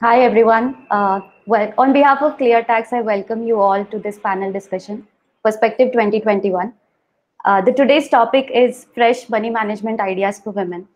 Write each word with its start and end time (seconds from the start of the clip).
Hi, 0.00 0.22
everyone. 0.22 0.86
Uh, 0.90 1.20
well, 1.46 1.72
on 1.78 1.92
behalf 1.92 2.20
of 2.20 2.36
ClearTax, 2.36 2.92
I 2.92 3.00
welcome 3.00 3.46
you 3.46 3.60
all 3.60 3.84
to 3.84 3.98
this 4.00 4.18
panel 4.18 4.52
discussion, 4.52 5.06
Perspective 5.44 5.92
2021. 5.92 6.74
Uh, 7.44 7.60
the 7.60 7.72
today's 7.72 8.08
topic 8.08 8.50
is 8.52 8.88
fresh 8.92 9.28
money 9.28 9.50
management 9.50 10.00
ideas 10.00 10.40
for 10.40 10.50
women. 10.50 10.88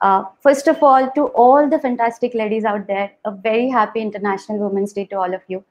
Uh, 0.00 0.26
first 0.40 0.68
of 0.68 0.80
all, 0.80 1.10
to 1.16 1.24
all 1.34 1.68
the 1.68 1.80
fantastic 1.80 2.34
ladies 2.34 2.64
out 2.64 2.86
there, 2.86 3.10
a 3.24 3.32
very 3.32 3.68
happy 3.68 4.00
International 4.00 4.58
Women's 4.58 4.92
Day 4.92 5.06
to 5.06 5.16
all 5.16 5.34
of 5.34 5.42
you. 5.48 5.64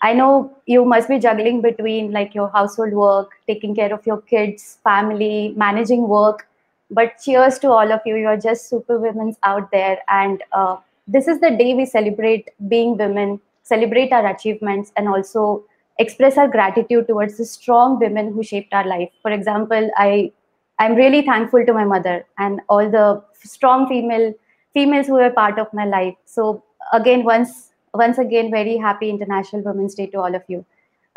I 0.00 0.12
know 0.12 0.56
you 0.66 0.84
must 0.84 1.08
be 1.08 1.18
juggling 1.18 1.60
between 1.60 2.12
like 2.12 2.32
your 2.32 2.48
household 2.50 2.92
work, 2.92 3.32
taking 3.48 3.74
care 3.74 3.92
of 3.92 4.06
your 4.06 4.20
kids, 4.22 4.78
family, 4.84 5.52
managing 5.56 6.06
work. 6.06 6.46
But 6.92 7.18
cheers 7.20 7.58
to 7.58 7.72
all 7.72 7.90
of 7.90 8.00
you. 8.06 8.14
You're 8.14 8.36
just 8.36 8.68
super 8.68 9.00
women 9.00 9.34
out 9.42 9.72
there. 9.72 9.98
And 10.08 10.44
uh, 10.52 10.76
this 11.12 11.26
is 11.26 11.40
the 11.40 11.50
day 11.50 11.74
we 11.74 11.86
celebrate 11.86 12.50
being 12.68 12.96
women, 12.96 13.40
celebrate 13.62 14.12
our 14.12 14.26
achievements, 14.26 14.92
and 14.96 15.08
also 15.08 15.64
express 15.98 16.38
our 16.38 16.48
gratitude 16.48 17.08
towards 17.08 17.36
the 17.36 17.44
strong 17.44 17.98
women 17.98 18.32
who 18.32 18.42
shaped 18.42 18.72
our 18.72 18.86
life. 18.86 19.10
For 19.22 19.30
example, 19.30 19.90
I 19.96 20.32
I'm 20.78 20.94
really 20.94 21.22
thankful 21.22 21.66
to 21.66 21.72
my 21.74 21.84
mother 21.84 22.24
and 22.38 22.60
all 22.68 22.90
the 22.90 23.22
strong 23.34 23.88
female 23.88 24.32
females 24.72 25.08
who 25.08 25.14
were 25.14 25.30
part 25.30 25.58
of 25.58 25.74
my 25.74 25.84
life. 25.84 26.14
So 26.24 26.62
again, 26.92 27.24
once 27.24 27.72
once 27.92 28.18
again, 28.18 28.50
very 28.50 28.76
happy 28.76 29.10
International 29.10 29.62
Women's 29.62 29.96
Day 29.96 30.06
to 30.14 30.20
all 30.20 30.34
of 30.34 30.42
you. 30.46 30.64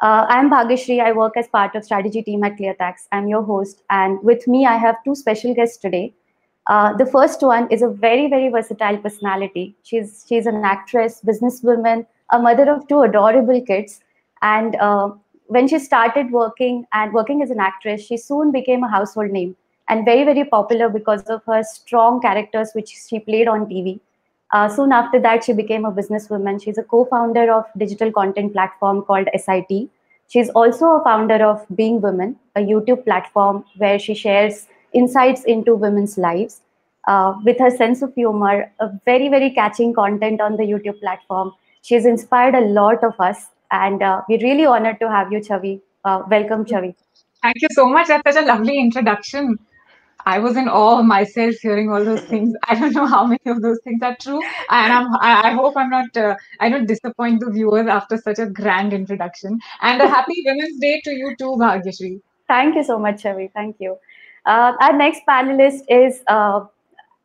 Uh, 0.02 0.26
I'm 0.28 0.50
Bhagyashree. 0.50 1.00
I 1.02 1.12
work 1.12 1.38
as 1.38 1.48
part 1.48 1.76
of 1.76 1.86
strategy 1.86 2.24
team 2.24 2.44
at 2.44 2.58
ClearTax. 2.58 3.08
I'm 3.12 3.28
your 3.28 3.44
host, 3.44 3.84
and 3.90 4.20
with 4.32 4.48
me, 4.48 4.66
I 4.66 4.76
have 4.78 5.04
two 5.06 5.16
special 5.16 5.54
guests 5.54 5.78
today. 5.78 6.14
Uh, 6.68 6.94
the 6.94 7.06
first 7.06 7.42
one 7.42 7.70
is 7.72 7.82
a 7.82 7.90
very, 7.90 8.30
very 8.30 8.50
versatile 8.50 8.98
personality. 8.98 9.76
She's 9.84 10.26
she's 10.28 10.46
an 10.46 10.64
actress, 10.64 11.22
businesswoman, 11.26 12.06
a 12.32 12.40
mother 12.40 12.70
of 12.72 12.88
two 12.88 13.02
adorable 13.02 13.62
kids, 13.62 14.00
and 14.42 14.76
uh, 14.78 15.12
when 15.48 15.68
she 15.68 15.80
started 15.80 16.32
working 16.32 16.86
and 16.94 17.14
working 17.14 17.42
as 17.42 17.52
an 17.52 17.60
actress, 17.60 18.02
she 18.02 18.18
soon 18.18 18.52
became 18.52 18.84
a 18.84 18.90
household 18.90 19.32
name 19.32 19.56
and 19.90 20.06
very, 20.06 20.24
very 20.24 20.46
popular 20.46 20.90
because 20.90 21.24
of 21.24 21.44
her 21.46 21.64
strong 21.64 22.22
characters 22.22 22.72
which 22.74 22.90
she 23.10 23.20
played 23.20 23.48
on 23.48 23.66
TV. 23.66 24.00
Uh, 24.52 24.70
soon 24.70 24.92
after 24.92 25.20
that, 25.20 25.44
she 25.44 25.54
became 25.54 25.84
a 25.84 25.92
businesswoman. 25.92 26.64
She's 26.64 26.78
a 26.78 26.84
co-founder 26.84 27.52
of 27.52 27.66
digital 27.78 28.12
content 28.12 28.54
platform 28.54 29.02
called 29.02 29.28
SIT. 29.36 29.90
She's 30.28 30.50
also 30.50 30.86
a 30.86 31.04
founder 31.04 31.44
of 31.46 31.66
Being 31.76 32.02
Women, 32.02 32.38
a 32.56 32.62
YouTube 32.62 33.04
platform 33.04 33.66
where 33.78 34.00
she 34.00 34.14
shares 34.14 34.68
insights 34.94 35.44
into 35.46 35.76
women's 35.76 36.18
lives. 36.18 36.62
Uh, 37.06 37.34
with 37.44 37.60
her 37.60 37.70
sense 37.70 38.02
of 38.02 38.14
humor, 38.16 38.72
a 38.80 38.90
very, 39.04 39.28
very 39.28 39.50
catching 39.52 39.94
content 39.94 40.40
on 40.40 40.56
the 40.56 40.64
YouTube 40.64 40.98
platform. 41.02 41.52
She's 41.82 42.06
inspired 42.06 42.56
a 42.56 42.62
lot 42.62 43.04
of 43.04 43.20
us, 43.20 43.48
and 43.72 44.02
uh, 44.02 44.22
we're 44.30 44.40
really 44.40 44.66
honored 44.66 45.02
to 45.02 45.10
have 45.10 45.30
you, 45.30 45.40
Chavi. 45.40 45.82
Uh, 46.06 46.22
welcome, 46.30 46.64
Chavi. 46.64 46.96
Thank 47.42 47.62
you 47.62 47.68
so 47.72 47.90
much. 47.90 48.08
That's 48.08 48.24
such 48.26 48.42
a 48.42 48.48
lovely 48.48 48.80
introduction. 48.80 49.60
I 50.26 50.40
was 50.40 50.56
in 50.56 50.70
awe 50.70 51.00
of 51.00 51.06
myself 51.06 51.56
hearing 51.62 51.92
all 51.92 52.06
those 52.06 52.22
things. 52.22 52.54
I 52.70 52.80
don't 52.80 52.94
know 52.94 53.06
how 53.06 53.26
many 53.26 53.42
of 53.48 53.62
those 53.62 53.80
things 53.84 54.02
are 54.02 54.16
true, 54.22 54.42
and 54.70 54.94
I'm, 54.94 55.08
I 55.20 55.52
hope 55.52 55.76
I'm 55.76 55.90
not. 55.90 56.16
Uh, 56.16 56.36
I 56.62 56.70
don't 56.70 56.86
disappoint 56.86 57.42
the 57.42 57.52
viewers 57.52 57.88
after 57.88 58.18
such 58.18 58.40
a 58.40 58.46
grand 58.46 58.94
introduction. 58.94 59.60
And 59.82 60.02
a 60.02 60.08
happy 60.08 60.42
Women's 60.46 60.80
Day 60.80 61.02
to 61.04 61.12
you 61.12 61.36
too, 61.38 61.56
Bhagyashree. 61.60 62.22
Thank 62.48 62.76
you 62.76 62.84
so 62.84 62.98
much, 62.98 63.24
Chavi. 63.24 63.52
Thank 63.54 63.78
you. 63.80 63.98
Uh, 64.46 64.74
our 64.82 64.94
next 64.94 65.22
panelist 65.28 65.82
is 65.88 66.22
uh, 66.28 66.66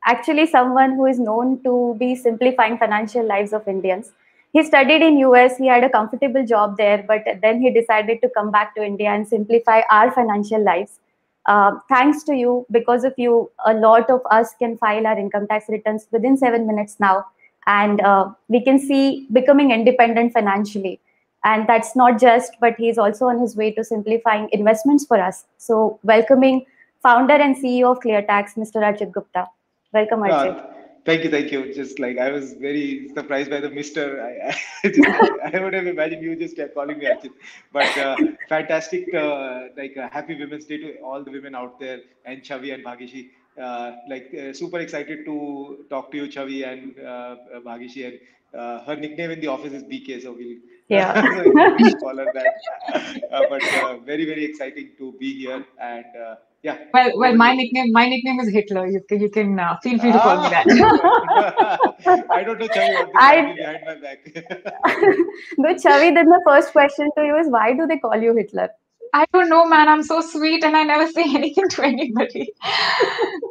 actually 0.05 0.47
someone 0.47 0.93
who 0.93 1.07
is 1.07 1.19
known 1.19 1.63
to 1.63 1.97
be 1.99 2.15
simplifying 2.15 2.79
financial 2.79 3.27
lives 3.27 3.53
of 3.53 3.67
Indians. 3.67 4.13
He 4.53 4.63
studied 4.63 5.03
in 5.03 5.19
US. 5.19 5.59
He 5.59 5.67
had 5.67 5.85
a 5.85 5.91
comfortable 5.91 6.47
job 6.47 6.77
there, 6.77 7.05
but 7.07 7.25
then 7.43 7.61
he 7.61 7.71
decided 7.71 8.23
to 8.23 8.29
come 8.31 8.51
back 8.51 8.75
to 8.77 8.85
India 8.85 9.11
and 9.11 9.27
simplify 9.27 9.83
our 9.91 10.11
financial 10.11 10.63
lives 10.63 11.01
uh, 11.49 11.73
thanks 11.89 12.23
to 12.25 12.35
you, 12.35 12.67
because 12.71 13.05
of 13.05 13.15
you, 13.17 13.51
a 13.65 13.73
lot 13.73 14.11
of 14.11 14.21
us 14.31 14.55
can 14.59 14.77
file 14.77 15.07
our 15.07 15.19
income 15.19 15.49
tax 15.49 15.65
returns 15.71 16.07
within 16.13 16.37
seven 16.37 16.67
minutes 16.67 17.01
now. 17.01 17.25
And 17.67 18.01
uh, 18.03 18.31
we 18.49 18.63
can 18.63 18.79
see 18.79 19.27
becoming 19.33 19.71
independent 19.71 20.35
financially. 20.35 21.01
And 21.45 21.67
that's 21.67 21.97
not 21.97 22.21
just, 22.21 22.53
but 22.61 22.75
he's 22.77 22.99
also 22.99 23.27
on 23.27 23.41
his 23.41 23.57
way 23.57 23.71
to 23.73 23.83
simplifying 23.83 24.51
investments 24.53 25.07
for 25.07 25.19
us. 25.19 25.47
So, 25.57 25.99
welcoming 26.03 26.67
founder 27.03 27.35
and 27.35 27.57
CEO 27.57 27.93
of 27.93 28.01
ClearTax, 28.01 28.55
Mr. 28.57 28.77
Archit 28.77 29.13
Gupta. 29.13 29.47
Welcome, 29.93 30.21
Archit. 30.21 30.59
Uh, 30.59 30.67
thank 31.05 31.25
you, 31.25 31.31
thank 31.31 31.51
you. 31.51 31.73
Just 31.73 31.99
like 31.99 32.19
I 32.19 32.31
was 32.31 32.55
very 32.55 33.09
surprised 33.15 33.51
by 33.51 33.61
the 33.61 33.71
Mister. 33.71 34.23
I, 34.23 34.55
I, 34.85 34.89
just, 34.89 35.09
I 35.55 35.59
would 35.63 35.75
have 35.75 35.87
imagined 35.87 36.23
you 36.23 36.37
just 36.37 36.57
kept 36.57 36.75
calling 36.75 36.99
me 36.99 37.07
Archit. 37.07 37.33
But 37.73 37.97
uh, 37.97 38.17
fantastic, 38.49 39.13
uh, 39.15 39.69
like 39.77 39.97
uh, 39.97 40.09
happy 40.11 40.39
Women's 40.39 40.67
Day 40.67 40.79
to 40.79 40.99
all 41.01 41.23
the 41.23 41.31
women 41.31 41.55
out 41.55 41.79
there, 41.81 42.01
and 42.25 42.43
Chavi 42.43 42.75
and 42.75 42.85
Bhagishi. 42.85 43.31
Uh, 43.61 43.97
like 44.09 44.33
uh, 44.35 44.53
super 44.53 44.79
excited 44.79 45.25
to 45.25 45.85
talk 45.91 46.11
to 46.13 46.17
you, 46.17 46.29
Chavi 46.29 46.67
and 46.67 46.99
uh, 47.01 47.37
Bhagishi. 47.67 48.07
And 48.07 48.21
uh, 48.59 48.85
her 48.85 48.97
nickname 48.97 49.33
in 49.33 49.41
the 49.41 49.49
office 49.49 49.73
is 49.73 49.83
BK, 49.85 50.23
so 50.23 50.33
we'll 50.33 50.59
yeah 50.89 51.13
call 52.01 52.17
her 52.17 52.31
that. 52.33 53.21
but 53.51 53.63
very 54.07 54.25
very 54.25 54.45
exciting 54.45 54.91
to 54.99 55.13
be 55.19 55.33
here 55.41 55.65
and 55.81 56.05
yeah. 56.63 56.79
Well, 56.93 57.13
well, 57.17 57.37
my 57.37 57.55
nickname, 57.55 57.93
my 57.93 58.09
nickname 58.09 58.41
is 58.41 58.49
Hitler. 58.49 58.87
You 58.87 59.01
can, 59.09 59.21
you 59.21 59.31
can 59.31 59.59
uh, 59.59 59.77
feel 59.83 59.99
free 59.99 60.13
to 60.13 60.19
call 60.19 60.43
me 60.43 60.49
that. 60.49 60.67
I 62.31 62.43
don't 62.43 62.59
know, 62.59 62.69
Chavi, 62.69 62.95
what 62.95 63.11
I... 63.17 63.55
behind 63.55 63.79
my 63.87 63.95
back. 63.95 64.19
no, 65.59 65.75
Chavi, 65.75 66.15
then 66.15 66.27
the 66.27 66.43
first 66.47 66.73
question 66.73 67.11
to 67.17 67.25
you 67.25 67.37
is 67.37 67.49
why 67.49 67.73
do 67.75 67.87
they 67.87 67.99
call 67.99 68.17
you 68.17 68.35
Hitler? 68.35 68.71
I 69.15 69.27
don't 69.33 69.49
know, 69.49 69.67
man. 69.67 69.89
I'm 69.89 70.03
so 70.03 70.21
sweet 70.21 70.65
and 70.65 70.77
I 70.77 70.83
never 70.83 71.11
say 71.11 71.23
anything 71.35 71.69
to 71.71 71.83
anybody. 71.83 72.53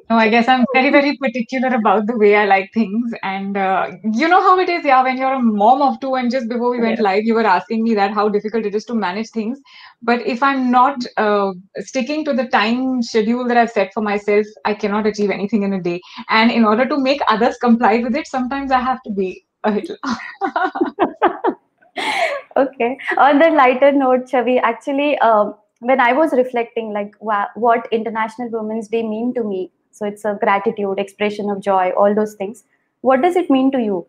no, 0.09 0.15
I 0.15 0.29
guess 0.29 0.47
I'm 0.47 0.65
very, 0.73 0.89
very 0.89 1.17
particular 1.17 1.69
about 1.75 2.07
the 2.07 2.17
way 2.17 2.35
I 2.35 2.45
like 2.45 2.71
things. 2.73 3.13
And 3.23 3.57
uh, 3.57 3.91
you 4.13 4.27
know 4.27 4.41
how 4.41 4.59
it 4.59 4.69
is, 4.69 4.85
yeah, 4.85 5.03
when 5.03 5.17
you're 5.17 5.33
a 5.33 5.41
mom 5.41 5.81
of 5.81 5.99
two, 5.99 6.15
and 6.15 6.31
just 6.31 6.49
before 6.49 6.71
we 6.71 6.79
went 6.79 6.99
live, 6.99 7.23
you 7.23 7.33
were 7.33 7.45
asking 7.45 7.83
me 7.83 7.95
that 7.95 8.13
how 8.13 8.29
difficult 8.29 8.65
it 8.65 8.75
is 8.75 8.85
to 8.85 8.95
manage 8.95 9.29
things. 9.29 9.59
But 10.01 10.25
if 10.25 10.43
I'm 10.43 10.71
not 10.71 10.97
uh, 11.17 11.51
sticking 11.79 12.23
to 12.25 12.33
the 12.33 12.47
time 12.47 13.01
schedule 13.01 13.47
that 13.47 13.57
I've 13.57 13.71
set 13.71 13.91
for 13.93 14.01
myself, 14.01 14.45
I 14.65 14.73
cannot 14.73 15.07
achieve 15.07 15.29
anything 15.31 15.63
in 15.63 15.73
a 15.73 15.81
day. 15.81 16.01
And 16.29 16.51
in 16.51 16.65
order 16.65 16.87
to 16.87 16.99
make 16.99 17.21
others 17.27 17.57
comply 17.57 17.97
with 17.99 18.15
it, 18.15 18.27
sometimes 18.27 18.71
I 18.71 18.79
have 18.79 19.01
to 19.03 19.11
be 19.11 19.45
a 19.63 19.71
Hitler. 19.71 19.97
okay. 22.57 22.97
On 23.17 23.39
the 23.39 23.49
lighter 23.49 23.91
note, 23.91 24.25
Chavi, 24.25 24.59
actually, 24.61 25.17
uh, 25.19 25.51
when 25.79 25.99
I 25.99 26.13
was 26.13 26.33
reflecting, 26.33 26.93
like 26.93 27.13
wha- 27.19 27.47
what 27.55 27.87
International 27.91 28.49
Women's 28.49 28.87
Day 28.87 29.03
mean 29.03 29.33
to 29.35 29.43
me, 29.43 29.71
so 29.91 30.05
it's 30.05 30.25
a 30.25 30.37
gratitude, 30.39 30.99
expression 30.99 31.49
of 31.49 31.61
joy, 31.61 31.91
all 31.91 32.13
those 32.13 32.35
things. 32.35 32.63
What 33.01 33.21
does 33.21 33.35
it 33.35 33.49
mean 33.49 33.71
to 33.71 33.79
you? 33.79 34.07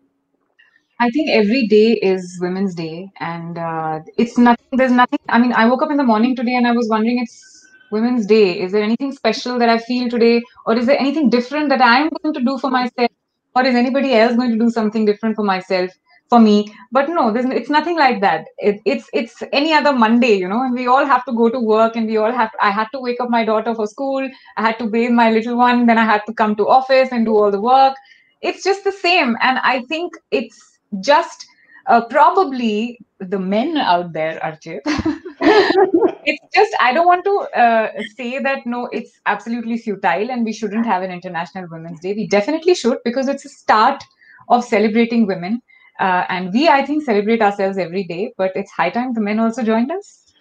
I 0.99 1.09
think 1.11 1.29
every 1.29 1.67
day 1.67 1.93
is 1.93 2.37
Women's 2.41 2.75
Day, 2.75 3.09
and 3.19 3.57
uh, 3.57 4.01
it's 4.17 4.37
nothing. 4.37 4.65
There's 4.73 4.91
nothing. 4.91 5.19
I 5.29 5.39
mean, 5.39 5.53
I 5.53 5.65
woke 5.69 5.81
up 5.81 5.91
in 5.91 5.97
the 5.97 6.03
morning 6.03 6.35
today, 6.35 6.55
and 6.55 6.67
I 6.67 6.73
was 6.73 6.89
wondering, 6.89 7.19
it's 7.19 7.67
Women's 7.91 8.25
Day. 8.25 8.59
Is 8.59 8.73
there 8.73 8.83
anything 8.83 9.13
special 9.13 9.57
that 9.59 9.69
I 9.69 9.77
feel 9.77 10.09
today, 10.09 10.41
or 10.65 10.75
is 10.77 10.87
there 10.87 10.99
anything 10.99 11.29
different 11.29 11.69
that 11.69 11.81
I'm 11.81 12.09
going 12.09 12.33
to 12.33 12.43
do 12.43 12.57
for 12.57 12.69
myself, 12.69 13.09
or 13.55 13.65
is 13.65 13.75
anybody 13.75 14.13
else 14.13 14.35
going 14.35 14.51
to 14.51 14.57
do 14.57 14.69
something 14.69 15.05
different 15.05 15.37
for 15.37 15.43
myself? 15.43 15.89
For 16.29 16.39
me. 16.39 16.73
But 16.91 17.09
no 17.09 17.29
it's 17.35 17.69
nothing 17.69 17.97
like 17.97 18.21
that. 18.21 18.45
It, 18.57 18.79
it's 18.85 19.09
it's 19.13 19.41
any 19.51 19.73
other 19.73 19.93
monday 19.93 20.33
you 20.33 20.47
know 20.47 20.61
and 20.63 20.73
we 20.73 20.87
all 20.87 21.05
have 21.05 21.25
to 21.25 21.33
go 21.33 21.49
to 21.49 21.59
work 21.59 21.95
and 21.95 22.07
we 22.07 22.17
all 22.17 22.31
have 22.31 22.51
i 22.61 22.69
had 22.71 22.87
to 22.93 22.99
wake 22.99 23.19
up 23.19 23.29
my 23.29 23.43
daughter 23.45 23.73
for 23.75 23.87
school. 23.87 24.29
I 24.57 24.61
had 24.61 24.79
to 24.79 24.87
bathe 24.87 25.11
my 25.11 25.31
little 25.31 25.57
one. 25.57 25.85
Then 25.85 25.97
i 25.97 26.05
had 26.05 26.25
to 26.27 26.33
come 26.33 26.55
to 26.57 26.67
office 26.67 27.09
and 27.11 27.25
do 27.25 27.35
all 27.35 27.51
the 27.51 27.61
work. 27.61 27.95
It's 28.41 28.63
just 28.63 28.83
the 28.83 28.91
same. 28.91 29.35
And 29.41 29.59
i 29.59 29.81
think 29.83 30.13
it's 30.31 30.79
just 31.01 31.45
uh, 31.87 32.01
probably 32.05 32.99
the 33.19 33.39
men 33.39 33.75
out 33.77 34.13
there 34.13 34.39
archit 34.39 34.79
it's 35.41 36.55
just 36.55 36.75
i 36.79 36.93
don't 36.93 37.07
want 37.07 37.23
to 37.25 37.33
uh, 37.63 37.91
say 38.15 38.39
that 38.39 38.65
no 38.65 38.87
it's 38.91 39.19
absolutely 39.25 39.77
futile 39.77 40.31
and 40.31 40.45
we 40.45 40.53
shouldn't 40.53 40.85
have 40.85 41.03
an 41.03 41.11
international 41.11 41.67
women's 41.71 41.99
day. 41.99 42.13
We 42.13 42.27
definitely 42.27 42.75
should 42.75 42.97
because 43.03 43.27
it's 43.27 43.45
a 43.45 43.49
start 43.49 44.03
of 44.49 44.63
celebrating 44.63 45.25
women 45.27 45.61
uh, 45.99 46.25
and 46.29 46.53
we, 46.53 46.67
I 46.67 46.85
think, 46.85 47.03
celebrate 47.03 47.41
ourselves 47.41 47.77
every 47.77 48.03
day, 48.03 48.33
but 48.37 48.51
it's 48.55 48.71
high 48.71 48.89
time 48.89 49.13
the 49.13 49.21
men 49.21 49.39
also 49.39 49.63
joined 49.63 49.91
us. 49.91 50.33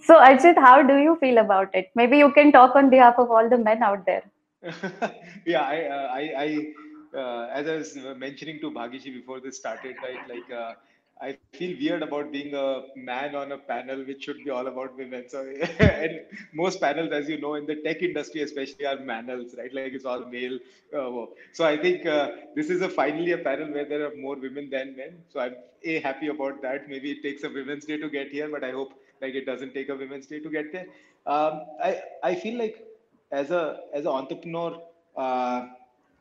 So, 0.00 0.16
Archit, 0.20 0.56
how 0.56 0.82
do 0.82 0.96
you 0.98 1.16
feel 1.20 1.38
about 1.38 1.74
it? 1.74 1.90
Maybe 1.94 2.18
you 2.18 2.32
can 2.32 2.52
talk 2.52 2.76
on 2.76 2.90
behalf 2.90 3.14
of 3.18 3.30
all 3.30 3.48
the 3.48 3.58
men 3.58 3.82
out 3.82 4.04
there. 4.04 4.22
yeah, 5.46 5.62
I, 5.62 5.84
uh, 5.84 6.08
I, 6.12 6.20
I 6.44 7.18
uh, 7.18 7.48
as 7.52 7.68
I 7.68 7.76
was 7.76 7.96
mentioning 8.16 8.60
to 8.60 8.70
Bhagishi 8.70 9.12
before 9.12 9.40
this 9.40 9.56
started, 9.56 9.96
right? 10.02 10.28
Like, 10.28 10.50
uh, 10.50 10.74
I 11.20 11.32
feel 11.34 11.60
weird 11.78 12.02
about 12.02 12.30
being 12.32 12.54
a 12.54 12.82
man 12.96 13.34
on 13.34 13.52
a 13.52 13.58
panel 13.58 14.04
which 14.04 14.24
should 14.24 14.42
be 14.44 14.50
all 14.50 14.66
about 14.66 14.96
women. 14.96 15.28
So, 15.28 15.42
and 15.78 16.20
most 16.52 16.80
panels, 16.80 17.12
as 17.12 17.28
you 17.28 17.40
know, 17.40 17.54
in 17.54 17.66
the 17.66 17.76
tech 17.76 18.02
industry 18.02 18.42
especially, 18.42 18.86
are 18.86 18.96
manels, 18.96 19.56
right? 19.56 19.72
Like 19.72 19.88
it's 19.92 20.04
all 20.04 20.20
male. 20.26 20.58
Uh, 20.92 21.26
so 21.52 21.64
I 21.64 21.76
think 21.76 22.04
uh, 22.06 22.28
this 22.54 22.70
is 22.70 22.80
a 22.82 22.88
finally 22.88 23.32
a 23.32 23.38
panel 23.38 23.70
where 23.72 23.84
there 23.84 24.06
are 24.06 24.14
more 24.16 24.36
women 24.36 24.70
than 24.70 24.96
men. 24.96 25.22
So 25.28 25.40
I'm 25.40 25.54
a 25.84 26.00
happy 26.00 26.28
about 26.28 26.62
that. 26.62 26.88
Maybe 26.88 27.12
it 27.12 27.22
takes 27.22 27.44
a 27.44 27.48
Women's 27.50 27.84
Day 27.86 27.98
to 27.98 28.08
get 28.08 28.30
here, 28.30 28.48
but 28.48 28.64
I 28.64 28.72
hope 28.72 28.94
like 29.20 29.34
it 29.34 29.46
doesn't 29.46 29.74
take 29.74 29.88
a 29.88 29.96
Women's 29.96 30.26
Day 30.26 30.40
to 30.40 30.50
get 30.50 30.72
there. 30.72 30.86
Um, 31.26 31.62
I 31.82 32.02
I 32.22 32.34
feel 32.34 32.58
like 32.58 32.84
as 33.30 33.50
a 33.50 33.80
as 33.94 34.02
an 34.02 34.08
entrepreneur. 34.12 34.80
Uh, 35.16 35.66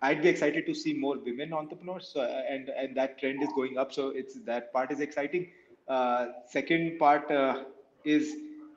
I'd 0.03 0.21
be 0.21 0.27
excited 0.29 0.65
to 0.67 0.73
see 0.75 0.94
more 0.94 1.17
women 1.17 1.53
entrepreneurs, 1.53 2.13
uh, 2.15 2.44
and 2.53 2.69
and 2.69 2.95
that 2.97 3.19
trend 3.19 3.41
is 3.41 3.53
going 3.59 3.77
up. 3.77 3.94
So 3.97 4.09
it's 4.21 4.39
that 4.51 4.71
part 4.73 4.91
is 4.95 5.00
exciting. 5.05 5.47
Uh, 5.88 6.27
second 6.55 7.00
part 7.00 7.31
uh, 7.31 7.63
is 8.03 8.35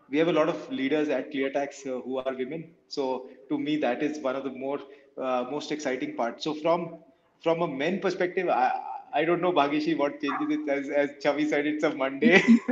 we 0.08 0.18
have 0.18 0.28
a 0.28 0.32
lot 0.32 0.48
of 0.48 0.70
leaders 0.70 1.08
at 1.08 1.32
ClearTax 1.32 1.86
uh, 1.86 2.00
who 2.02 2.18
are 2.18 2.34
women. 2.42 2.70
So 2.88 3.28
to 3.48 3.58
me, 3.58 3.76
that 3.78 4.02
is 4.02 4.20
one 4.20 4.36
of 4.36 4.44
the 4.44 4.50
more 4.50 4.78
uh, 5.18 5.46
most 5.50 5.72
exciting 5.72 6.14
parts. 6.14 6.44
So 6.44 6.54
from 6.54 6.98
from 7.42 7.62
a 7.62 7.68
men 7.68 8.00
perspective, 8.00 8.48
I 8.48 8.70
I 9.12 9.24
don't 9.24 9.40
know 9.40 9.52
Bhagishi 9.52 9.98
what 9.98 10.20
changes 10.20 10.58
it 10.58 10.68
as 10.78 10.88
as 11.04 11.10
Chavi 11.24 11.48
said 11.48 11.66
it's 11.66 11.84
a 11.84 11.94
Monday. 11.94 12.42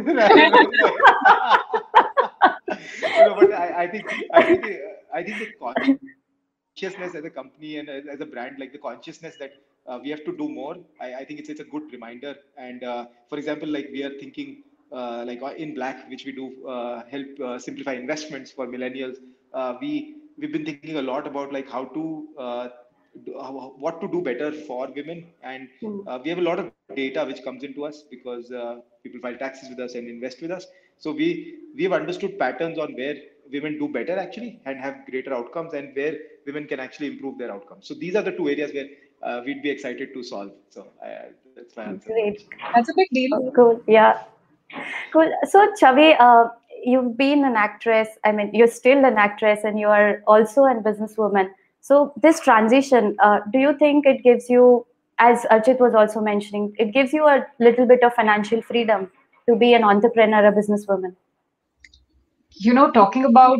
no, 3.18 3.34
but 3.40 3.52
I, 3.52 3.84
I 3.84 3.86
think 3.88 4.14
I 4.32 4.42
think 4.42 4.66
I 5.12 5.22
think 5.22 5.38
the 5.38 5.50
consciousness 6.74 7.14
as 7.14 7.24
a 7.24 7.30
company 7.30 7.78
and 7.78 7.88
as, 7.88 8.04
as 8.06 8.20
a 8.20 8.26
brand, 8.26 8.56
like 8.58 8.72
the 8.72 8.78
consciousness 8.78 9.36
that 9.38 9.52
uh, 9.86 9.98
we 10.02 10.10
have 10.10 10.24
to 10.24 10.36
do 10.36 10.48
more. 10.48 10.76
I, 11.00 11.14
I 11.14 11.24
think 11.24 11.40
it's 11.40 11.48
it's 11.48 11.60
a 11.60 11.64
good 11.64 11.92
reminder. 11.92 12.36
And 12.56 12.82
uh, 12.82 13.06
for 13.28 13.38
example, 13.38 13.68
like 13.68 13.88
we 13.92 14.02
are 14.02 14.14
thinking 14.18 14.62
uh, 14.92 15.24
like 15.26 15.42
uh, 15.42 15.54
in 15.56 15.74
Black, 15.74 16.08
which 16.08 16.24
we 16.24 16.32
do 16.32 16.66
uh, 16.66 17.02
help 17.10 17.40
uh, 17.40 17.58
simplify 17.58 17.92
investments 17.92 18.50
for 18.50 18.66
millennials. 18.66 19.16
we 19.80 20.16
we've 20.38 20.52
been 20.52 20.64
thinking 20.64 20.96
a 20.96 21.02
lot 21.02 21.26
about 21.26 21.52
like 21.52 21.68
how 21.70 21.84
to 21.84 22.26
do, 23.24 23.32
what 23.78 24.00
to 24.00 24.08
do 24.08 24.20
better 24.20 24.50
for 24.52 24.88
women, 24.96 25.26
and 25.42 25.68
hmm. 25.80 25.98
we 26.22 26.30
have 26.30 26.38
a 26.38 26.46
lot 26.50 26.58
of 26.58 26.72
data 26.96 27.24
which 27.24 27.44
comes 27.44 27.62
into 27.62 27.84
us 27.84 28.04
because 28.10 28.48
people 29.02 29.20
file 29.20 29.36
taxes 29.36 29.68
with 29.68 29.78
us 29.78 29.94
and 29.94 30.08
invest 30.08 30.42
with 30.42 30.50
us. 30.50 30.66
So 30.98 31.12
we 31.12 31.58
we've 31.76 31.92
understood 31.92 32.38
patterns 32.38 32.78
on 32.78 32.94
where 32.94 33.16
women 33.52 33.78
do 33.78 33.88
better 33.88 34.18
actually 34.18 34.60
and 34.64 34.78
have 34.78 35.06
greater 35.06 35.32
outcomes 35.34 35.74
and 35.74 35.94
where 35.94 36.16
women 36.46 36.66
can 36.66 36.80
actually 36.80 37.08
improve 37.08 37.38
their 37.38 37.52
outcomes. 37.52 37.86
So 37.86 37.94
these 37.94 38.16
are 38.16 38.22
the 38.22 38.32
two 38.32 38.48
areas 38.48 38.72
where 38.72 38.88
uh, 39.22 39.42
we'd 39.44 39.62
be 39.62 39.70
excited 39.70 40.12
to 40.14 40.22
solve. 40.22 40.52
So 40.70 40.88
uh, 41.04 41.30
that's 41.56 41.76
my 41.76 41.84
answer. 41.84 42.10
Great. 42.10 42.46
That's 42.74 42.88
a 42.88 42.94
big 42.94 43.08
deal. 43.10 43.30
Oh, 43.34 43.52
cool. 43.54 43.82
Yeah. 43.86 44.22
Cool. 45.12 45.32
So 45.48 45.72
Chavi, 45.80 46.16
uh, 46.18 46.48
you've 46.84 47.16
been 47.16 47.44
an 47.44 47.56
actress. 47.56 48.08
I 48.24 48.32
mean, 48.32 48.50
you're 48.52 48.68
still 48.68 49.04
an 49.04 49.16
actress 49.16 49.60
and 49.64 49.78
you 49.78 49.88
are 49.88 50.22
also 50.26 50.64
a 50.64 50.74
businesswoman. 50.74 51.50
So 51.80 52.12
this 52.20 52.40
transition, 52.40 53.16
uh, 53.22 53.40
do 53.52 53.58
you 53.58 53.76
think 53.78 54.06
it 54.06 54.22
gives 54.22 54.48
you, 54.48 54.86
as 55.18 55.42
Archit 55.50 55.80
was 55.80 55.94
also 55.94 56.20
mentioning, 56.20 56.74
it 56.78 56.92
gives 56.92 57.12
you 57.12 57.26
a 57.26 57.46
little 57.60 57.86
bit 57.86 58.02
of 58.02 58.14
financial 58.14 58.62
freedom 58.62 59.10
to 59.48 59.54
be 59.54 59.74
an 59.74 59.84
entrepreneur, 59.84 60.46
a 60.46 60.52
businesswoman? 60.52 61.14
You 62.56 62.74
know, 62.74 62.90
talking 62.90 63.24
about 63.24 63.58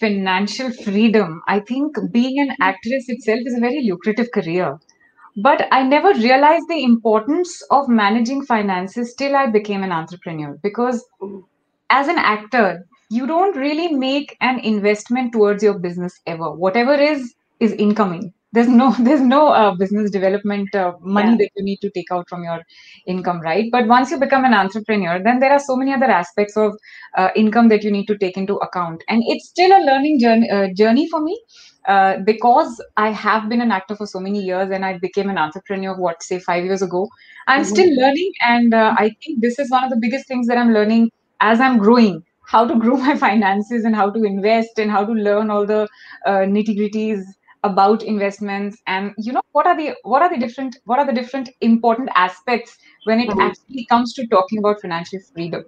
financial 0.00 0.70
freedom, 0.72 1.42
I 1.48 1.60
think 1.60 1.96
being 2.12 2.38
an 2.40 2.56
actress 2.60 3.04
itself 3.08 3.40
is 3.44 3.56
a 3.56 3.60
very 3.60 3.82
lucrative 3.82 4.30
career. 4.32 4.78
But 5.36 5.68
I 5.72 5.82
never 5.84 6.12
realized 6.14 6.66
the 6.68 6.82
importance 6.82 7.62
of 7.70 7.88
managing 7.88 8.44
finances 8.44 9.14
till 9.14 9.36
I 9.36 9.46
became 9.46 9.82
an 9.84 9.92
entrepreneur 9.92 10.58
because 10.62 11.04
as 11.90 12.08
an 12.08 12.18
actor, 12.18 12.86
you 13.10 13.26
don't 13.26 13.56
really 13.56 13.94
make 13.94 14.36
an 14.40 14.58
investment 14.60 15.32
towards 15.32 15.62
your 15.62 15.78
business 15.78 16.20
ever. 16.26 16.52
Whatever 16.52 16.94
is, 16.94 17.34
is 17.60 17.72
incoming 17.72 18.32
there's 18.52 18.68
no 18.68 18.94
there's 19.00 19.20
no 19.20 19.48
uh, 19.48 19.74
business 19.74 20.10
development 20.10 20.74
uh, 20.74 20.92
money 21.00 21.30
yeah. 21.30 21.36
that 21.36 21.50
you 21.56 21.64
need 21.64 21.78
to 21.78 21.90
take 21.90 22.10
out 22.10 22.28
from 22.28 22.44
your 22.44 22.60
income 23.06 23.40
right? 23.40 23.70
But 23.70 23.86
once 23.86 24.10
you 24.10 24.18
become 24.18 24.44
an 24.44 24.54
entrepreneur 24.54 25.22
then 25.22 25.38
there 25.38 25.52
are 25.52 25.58
so 25.58 25.76
many 25.76 25.92
other 25.92 26.06
aspects 26.06 26.56
of 26.56 26.76
uh, 27.16 27.28
income 27.36 27.68
that 27.68 27.82
you 27.82 27.90
need 27.90 28.06
to 28.06 28.16
take 28.18 28.36
into 28.36 28.56
account. 28.56 29.02
And 29.08 29.22
it's 29.26 29.48
still 29.48 29.72
a 29.72 29.82
learning 29.84 30.20
journey, 30.20 30.50
uh, 30.50 30.68
journey 30.74 31.08
for 31.08 31.20
me 31.20 31.40
uh, 31.86 32.18
because 32.24 32.82
i 32.96 33.10
have 33.10 33.48
been 33.48 33.60
an 33.60 33.70
actor 33.70 33.96
for 33.96 34.06
so 34.06 34.20
many 34.20 34.42
years 34.42 34.70
and 34.70 34.84
i 34.84 34.98
became 34.98 35.30
an 35.30 35.38
entrepreneur 35.38 35.96
what 35.96 36.22
say 36.22 36.38
5 36.38 36.64
years 36.64 36.82
ago. 36.82 37.08
I'm 37.46 37.62
mm-hmm. 37.62 37.70
still 37.70 37.94
learning 37.96 38.32
and 38.40 38.74
uh, 38.74 38.94
i 38.98 39.10
think 39.22 39.40
this 39.40 39.58
is 39.58 39.70
one 39.70 39.84
of 39.84 39.90
the 39.90 39.96
biggest 39.96 40.26
things 40.26 40.46
that 40.48 40.58
i'm 40.58 40.72
learning 40.72 41.10
as 41.40 41.60
i'm 41.60 41.78
growing. 41.78 42.22
How 42.46 42.66
to 42.66 42.76
grow 42.82 42.96
my 42.96 43.14
finances 43.14 43.84
and 43.84 43.94
how 43.94 44.10
to 44.10 44.24
invest 44.24 44.78
and 44.78 44.90
how 44.90 45.04
to 45.04 45.12
learn 45.12 45.50
all 45.50 45.66
the 45.66 45.86
nitty 46.26 46.78
gritties 46.78 47.22
about 47.64 48.02
investments 48.02 48.80
and 48.86 49.12
you 49.18 49.32
know 49.32 49.42
what 49.52 49.66
are 49.66 49.76
the 49.76 49.94
what 50.02 50.22
are 50.22 50.30
the 50.30 50.38
different 50.38 50.78
what 50.84 50.98
are 50.98 51.06
the 51.06 51.12
different 51.12 51.50
important 51.60 52.08
aspects 52.14 52.78
when 53.04 53.20
it 53.20 53.28
mm-hmm. 53.28 53.40
actually 53.40 53.84
comes 53.86 54.12
to 54.14 54.26
talking 54.28 54.58
about 54.58 54.80
financial 54.80 55.18
freedom? 55.32 55.64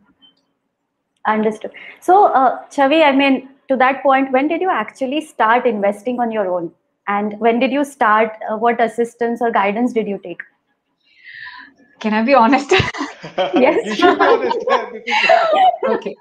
Understood. 1.26 1.72
So 2.00 2.26
uh, 2.26 2.64
chavi 2.68 3.02
i 3.04 3.12
mean 3.12 3.48
to 3.68 3.76
that 3.76 4.02
point 4.02 4.32
when 4.32 4.48
did 4.48 4.60
you 4.60 4.70
actually 4.70 5.20
start 5.20 5.66
investing 5.66 6.20
on 6.20 6.30
your 6.30 6.48
own? 6.48 6.72
And 7.08 7.34
when 7.40 7.58
did 7.58 7.72
you 7.72 7.84
start 7.84 8.36
uh, 8.48 8.56
what 8.56 8.80
assistance 8.80 9.42
or 9.42 9.50
guidance 9.50 9.92
did 9.92 10.06
you 10.06 10.20
take? 10.22 10.42
Can 11.98 12.14
i 12.14 12.22
be 12.22 12.34
honest? 12.34 12.72
Yes. 13.54 14.00
Okay. 15.88 16.14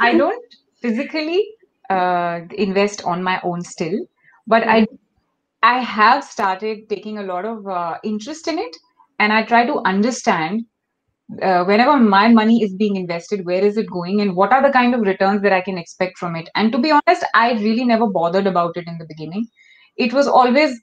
I 0.00 0.14
don't 0.16 0.54
physically 0.82 1.46
uh, 1.88 2.40
invest 2.50 3.04
on 3.04 3.22
my 3.22 3.40
own 3.42 3.62
still 3.62 3.98
but 4.46 4.66
i 4.66 4.86
I 5.62 5.78
have 5.78 6.24
started 6.24 6.88
taking 6.88 7.18
a 7.18 7.22
lot 7.22 7.44
of 7.44 7.66
uh, 7.66 7.98
interest 8.02 8.48
in 8.48 8.58
it, 8.58 8.76
and 9.18 9.32
I 9.32 9.44
try 9.44 9.64
to 9.66 9.80
understand 9.86 10.62
uh, 11.40 11.64
whenever 11.64 11.96
my 11.98 12.28
money 12.28 12.62
is 12.62 12.74
being 12.74 12.96
invested, 12.96 13.46
where 13.46 13.64
is 13.64 13.76
it 13.76 13.90
going, 13.90 14.20
and 14.20 14.34
what 14.36 14.52
are 14.52 14.62
the 14.62 14.72
kind 14.72 14.94
of 14.94 15.02
returns 15.02 15.42
that 15.42 15.52
I 15.52 15.60
can 15.60 15.78
expect 15.78 16.18
from 16.18 16.36
it. 16.36 16.48
And 16.54 16.72
to 16.72 16.78
be 16.78 16.90
honest, 16.90 17.24
I 17.34 17.52
really 17.52 17.84
never 17.84 18.06
bothered 18.06 18.46
about 18.46 18.76
it 18.76 18.86
in 18.88 18.98
the 18.98 19.06
beginning. 19.06 19.46
It 19.96 20.12
was 20.12 20.26
always 20.26 20.78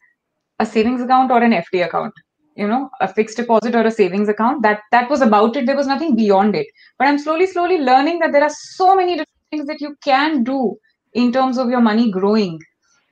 a 0.59 0.65
savings 0.65 1.01
account 1.01 1.31
or 1.31 1.43
an 1.43 1.53
FD 1.53 1.85
account, 1.85 2.13
you 2.55 2.67
know, 2.67 2.89
a 3.01 3.13
fixed 3.13 3.37
deposit 3.37 3.75
or 3.75 3.83
a 3.83 3.91
savings 3.91 4.29
account. 4.29 4.63
That 4.63 4.81
that 4.91 5.09
was 5.09 5.21
about 5.21 5.55
it. 5.57 5.65
There 5.65 5.75
was 5.75 5.87
nothing 5.87 6.15
beyond 6.15 6.55
it. 6.55 6.67
But 6.97 7.07
I'm 7.07 7.19
slowly, 7.19 7.47
slowly 7.47 7.79
learning 7.79 8.19
that 8.19 8.31
there 8.31 8.43
are 8.43 8.55
so 8.75 8.95
many 8.95 9.13
different 9.13 9.49
things 9.51 9.67
that 9.67 9.81
you 9.81 9.95
can 10.03 10.43
do 10.43 10.77
in 11.13 11.31
terms 11.31 11.57
of 11.57 11.69
your 11.69 11.81
money 11.81 12.11
growing 12.11 12.59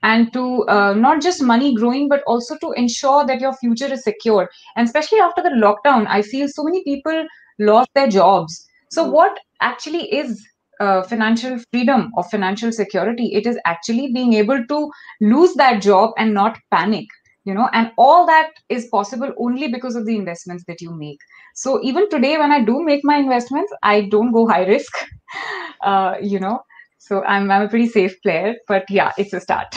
and 0.04 0.32
to 0.34 0.64
uh, 0.68 0.94
not 0.94 1.22
just 1.22 1.42
money 1.42 1.74
growing 1.74 2.08
but 2.08 2.24
also 2.28 2.58
to 2.60 2.72
ensure 2.74 3.26
that 3.26 3.42
your 3.42 3.54
future 3.54 3.92
is 3.92 4.04
secure. 4.04 4.50
And 4.76 4.86
especially 4.86 5.20
after 5.20 5.42
the 5.42 5.50
lockdown 5.50 6.08
i 6.08 6.22
feel 6.22 6.48
so 6.48 6.64
many 6.64 6.84
people 6.84 7.26
lost 7.60 7.90
their 7.96 8.08
jobs. 8.08 8.66
So 8.92 9.06
hmm. 9.06 9.12
what 9.12 9.40
actually 9.62 10.14
is 10.14 10.46
uh, 10.80 11.02
financial 11.04 11.60
freedom 11.72 12.12
or 12.16 12.24
financial 12.24 12.72
security? 12.72 13.34
It 13.34 13.48
is 13.48 13.58
actually 13.66 14.14
being 14.14 14.34
able 14.34 14.64
to 14.68 14.92
lose 15.22 15.54
that 15.56 15.82
job 15.82 16.12
and 16.18 16.34
not 16.34 16.60
panic 16.72 17.06
you 17.48 17.54
know 17.54 17.70
and 17.72 17.92
all 17.98 18.26
that 18.28 18.50
is 18.68 18.88
possible 18.92 19.32
only 19.40 19.70
because 19.70 19.96
of 19.96 20.06
the 20.06 20.16
investments 20.16 20.66
that 20.68 20.82
you 20.82 20.92
make. 20.94 21.20
So 21.56 21.82
even 21.82 22.10
today 22.10 22.38
when 22.38 22.52
i 22.52 22.64
do 22.64 22.84
make 22.84 23.04
my 23.04 23.18
investments 23.18 23.72
i 23.82 24.02
don't 24.02 24.32
go 24.32 24.48
high 24.48 24.66
risk 24.66 24.98
uh, 25.82 26.16
you 26.22 26.40
know 26.40 26.60
so 27.08 27.24
I'm, 27.24 27.50
I'm 27.50 27.64
a 27.64 27.70
pretty 27.70 27.88
safe 27.88 28.22
player, 28.22 28.56
but 28.68 28.86
yeah, 28.90 29.12
it's 29.18 29.34
a 29.34 29.40
start. 29.40 29.74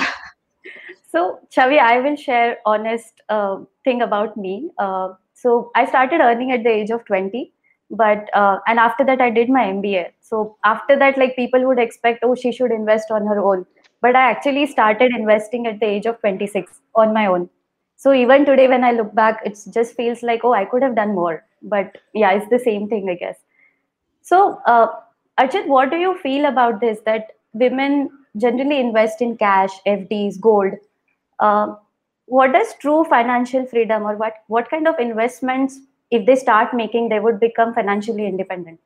so 1.10 1.38
Chavi, 1.54 1.78
I 1.78 2.00
will 2.00 2.16
share 2.16 2.58
honest 2.66 3.20
uh, 3.28 3.58
thing 3.84 4.02
about 4.02 4.36
me. 4.36 4.70
Uh, 4.78 5.14
so 5.34 5.70
I 5.74 5.86
started 5.86 6.20
earning 6.20 6.52
at 6.52 6.64
the 6.64 6.70
age 6.70 6.90
of 6.90 7.04
20, 7.04 7.52
but 7.90 8.28
uh, 8.34 8.58
and 8.66 8.78
after 8.78 9.04
that 9.04 9.20
I 9.20 9.30
did 9.30 9.48
my 9.48 9.64
MBA. 9.64 10.10
So 10.20 10.56
after 10.64 10.98
that, 10.98 11.18
like 11.18 11.36
people 11.36 11.66
would 11.66 11.78
expect, 11.78 12.20
oh, 12.22 12.34
she 12.34 12.52
should 12.52 12.72
invest 12.72 13.10
on 13.10 13.26
her 13.26 13.38
own. 13.38 13.64
But 14.02 14.16
I 14.16 14.30
actually 14.30 14.66
started 14.66 15.12
investing 15.14 15.66
at 15.66 15.78
the 15.80 15.86
age 15.86 16.06
of 16.06 16.20
26 16.20 16.80
on 16.94 17.12
my 17.12 17.26
own. 17.26 17.48
So 17.96 18.14
even 18.14 18.46
today, 18.46 18.66
when 18.66 18.82
I 18.82 18.92
look 18.92 19.14
back, 19.14 19.40
it 19.44 19.58
just 19.74 19.94
feels 19.94 20.22
like, 20.22 20.40
oh, 20.42 20.54
I 20.54 20.64
could 20.64 20.82
have 20.82 20.96
done 20.96 21.14
more. 21.14 21.44
But 21.62 21.98
yeah, 22.14 22.32
it's 22.32 22.48
the 22.48 22.58
same 22.58 22.88
thing, 22.88 23.10
I 23.10 23.14
guess. 23.14 23.36
So 24.22 24.60
uh, 24.66 24.86
Archit, 25.38 25.66
what 25.66 25.90
do 25.90 25.96
you 25.96 26.18
feel 26.18 26.46
about 26.46 26.80
this? 26.80 26.98
That 27.06 27.28
women 27.52 28.10
generally 28.36 28.80
invest 28.80 29.20
in 29.20 29.36
cash, 29.36 29.70
FDs, 29.86 30.40
gold. 30.40 30.74
Uh, 31.38 31.74
what 32.26 32.52
does 32.52 32.74
true 32.74 33.04
financial 33.04 33.66
freedom, 33.66 34.02
or 34.04 34.16
what 34.16 34.34
what 34.48 34.70
kind 34.70 34.86
of 34.86 34.98
investments, 34.98 35.80
if 36.10 36.26
they 36.26 36.36
start 36.36 36.74
making, 36.74 37.08
they 37.08 37.20
would 37.20 37.40
become 37.40 37.74
financially 37.74 38.26
independent? 38.26 38.78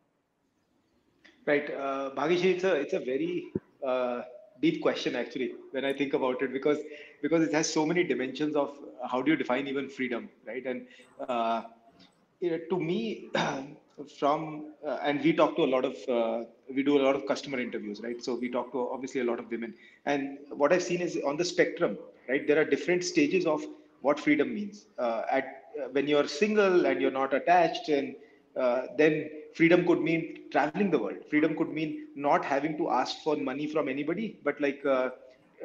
Right, 1.46 1.70
uh, 1.70 2.10
Bhagishi, 2.16 2.54
it's 2.54 2.64
a 2.64 2.74
it's 2.74 2.94
a 2.94 3.00
very 3.00 3.52
uh, 3.86 4.22
deep 4.62 4.80
question 4.80 5.14
actually 5.14 5.52
when 5.72 5.84
I 5.84 5.92
think 5.92 6.14
about 6.14 6.40
it 6.42 6.52
because 6.52 6.78
because 7.20 7.42
it 7.42 7.52
has 7.52 7.70
so 7.70 7.84
many 7.84 8.04
dimensions 8.04 8.56
of 8.56 8.78
how 9.10 9.20
do 9.20 9.30
you 9.30 9.36
define 9.36 9.66
even 9.66 9.88
freedom, 9.88 10.28
right? 10.46 10.64
And 10.64 10.86
uh, 11.28 11.62
to 12.40 12.80
me, 12.80 13.28
from 14.18 14.72
uh, 14.86 14.98
and 15.02 15.22
we 15.22 15.32
talk 15.32 15.56
to 15.56 15.62
a 15.64 15.70
lot 15.74 15.84
of 15.84 15.96
uh, 16.08 16.44
we 16.74 16.82
do 16.82 16.98
a 16.98 17.02
lot 17.02 17.14
of 17.14 17.26
customer 17.26 17.60
interviews, 17.60 18.00
right? 18.02 18.22
So 18.22 18.34
we 18.34 18.48
talk 18.50 18.72
to 18.72 18.88
obviously 18.90 19.20
a 19.20 19.24
lot 19.24 19.38
of 19.38 19.50
women, 19.50 19.74
and 20.06 20.38
what 20.50 20.72
I've 20.72 20.82
seen 20.82 21.00
is 21.00 21.18
on 21.26 21.36
the 21.36 21.44
spectrum, 21.44 21.98
right? 22.28 22.46
There 22.46 22.60
are 22.60 22.64
different 22.64 23.04
stages 23.04 23.46
of 23.46 23.64
what 24.00 24.18
freedom 24.20 24.54
means. 24.54 24.86
Uh, 24.98 25.22
at 25.30 25.62
when 25.92 26.06
you're 26.06 26.26
single 26.26 26.86
and 26.86 27.00
you're 27.00 27.10
not 27.22 27.34
attached, 27.34 27.88
and 27.88 28.14
then 28.96 29.28
freedom 29.54 29.86
could 29.86 30.00
mean 30.00 30.38
traveling 30.52 30.90
the 30.90 30.98
world. 30.98 31.16
Freedom 31.30 31.56
could 31.56 31.68
mean 31.70 32.08
not 32.14 32.44
having 32.44 32.76
to 32.78 32.90
ask 32.90 33.18
for 33.22 33.36
money 33.36 33.66
from 33.66 33.88
anybody, 33.88 34.38
but 34.44 34.60
like 34.60 34.84
uh, 34.84 35.10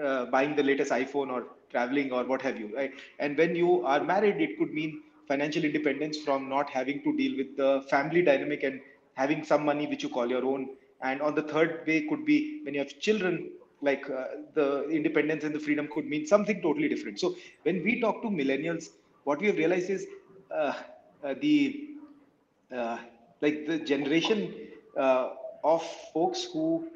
uh, 0.02 0.26
buying 0.26 0.56
the 0.56 0.64
latest 0.64 0.92
iPhone 0.92 1.30
or 1.32 1.46
traveling 1.72 2.12
or 2.12 2.24
what 2.24 2.42
have 2.42 2.60
you. 2.60 2.76
Right? 2.76 2.92
And 3.20 3.38
when 3.38 3.56
you 3.56 3.84
are 3.86 4.04
married, 4.04 4.42
it 4.42 4.58
could 4.58 4.74
mean 4.74 5.02
financial 5.30 5.66
independence 5.66 6.18
from 6.18 6.50
not 6.50 6.70
having 6.70 7.04
to 7.04 7.16
deal 7.18 7.38
with 7.38 7.56
the 7.58 7.72
family 7.90 8.24
dynamic 8.24 8.64
and 8.64 8.82
having 9.16 9.44
some 9.44 9.66
money 9.66 9.88
which 9.88 10.04
you 10.04 10.10
call 10.10 10.30
your 10.30 10.46
own. 10.46 10.70
And 11.02 11.22
on 11.22 11.36
the 11.36 11.44
third 11.44 11.84
way 11.88 12.08
could 12.10 12.26
be 12.26 12.62
when 12.66 12.76
you 12.76 12.82
have 12.82 13.00
children, 13.00 13.52
like 13.82 14.10
uh, 14.10 14.26
the 14.56 14.90
independence 14.90 15.44
and 15.46 15.56
the 15.56 15.60
freedom 15.60 15.90
could 15.94 16.06
mean 16.08 16.28
something 16.28 16.62
totally 16.62 16.90
different. 16.90 17.20
So 17.20 17.36
when 17.64 17.84
we 17.84 18.02
talk 18.02 18.22
to 18.24 18.30
millennials, 18.30 18.90
what 19.26 19.40
we 19.42 19.48
have 19.48 19.58
realized 19.58 19.90
is 19.90 20.08
uh, 20.52 20.74
uh, 21.24 21.36
the 21.42 21.88
uh, 22.76 22.98
like 23.42 23.66
the 23.68 23.80
generation 23.80 24.54
uh, 24.98 25.30
of 25.64 25.84
folks 26.14 26.46
who 26.54 26.90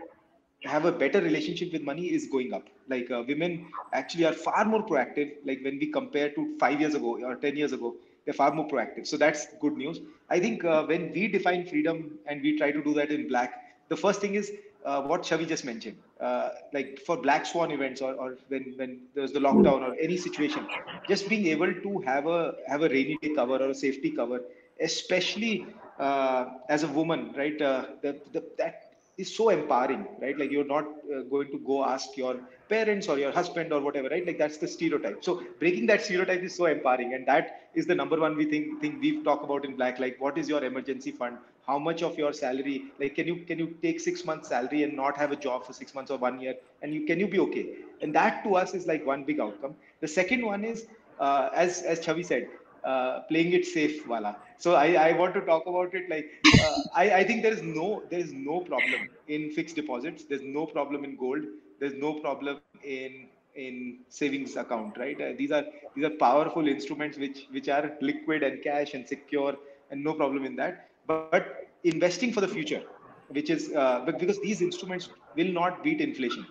have 0.63 0.86
a 0.86 0.92
better 0.92 1.22
relationship 1.22 1.72
with 1.74 1.84
money 1.84 2.06
is 2.18 2.28
going 2.28 2.54
up 2.54 2.68
like 2.90 3.10
uh, 3.12 3.24
women 3.28 3.68
actually 3.94 4.25
are 4.25 4.34
far 4.34 4.66
more 4.66 4.84
proactive 4.86 5.32
like 5.46 5.60
when 5.63 5.78
we 5.80 5.88
compare 5.92 6.30
to 6.32 6.58
5 6.60 6.80
years 6.82 6.96
ago 6.96 7.18
or 7.24 7.36
10 7.36 7.58
years 7.58 7.74
ago 7.74 7.96
they're 8.25 8.34
far 8.34 8.53
more 8.53 8.68
proactive. 8.68 9.08
So 9.08 9.18
that's 9.18 9.48
good 9.60 9.74
news. 9.77 10.00
I 10.30 10.39
think 10.39 10.63
uh, 10.63 10.86
when 10.86 11.12
we 11.13 11.27
define 11.27 11.65
freedom 11.65 12.20
and 12.27 12.42
we 12.42 12.58
try 12.58 12.72
to 12.72 12.84
do 12.84 12.94
that 12.96 13.12
in 13.12 13.27
black 13.27 13.60
the 13.89 13.98
first 13.98 14.22
thing 14.22 14.36
is 14.36 14.51
uh, 14.86 15.01
what 15.03 15.24
Chavi 15.24 15.48
just 15.48 15.63
mentioned, 15.65 15.98
uh, 16.20 16.50
like 16.74 17.00
for 17.06 17.15
black 17.18 17.46
swan 17.46 17.72
events 17.72 18.01
or, 18.01 18.13
or 18.15 18.38
when, 18.48 18.74
when 18.75 19.01
there's 19.15 19.32
the 19.32 19.39
lockdown 19.39 19.82
or 19.88 19.96
any 20.00 20.18
situation, 20.18 20.68
just 21.08 21.30
being 21.30 21.48
able 21.48 21.74
to 21.74 22.00
have 22.06 22.27
a 22.27 22.56
have 22.68 22.82
a 22.82 22.89
rainy 22.89 23.18
day 23.22 23.30
cover 23.30 23.58
or 23.58 23.70
a 23.70 23.75
safety 23.75 24.12
cover, 24.12 24.42
especially 24.82 25.68
uh, 26.00 26.46
as 26.70 26.84
a 26.84 26.88
woman, 26.88 27.34
right? 27.38 27.62
Uh, 27.62 27.86
the, 28.01 28.20
the, 28.34 28.44
that 28.58 28.83
is 29.17 29.36
so 29.36 29.50
empowering, 29.50 30.08
right? 30.22 30.38
Like 30.38 30.51
you're 30.51 30.65
not 30.65 30.86
uh, 30.86 31.22
going 31.29 31.51
to 31.51 31.60
go 31.60 31.84
ask 31.86 32.17
your 32.17 32.39
parents 32.70 33.08
or 33.08 33.17
your 33.20 33.32
husband 33.32 33.72
or 33.72 33.79
whatever, 33.82 34.10
right? 34.10 34.25
Like 34.25 34.38
that's 34.38 34.58
the 34.58 34.67
stereotype. 34.67 35.24
So 35.24 35.43
breaking 35.60 35.86
that 35.88 36.01
stereotype 36.01 36.41
is 36.41 36.55
so 36.55 36.65
empowering, 36.65 37.13
and 37.13 37.27
that 37.27 37.70
is 37.75 37.86
the 37.86 37.96
number 37.96 38.20
one 38.20 38.36
we 38.36 38.46
think 38.46 38.82
think 38.82 39.01
we've 39.01 39.24
talked 39.24 39.43
about 39.43 39.65
in 39.65 39.75
Black. 39.75 40.00
Like, 40.00 40.20
what 40.20 40.38
is 40.38 40.50
your 40.50 40.63
emergency 40.63 41.12
fund? 41.12 41.38
How 41.67 41.77
much 41.79 42.01
of 42.03 42.17
your 42.17 42.34
salary? 42.34 42.86
Like, 43.00 43.15
can 43.15 43.27
you 43.27 43.36
can 43.51 43.60
you 43.60 43.67
take 43.82 44.00
six 44.00 44.25
months 44.25 44.50
salary 44.50 44.84
and 44.84 44.96
not 44.96 45.17
have 45.17 45.32
a 45.32 45.36
job 45.48 45.65
for 45.65 45.74
six 45.74 45.93
months 45.93 46.12
or 46.12 46.17
one 46.17 46.39
year, 46.41 46.55
and 46.82 46.93
you 46.93 47.05
can 47.05 47.20
you 47.20 47.27
be 47.27 47.39
okay? 47.39 47.65
And 48.01 48.13
that 48.15 48.43
to 48.46 48.55
us 48.55 48.74
is 48.74 48.88
like 48.88 49.05
one 49.05 49.24
big 49.24 49.39
outcome. 49.39 49.75
The 50.01 50.08
second 50.08 50.46
one 50.46 50.63
is, 50.63 50.88
uh, 51.20 51.50
as 51.53 51.82
as 51.84 52.00
Chavi 52.00 52.25
said, 52.25 52.48
uh, 52.84 53.22
playing 53.30 53.54
it 53.54 53.66
safe 53.66 54.08
wala. 54.08 54.32
So 54.66 54.75
i 54.75 54.88
i 55.08 55.12
want 55.22 55.34
to 55.40 55.42
talk 55.52 55.66
about 55.74 55.94
it 56.00 56.10
like 56.13 56.28
uh, 56.63 56.78
i 57.04 57.06
i 57.20 57.24
think 57.30 57.42
there 57.44 57.56
is 57.60 57.63
no 57.63 57.90
there 58.12 58.20
is 58.28 58.34
no 58.34 58.60
problem 58.72 59.02
in 59.28 59.50
fixed 59.58 59.75
deposits. 59.82 60.25
There's 60.25 60.48
no 60.60 60.66
problem 60.75 61.04
in 61.06 61.16
gold. 61.25 61.44
There's 61.80 61.96
no 62.06 62.13
problem 62.25 62.60
in 62.70 63.06
in 63.40 63.78
savings 63.98 64.42
account 64.44 64.84
right? 64.84 65.06
Uh, 65.08 65.20
these 65.28 65.52
are 65.52 65.63
these 65.96 66.06
are 66.06 66.16
powerful 66.28 66.68
instruments 66.68 67.18
which 67.18 67.40
which 67.52 67.68
are 67.70 67.86
liquid 68.02 68.44
and 68.44 68.62
cash 68.63 68.94
and 68.94 69.08
secure 69.08 69.56
and 69.92 70.04
no 70.04 70.13
problem 70.13 70.46
in 70.46 70.56
that. 70.56 70.90
But, 71.08 71.24
but 71.28 71.46
investing 71.84 72.32
for 72.34 72.42
the 72.42 72.48
future 72.48 72.82
which 73.30 73.50
is 73.50 73.72
uh, 73.74 74.02
but 74.06 74.20
because 74.20 74.40
these 74.42 74.62
instruments 74.62 75.10
will 75.36 75.52
not 75.60 75.84
beat 75.84 76.02
inflation 76.02 76.46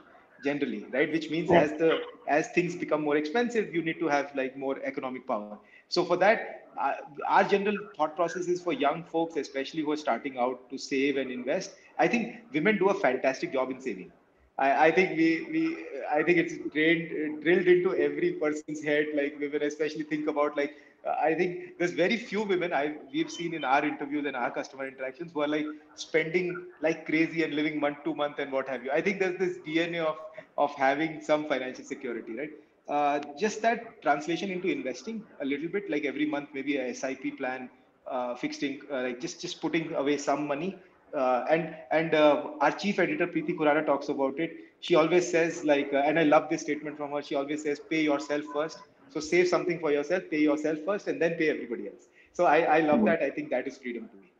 generally 0.44 0.86
right? 0.92 1.10
Which 1.12 1.30
means 1.30 1.52
as 1.52 1.72
the 1.74 2.00
as 2.28 2.48
things 2.50 2.76
become 2.76 3.02
more 3.02 3.16
expensive 3.16 3.74
you 3.74 3.82
need 3.82 3.98
to 4.00 4.08
have 4.08 4.34
like 4.34 4.56
more 4.56 4.78
economic 4.84 5.26
power 5.26 5.58
so 5.92 6.04
for 6.04 6.16
that, 6.18 6.62
uh, 6.80 6.94
our 7.28 7.44
general 7.44 7.76
thought 7.96 8.16
process 8.16 8.46
is 8.48 8.62
for 8.62 8.72
young 8.72 9.04
folks, 9.04 9.36
especially 9.36 9.82
who 9.82 9.92
are 9.92 9.96
starting 9.96 10.38
out 10.38 10.70
to 10.70 10.78
save 10.78 11.16
and 11.18 11.30
invest. 11.30 11.72
I 11.98 12.08
think 12.08 12.36
women 12.52 12.78
do 12.78 12.88
a 12.88 12.94
fantastic 12.94 13.52
job 13.52 13.70
in 13.70 13.80
saving. 13.80 14.10
I, 14.58 14.86
I 14.86 14.90
think 14.90 15.16
we, 15.16 15.28
we 15.52 15.62
I 16.10 16.22
think 16.22 16.38
it's 16.38 16.54
drilled, 16.72 17.42
drilled 17.42 17.66
into 17.66 17.94
every 17.96 18.32
person's 18.32 18.82
head. 18.82 19.06
Like 19.14 19.38
women, 19.38 19.62
especially 19.62 20.04
think 20.04 20.28
about 20.28 20.56
like 20.56 20.74
uh, 21.06 21.14
I 21.22 21.34
think 21.34 21.78
there's 21.78 21.92
very 21.92 22.16
few 22.16 22.42
women 22.42 22.72
I 22.72 22.94
we've 23.12 23.30
seen 23.30 23.54
in 23.54 23.64
our 23.64 23.84
interviews 23.84 24.26
and 24.26 24.36
our 24.36 24.50
customer 24.50 24.86
interactions 24.88 25.32
who 25.32 25.42
are 25.42 25.48
like 25.48 25.66
spending 25.94 26.66
like 26.80 27.06
crazy 27.06 27.44
and 27.44 27.54
living 27.54 27.80
month 27.80 28.04
to 28.04 28.14
month 28.14 28.38
and 28.38 28.52
what 28.52 28.68
have 28.68 28.84
you. 28.84 28.90
I 28.90 29.02
think 29.02 29.20
there's 29.20 29.38
this 29.38 29.58
DNA 29.66 30.00
of 30.00 30.16
of 30.56 30.74
having 30.74 31.20
some 31.22 31.46
financial 31.46 31.84
security, 31.84 32.34
right? 32.34 32.52
Uh, 32.88 33.20
just 33.38 33.62
that 33.62 34.02
translation 34.02 34.50
into 34.50 34.68
investing 34.68 35.22
a 35.40 35.44
little 35.44 35.68
bit 35.68 35.88
like 35.88 36.04
every 36.04 36.26
month 36.26 36.48
maybe 36.52 36.78
a 36.78 36.92
sip 36.92 37.22
plan 37.38 37.70
uh, 38.10 38.34
fixed 38.34 38.62
in, 38.64 38.80
uh, 38.90 39.02
like 39.02 39.20
just 39.20 39.40
just 39.40 39.60
putting 39.60 39.94
away 39.94 40.16
some 40.16 40.46
money. 40.48 40.76
Uh, 41.16 41.44
and 41.50 41.76
and 41.92 42.14
uh, 42.14 42.48
our 42.60 42.72
chief 42.72 42.98
editor 42.98 43.26
Preeti 43.26 43.56
Khurana 43.56 43.86
talks 43.86 44.08
about 44.08 44.40
it. 44.40 44.50
She 44.80 44.96
always 44.96 45.30
says 45.30 45.64
like 45.64 45.92
and 45.92 46.18
i 46.18 46.24
love 46.24 46.48
this 46.50 46.62
statement 46.62 46.96
from 46.96 47.12
her 47.12 47.22
she 47.22 47.36
always 47.36 47.62
says 47.62 47.80
pay 47.88 48.02
yourself 48.02 48.42
first. 48.52 48.78
So 49.10 49.20
save 49.20 49.46
something 49.46 49.78
for 49.78 49.92
yourself 49.92 50.24
pay 50.30 50.40
yourself 50.40 50.78
first 50.84 51.06
and 51.06 51.22
then 51.22 51.34
pay 51.34 51.50
everybody 51.50 51.86
else. 51.88 52.08
So 52.32 52.46
i 52.46 52.60
i 52.78 52.80
love 52.80 53.04
that. 53.04 53.22
I 53.22 53.30
think 53.30 53.50
that 53.50 53.68
is 53.68 53.78
freedom 53.78 54.08
to 54.08 54.16
me. 54.16 54.32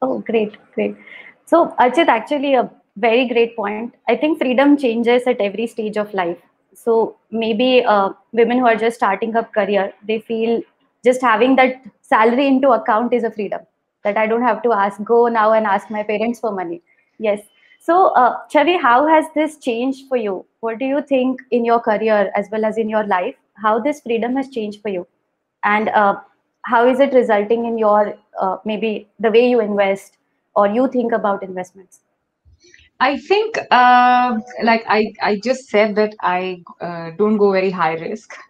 Oh 0.00 0.20
great 0.20 0.56
great. 0.74 0.96
So 1.46 1.74
Archit, 1.80 2.06
actually 2.06 2.54
a 2.54 2.70
very 2.96 3.26
great 3.26 3.56
point. 3.56 3.94
I 4.08 4.16
think 4.16 4.38
freedom 4.38 4.76
changes 4.76 5.26
at 5.26 5.40
every 5.40 5.66
stage 5.66 5.96
of 5.96 6.14
life 6.14 6.38
so 6.84 7.16
maybe 7.30 7.84
uh, 7.84 8.10
women 8.32 8.58
who 8.58 8.66
are 8.66 8.76
just 8.76 8.96
starting 8.96 9.34
up 9.36 9.52
career 9.52 9.92
they 10.06 10.20
feel 10.20 10.60
just 11.04 11.20
having 11.20 11.56
that 11.56 11.82
salary 12.02 12.46
into 12.46 12.70
account 12.70 13.12
is 13.12 13.24
a 13.24 13.30
freedom 13.30 13.60
that 14.04 14.16
i 14.16 14.26
don't 14.26 14.42
have 14.42 14.62
to 14.62 14.72
ask 14.72 15.02
go 15.04 15.26
now 15.28 15.52
and 15.52 15.66
ask 15.66 15.90
my 15.90 16.02
parents 16.02 16.40
for 16.40 16.52
money. 16.52 16.82
Yes. 17.18 17.40
So 17.80 18.08
uh, 18.20 18.38
chavi 18.52 18.80
how 18.80 19.06
has 19.06 19.26
this 19.34 19.56
changed 19.58 20.08
for 20.08 20.16
you? 20.16 20.44
What 20.60 20.78
do 20.78 20.84
you 20.84 21.02
think 21.02 21.40
in 21.50 21.64
your 21.64 21.80
career 21.80 22.32
as 22.36 22.48
well 22.52 22.64
as 22.64 22.78
in 22.78 22.88
your 22.88 23.04
life 23.04 23.34
how 23.54 23.78
this 23.80 24.00
freedom 24.00 24.36
has 24.36 24.48
changed 24.48 24.82
for 24.82 24.88
you? 24.88 25.06
And 25.64 25.88
uh, 25.90 26.16
how 26.62 26.88
is 26.88 27.00
it 27.00 27.12
resulting 27.12 27.64
in 27.66 27.78
your 27.78 28.14
uh, 28.40 28.56
maybe 28.64 29.08
the 29.18 29.30
way 29.30 29.48
you 29.48 29.60
invest 29.60 30.18
or 30.54 30.68
you 30.68 30.88
think 30.88 31.12
about 31.12 31.42
investments 31.42 32.00
I 33.00 33.16
think, 33.16 33.58
uh, 33.70 34.38
like 34.64 34.84
I, 34.88 35.12
I 35.22 35.40
just 35.42 35.68
said 35.68 35.94
that 35.96 36.14
I 36.20 36.62
uh, 36.80 37.10
don't 37.16 37.36
go 37.36 37.52
very 37.52 37.70
high 37.70 37.94
risk. 37.94 38.34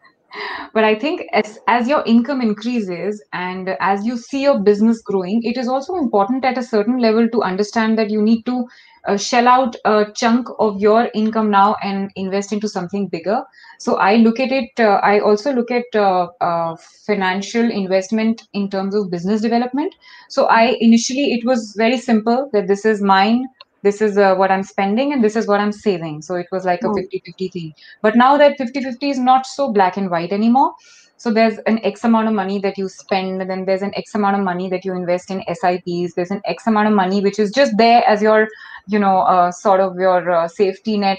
But 0.74 0.84
I 0.84 0.94
think 0.94 1.22
as, 1.32 1.58
as 1.66 1.88
your 1.88 2.02
income 2.06 2.40
increases 2.42 3.22
and 3.32 3.70
as 3.80 4.04
you 4.06 4.16
see 4.18 4.42
your 4.42 4.58
business 4.60 5.00
growing, 5.02 5.42
it 5.42 5.56
is 5.56 5.68
also 5.68 5.96
important 5.96 6.44
at 6.44 6.58
a 6.58 6.62
certain 6.62 6.98
level 6.98 7.28
to 7.30 7.42
understand 7.42 7.98
that 7.98 8.10
you 8.10 8.22
need 8.22 8.44
to 8.44 8.66
uh, 9.06 9.16
shell 9.16 9.48
out 9.48 9.74
a 9.86 10.06
chunk 10.14 10.48
of 10.58 10.78
your 10.80 11.10
income 11.14 11.50
now 11.50 11.76
and 11.82 12.10
invest 12.16 12.52
into 12.52 12.68
something 12.68 13.08
bigger. 13.08 13.42
So 13.78 13.96
I 13.96 14.16
look 14.16 14.38
at 14.38 14.52
it, 14.52 14.70
uh, 14.78 15.00
I 15.02 15.20
also 15.20 15.52
look 15.52 15.70
at 15.70 15.84
uh, 15.94 16.28
uh, 16.40 16.76
financial 17.06 17.70
investment 17.70 18.42
in 18.52 18.68
terms 18.70 18.94
of 18.94 19.10
business 19.10 19.40
development. 19.40 19.94
So 20.28 20.44
I 20.46 20.76
initially, 20.80 21.32
it 21.32 21.44
was 21.46 21.74
very 21.76 21.96
simple 21.98 22.50
that 22.52 22.68
this 22.68 22.84
is 22.84 23.00
mine 23.00 23.46
this 23.82 24.00
is 24.02 24.18
uh, 24.18 24.34
what 24.34 24.50
i'm 24.50 24.62
spending 24.62 25.12
and 25.12 25.22
this 25.22 25.36
is 25.36 25.46
what 25.46 25.60
i'm 25.60 25.72
saving. 25.72 26.22
So 26.22 26.34
it 26.34 26.46
was 26.50 26.64
like 26.64 26.82
a 26.82 26.92
50 26.92 27.22
50 27.24 27.48
thing. 27.48 27.74
But 28.02 28.16
now 28.16 28.36
that 28.36 28.58
50 28.58 28.82
50 28.82 29.10
is 29.10 29.18
not 29.18 29.46
so 29.46 29.72
black 29.72 29.96
and 29.96 30.10
white 30.10 30.32
anymore. 30.32 30.74
So 31.16 31.32
there's 31.32 31.58
an 31.66 31.80
x 31.84 32.04
amount 32.04 32.28
of 32.28 32.34
money 32.34 32.60
that 32.60 32.78
you 32.78 32.88
spend 32.88 33.40
and 33.40 33.50
then 33.50 33.64
there's 33.64 33.82
an 33.82 33.92
x 33.96 34.14
amount 34.14 34.36
of 34.36 34.42
money 34.42 34.68
that 34.70 34.84
you 34.84 34.94
invest 34.94 35.30
in 35.30 35.42
sips 35.54 36.14
there's 36.14 36.30
an 36.30 36.40
x 36.44 36.66
amount 36.66 36.88
of 36.88 36.94
money 36.94 37.20
which 37.20 37.38
is 37.38 37.50
just 37.50 37.76
there 37.76 38.04
as 38.06 38.22
your 38.22 38.48
you 38.86 38.98
know 38.98 39.18
uh, 39.20 39.50
sort 39.50 39.80
of 39.80 39.96
your 39.96 40.30
uh, 40.30 40.46
safety 40.46 40.96
net 40.96 41.18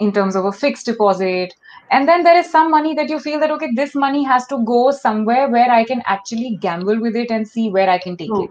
in 0.00 0.12
terms 0.12 0.36
of 0.36 0.44
a 0.44 0.52
fixed 0.52 0.86
deposit. 0.86 1.52
And 1.90 2.06
then 2.06 2.22
there 2.22 2.38
is 2.38 2.50
some 2.50 2.70
money 2.70 2.94
that 2.94 3.08
you 3.08 3.18
feel 3.18 3.40
that 3.40 3.50
okay 3.50 3.70
this 3.74 3.94
money 3.94 4.22
has 4.24 4.46
to 4.48 4.62
go 4.64 4.90
somewhere 4.90 5.48
where 5.48 5.70
i 5.70 5.84
can 5.84 6.02
actually 6.06 6.58
gamble 6.60 7.00
with 7.00 7.16
it 7.16 7.30
and 7.30 7.48
see 7.48 7.70
where 7.70 7.88
i 7.88 7.98
can 7.98 8.16
take 8.16 8.38
it 8.38 8.50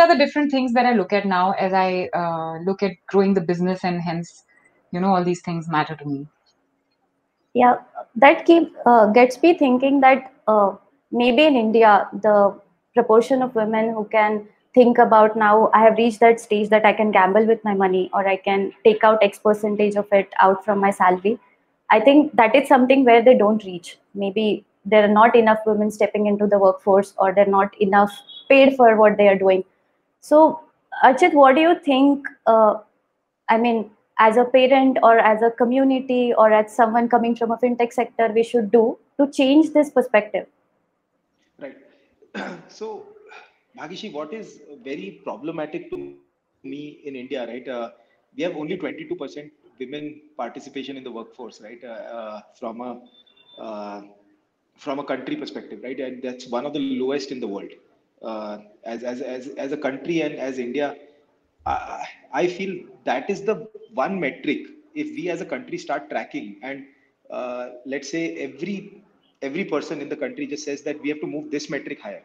are 0.00 0.08
the 0.08 0.16
different 0.16 0.50
things 0.50 0.72
that 0.72 0.86
I 0.86 0.92
look 0.92 1.12
at 1.12 1.26
now 1.26 1.52
as 1.52 1.72
I 1.72 2.08
uh, 2.14 2.58
look 2.64 2.82
at 2.82 2.92
growing 3.06 3.34
the 3.34 3.40
business, 3.40 3.84
and 3.84 4.00
hence, 4.00 4.44
you 4.90 5.00
know, 5.00 5.14
all 5.14 5.24
these 5.24 5.42
things 5.42 5.68
matter 5.68 5.94
to 5.94 6.04
me. 6.04 6.26
Yeah, 7.54 7.76
that 8.16 8.46
keep 8.46 8.72
uh, 8.86 9.06
gets 9.06 9.42
me 9.42 9.56
thinking 9.58 10.00
that 10.00 10.32
uh, 10.46 10.76
maybe 11.10 11.44
in 11.44 11.56
India 11.56 12.08
the 12.22 12.58
proportion 12.94 13.42
of 13.42 13.54
women 13.54 13.92
who 13.92 14.04
can 14.04 14.46
think 14.74 14.98
about 14.98 15.36
now 15.36 15.70
I 15.74 15.82
have 15.82 15.96
reached 15.98 16.20
that 16.20 16.40
stage 16.40 16.68
that 16.68 16.84
I 16.86 16.92
can 16.92 17.10
gamble 17.10 17.46
with 17.46 17.64
my 17.64 17.74
money 17.74 18.08
or 18.14 18.26
I 18.26 18.36
can 18.36 18.72
take 18.84 19.02
out 19.02 19.22
X 19.22 19.38
percentage 19.38 19.96
of 19.96 20.06
it 20.12 20.32
out 20.40 20.64
from 20.64 20.78
my 20.78 20.90
salary. 20.90 21.38
I 21.90 22.00
think 22.00 22.36
that 22.36 22.54
is 22.54 22.68
something 22.68 23.04
where 23.04 23.22
they 23.22 23.36
don't 23.36 23.64
reach. 23.64 23.98
Maybe 24.14 24.64
there 24.84 25.04
are 25.04 25.12
not 25.12 25.34
enough 25.34 25.58
women 25.66 25.90
stepping 25.90 26.26
into 26.26 26.46
the 26.46 26.58
workforce 26.58 27.14
or 27.18 27.34
they're 27.34 27.46
not 27.46 27.78
enough 27.80 28.12
paid 28.48 28.76
for 28.76 28.96
what 28.96 29.16
they 29.16 29.28
are 29.28 29.38
doing. 29.38 29.64
So, 30.20 30.60
Archit, 31.04 31.34
what 31.34 31.54
do 31.54 31.62
you 31.62 31.78
think? 31.80 32.26
Uh, 32.46 32.74
I 33.48 33.58
mean, 33.58 33.90
as 34.18 34.36
a 34.36 34.44
parent 34.44 34.98
or 35.02 35.18
as 35.18 35.42
a 35.42 35.50
community 35.50 36.34
or 36.36 36.52
as 36.52 36.74
someone 36.74 37.08
coming 37.08 37.34
from 37.34 37.50
a 37.50 37.56
fintech 37.56 37.92
sector, 37.92 38.30
we 38.34 38.42
should 38.42 38.70
do 38.70 38.98
to 39.18 39.30
change 39.30 39.72
this 39.72 39.90
perspective? 39.90 40.46
Right. 41.58 41.76
so, 42.68 43.06
Bhagishi, 43.78 44.12
what 44.12 44.32
is 44.32 44.60
very 44.84 45.20
problematic 45.24 45.90
to 45.90 46.14
me 46.62 47.00
in 47.04 47.16
India, 47.16 47.46
right? 47.46 47.66
Uh, 47.66 47.90
we 48.36 48.42
have 48.42 48.56
only 48.56 48.76
22% 48.76 49.50
women 49.78 50.20
participation 50.36 50.96
in 50.96 51.04
the 51.04 51.10
workforce, 51.10 51.60
right? 51.60 51.82
Uh, 51.82 51.88
uh, 51.88 52.40
from 52.58 52.80
a 52.80 53.00
uh, 53.60 54.02
from 54.76 54.98
a 54.98 55.04
country 55.04 55.36
perspective, 55.36 55.80
right? 55.82 55.98
And 56.00 56.22
that's 56.22 56.46
one 56.46 56.64
of 56.64 56.72
the 56.72 56.78
lowest 56.78 57.32
in 57.32 57.40
the 57.40 57.46
world. 57.46 57.70
Uh, 58.22 58.58
as, 58.84 59.02
as, 59.02 59.20
as, 59.20 59.48
as 59.56 59.72
a 59.72 59.76
country 59.76 60.20
and 60.22 60.34
as 60.34 60.58
India, 60.58 60.96
I, 61.66 62.06
I 62.32 62.46
feel 62.46 62.84
that 63.04 63.30
is 63.30 63.42
the 63.42 63.68
one 63.94 64.20
metric. 64.20 64.66
If 64.94 65.08
we 65.08 65.30
as 65.30 65.40
a 65.40 65.46
country 65.46 65.78
start 65.78 66.10
tracking 66.10 66.56
and 66.62 66.84
uh, 67.30 67.70
let's 67.86 68.10
say 68.10 68.34
every 68.36 69.02
every 69.42 69.64
person 69.64 70.00
in 70.00 70.08
the 70.08 70.16
country 70.16 70.46
just 70.46 70.64
says 70.64 70.82
that 70.82 71.00
we 71.00 71.08
have 71.08 71.20
to 71.20 71.26
move 71.26 71.50
this 71.50 71.70
metric 71.70 72.00
higher, 72.00 72.22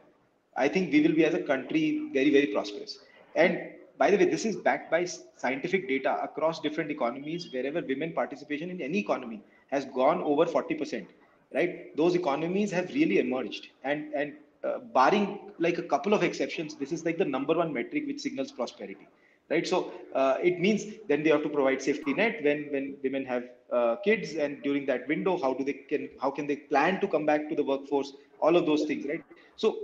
I 0.58 0.68
think 0.68 0.92
we 0.92 1.02
will 1.02 1.16
be 1.16 1.26
as 1.26 1.34
a 1.34 1.42
country 1.42 2.10
very, 2.14 2.30
very 2.32 2.48
prosperous. 2.48 3.00
And 3.36 3.70
by 3.98 4.12
the 4.12 4.18
way, 4.18 4.26
this 4.26 4.46
is 4.46 4.56
backed 4.56 4.92
by 4.92 5.06
scientific 5.38 5.88
data 5.88 6.22
across 6.22 6.60
different 6.60 6.92
economies, 6.92 7.50
wherever 7.52 7.82
women 7.82 8.12
participation 8.14 8.70
in 8.70 8.82
any 8.82 9.00
economy 9.00 9.42
has 9.68 9.86
gone 9.86 10.22
over 10.22 10.46
40%, 10.46 11.06
right? 11.54 11.96
Those 11.96 12.16
economies 12.16 12.72
have 12.72 12.94
really 12.94 13.20
emerged. 13.20 13.68
And, 13.84 14.14
and 14.14 14.34
uh, 14.66 14.80
barring 14.94 15.40
like 15.60 15.78
a 15.78 15.84
couple 15.84 16.14
of 16.14 16.24
exceptions, 16.24 16.76
this 16.76 16.92
is 16.92 17.06
like 17.06 17.18
the 17.18 17.26
number 17.26 17.56
one 17.56 17.74
metric 17.74 18.04
which 18.08 18.20
signals 18.20 18.52
prosperity, 18.52 19.08
right? 19.50 19.68
So 19.68 19.92
uh, 20.14 20.38
it 20.42 20.60
means 20.60 20.86
then 21.08 21.24
they 21.24 21.30
have 21.30 21.44
to 21.44 21.50
provide 21.50 21.82
safety 21.82 22.14
net 22.14 22.44
when, 22.44 22.68
when 22.72 22.98
women 23.04 23.26
have 23.26 23.44
uh, 23.72 23.96
kids 23.98 24.36
and 24.36 24.62
during 24.64 24.86
that 24.88 25.08
window, 25.08 25.38
how 25.38 25.54
do 25.54 25.64
they 25.64 25.74
can, 25.74 26.10
how 26.22 26.32
can 26.32 26.48
they 26.48 26.58
plan 26.58 27.00
to 27.02 27.08
come 27.08 27.26
back 27.26 27.50
to 27.50 27.56
the 27.56 27.64
workforce? 27.64 28.14
All 28.40 28.56
of 28.56 28.66
those 28.66 28.84
things, 28.86 29.06
right? 29.08 29.24
So 29.56 29.78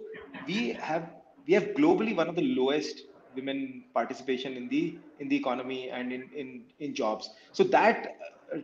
we 0.47 0.73
have, 0.73 1.09
we 1.47 1.53
have 1.53 1.63
globally 1.79 2.15
one 2.15 2.27
of 2.29 2.35
the 2.35 2.43
lowest 2.43 3.03
women 3.35 3.83
participation 3.93 4.53
in 4.53 4.67
the 4.67 4.97
in 5.19 5.29
the 5.29 5.35
economy 5.35 5.89
and 5.89 6.11
in 6.11 6.29
in, 6.35 6.63
in 6.79 6.93
jobs 6.93 7.29
so 7.51 7.63
that 7.63 8.17
uh, 8.53 8.57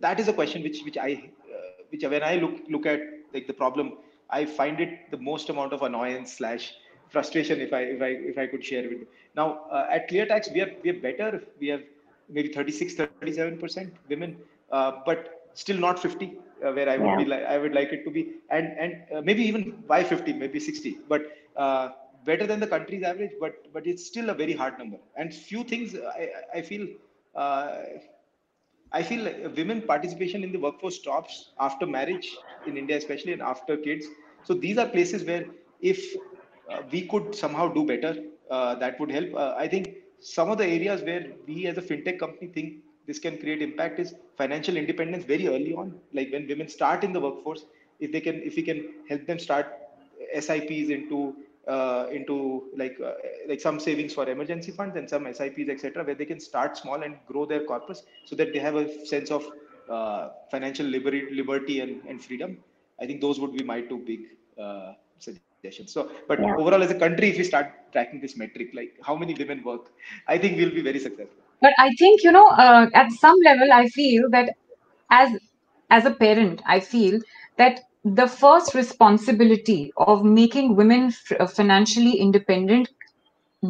that 0.00 0.18
is 0.18 0.28
a 0.28 0.32
question 0.32 0.62
which 0.62 0.82
which 0.84 0.98
i 0.98 1.12
uh, 1.54 1.82
which 1.90 2.02
when 2.14 2.22
i 2.22 2.36
look 2.36 2.56
look 2.68 2.86
at 2.86 3.00
like 3.34 3.46
the 3.46 3.52
problem 3.62 3.92
i 4.30 4.44
find 4.44 4.80
it 4.80 5.10
the 5.10 5.20
most 5.30 5.48
amount 5.50 5.72
of 5.72 5.82
annoyance 5.82 6.32
slash 6.40 6.74
frustration 7.08 7.60
if 7.60 7.72
i 7.72 7.82
if 7.96 8.02
i 8.02 8.10
if 8.32 8.38
i 8.38 8.46
could 8.46 8.64
share 8.64 8.82
with 8.82 8.98
you 9.02 9.06
now 9.34 9.48
uh, 9.70 9.86
at 9.96 10.08
cleartax 10.10 10.52
we 10.52 10.60
are 10.60 10.72
we 10.82 10.90
are 10.90 11.00
better 11.08 11.42
we 11.60 11.68
have 11.68 11.82
maybe 12.28 12.48
36 12.48 12.94
37 12.94 13.58
percent 13.58 13.92
women 14.08 14.36
uh, 14.72 14.92
but 15.06 15.48
still 15.54 15.78
not 15.86 15.98
50 15.98 16.26
uh, 16.64 16.72
where 16.72 16.88
i 16.88 16.96
would 16.96 17.06
yeah. 17.06 17.22
be 17.22 17.26
like 17.34 17.44
i 17.44 17.58
would 17.58 17.74
like 17.80 17.92
it 17.92 18.02
to 18.04 18.10
be 18.10 18.22
and 18.50 18.66
and 18.84 18.92
uh, 19.14 19.20
maybe 19.20 19.42
even 19.50 19.62
by 19.94 20.02
50 20.02 20.32
maybe 20.44 20.60
60 20.60 20.98
but 21.08 21.22
better 22.26 22.46
than 22.46 22.60
the 22.60 22.66
country's 22.66 23.04
average, 23.10 23.34
but 23.40 23.54
but 23.72 23.86
it's 23.86 24.04
still 24.04 24.28
a 24.30 24.34
very 24.34 24.54
hard 24.60 24.78
number. 24.78 24.98
And 25.16 25.32
few 25.32 25.62
things 25.64 25.94
I, 25.94 26.28
I 26.58 26.62
feel 26.62 26.86
uh, 27.34 27.76
I 28.92 29.02
feel 29.02 29.24
like 29.24 29.56
women 29.56 29.82
participation 29.82 30.44
in 30.44 30.52
the 30.52 30.58
workforce 30.58 30.96
stops 30.96 31.50
after 31.58 31.86
marriage 31.86 32.36
in 32.66 32.76
India, 32.76 32.96
especially 32.96 33.32
and 33.32 33.42
after 33.42 33.76
kids. 33.76 34.06
So 34.44 34.54
these 34.54 34.78
are 34.78 34.86
places 34.86 35.24
where 35.24 35.46
if 35.80 36.14
uh, 36.70 36.82
we 36.90 37.06
could 37.06 37.34
somehow 37.34 37.68
do 37.72 37.84
better, 37.84 38.16
uh, 38.50 38.74
that 38.76 38.98
would 39.00 39.10
help. 39.10 39.34
Uh, 39.34 39.54
I 39.56 39.68
think 39.68 39.96
some 40.20 40.50
of 40.50 40.58
the 40.58 40.66
areas 40.66 41.02
where 41.02 41.26
we 41.46 41.66
as 41.66 41.78
a 41.78 41.82
fintech 41.82 42.18
company 42.18 42.48
think 42.48 42.74
this 43.06 43.18
can 43.18 43.38
create 43.38 43.62
impact 43.62 43.98
is 44.00 44.14
financial 44.36 44.76
independence 44.76 45.24
very 45.24 45.48
early 45.48 45.74
on. 45.74 45.98
Like 46.12 46.32
when 46.32 46.46
women 46.46 46.68
start 46.68 47.04
in 47.04 47.12
the 47.12 47.20
workforce, 47.20 47.64
if 48.00 48.12
they 48.12 48.20
can, 48.20 48.42
if 48.42 48.56
we 48.56 48.62
can 48.62 48.94
help 49.08 49.26
them 49.26 49.38
start 49.38 49.66
SIPs 50.34 50.90
into 50.90 51.36
uh, 51.66 52.06
into 52.12 52.64
like 52.76 52.96
uh, 53.04 53.14
like 53.48 53.60
some 53.60 53.78
savings 53.80 54.14
for 54.14 54.28
emergency 54.28 54.72
funds 54.72 54.96
and 54.96 55.08
some 55.08 55.24
SIPs, 55.32 55.68
etc., 55.68 56.04
where 56.04 56.14
they 56.14 56.24
can 56.24 56.40
start 56.40 56.76
small 56.76 57.02
and 57.02 57.16
grow 57.26 57.44
their 57.44 57.64
corpus 57.64 58.04
so 58.24 58.36
that 58.36 58.52
they 58.52 58.58
have 58.58 58.76
a 58.76 59.06
sense 59.06 59.30
of 59.30 59.46
uh, 59.90 60.30
financial 60.50 60.86
liberty, 60.86 61.28
liberty 61.32 61.80
and, 61.80 62.02
and 62.08 62.22
freedom. 62.22 62.58
I 63.00 63.06
think 63.06 63.20
those 63.20 63.38
would 63.40 63.52
be 63.52 63.62
my 63.62 63.80
two 63.80 63.98
big 63.98 64.20
uh, 64.60 64.94
suggestions. 65.18 65.92
So, 65.92 66.10
but 66.28 66.40
yeah. 66.40 66.54
overall, 66.56 66.82
as 66.82 66.90
a 66.90 66.98
country, 66.98 67.30
if 67.30 67.38
we 67.38 67.44
start 67.44 67.72
tracking 67.92 68.20
this 68.20 68.36
metric, 68.36 68.70
like 68.74 68.94
how 69.02 69.16
many 69.16 69.34
women 69.34 69.62
work, 69.64 69.92
I 70.26 70.38
think 70.38 70.56
we'll 70.56 70.70
be 70.70 70.82
very 70.82 70.98
successful. 70.98 71.42
But 71.60 71.72
I 71.78 71.90
think 71.98 72.22
you 72.22 72.32
know, 72.32 72.46
uh, 72.48 72.88
at 72.94 73.10
some 73.12 73.38
level, 73.44 73.72
I 73.72 73.88
feel 73.88 74.30
that 74.30 74.54
as 75.10 75.36
as 75.90 76.04
a 76.04 76.10
parent, 76.10 76.62
I 76.66 76.80
feel 76.80 77.20
that 77.58 77.80
the 78.14 78.26
first 78.28 78.74
responsibility 78.74 79.92
of 79.98 80.24
making 80.24 80.76
women 80.76 81.12
uh, 81.40 81.46
financially 81.46 82.14
independent 82.18 82.88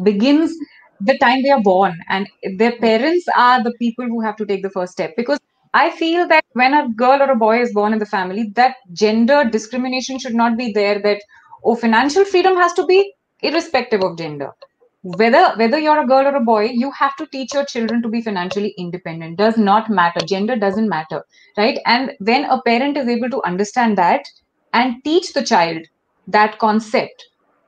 begins 0.03 0.53
the 1.01 1.17
time 1.19 1.43
they 1.43 1.49
are 1.49 1.61
born. 1.61 1.97
And 2.09 2.27
their 2.57 2.77
parents 2.77 3.25
are 3.35 3.63
the 3.63 3.73
people 3.79 4.05
who 4.05 4.21
have 4.21 4.35
to 4.37 4.45
take 4.45 4.63
the 4.63 4.69
first 4.69 4.93
step. 4.93 5.15
Because 5.17 5.39
i 5.73 5.89
feel 5.91 6.27
that 6.29 6.45
when 6.53 6.73
a 6.73 6.87
girl 7.01 7.21
or 7.23 7.29
a 7.31 7.35
boy 7.35 7.59
is 7.61 7.73
born 7.73 7.93
in 7.93 7.99
the 7.99 8.05
family 8.05 8.43
that 8.55 8.75
gender 8.93 9.43
discrimination 9.55 10.17
should 10.17 10.33
not 10.33 10.57
be 10.57 10.71
there 10.71 10.99
that 11.07 11.21
oh 11.65 11.75
financial 11.75 12.23
freedom 12.25 12.55
has 12.55 12.73
to 12.73 12.85
be 12.85 13.13
irrespective 13.43 14.01
of 14.01 14.17
gender 14.17 14.51
whether 15.15 15.53
whether 15.55 15.79
you're 15.79 16.01
a 16.01 16.07
girl 16.07 16.27
or 16.27 16.35
a 16.35 16.43
boy 16.43 16.65
you 16.65 16.91
have 16.91 17.15
to 17.15 17.25
teach 17.27 17.53
your 17.53 17.65
children 17.65 18.01
to 18.01 18.09
be 18.09 18.21
financially 18.21 18.73
independent. 18.77 19.37
Does 19.37 19.57
not 19.57 19.89
matter. 19.89 20.19
Gender 20.25 20.55
doesn't 20.55 20.89
matter 20.89 21.23
right? 21.57 21.79
And 21.85 22.11
when 22.19 22.45
a 22.45 22.61
parent 22.61 22.97
is 22.97 23.07
able 23.07 23.29
to 23.29 23.43
understand 23.43 23.97
that 23.97 24.25
and 24.73 25.03
teach 25.03 25.33
the 25.33 25.43
child 25.43 25.79
that 26.27 26.59
concept 26.59 27.25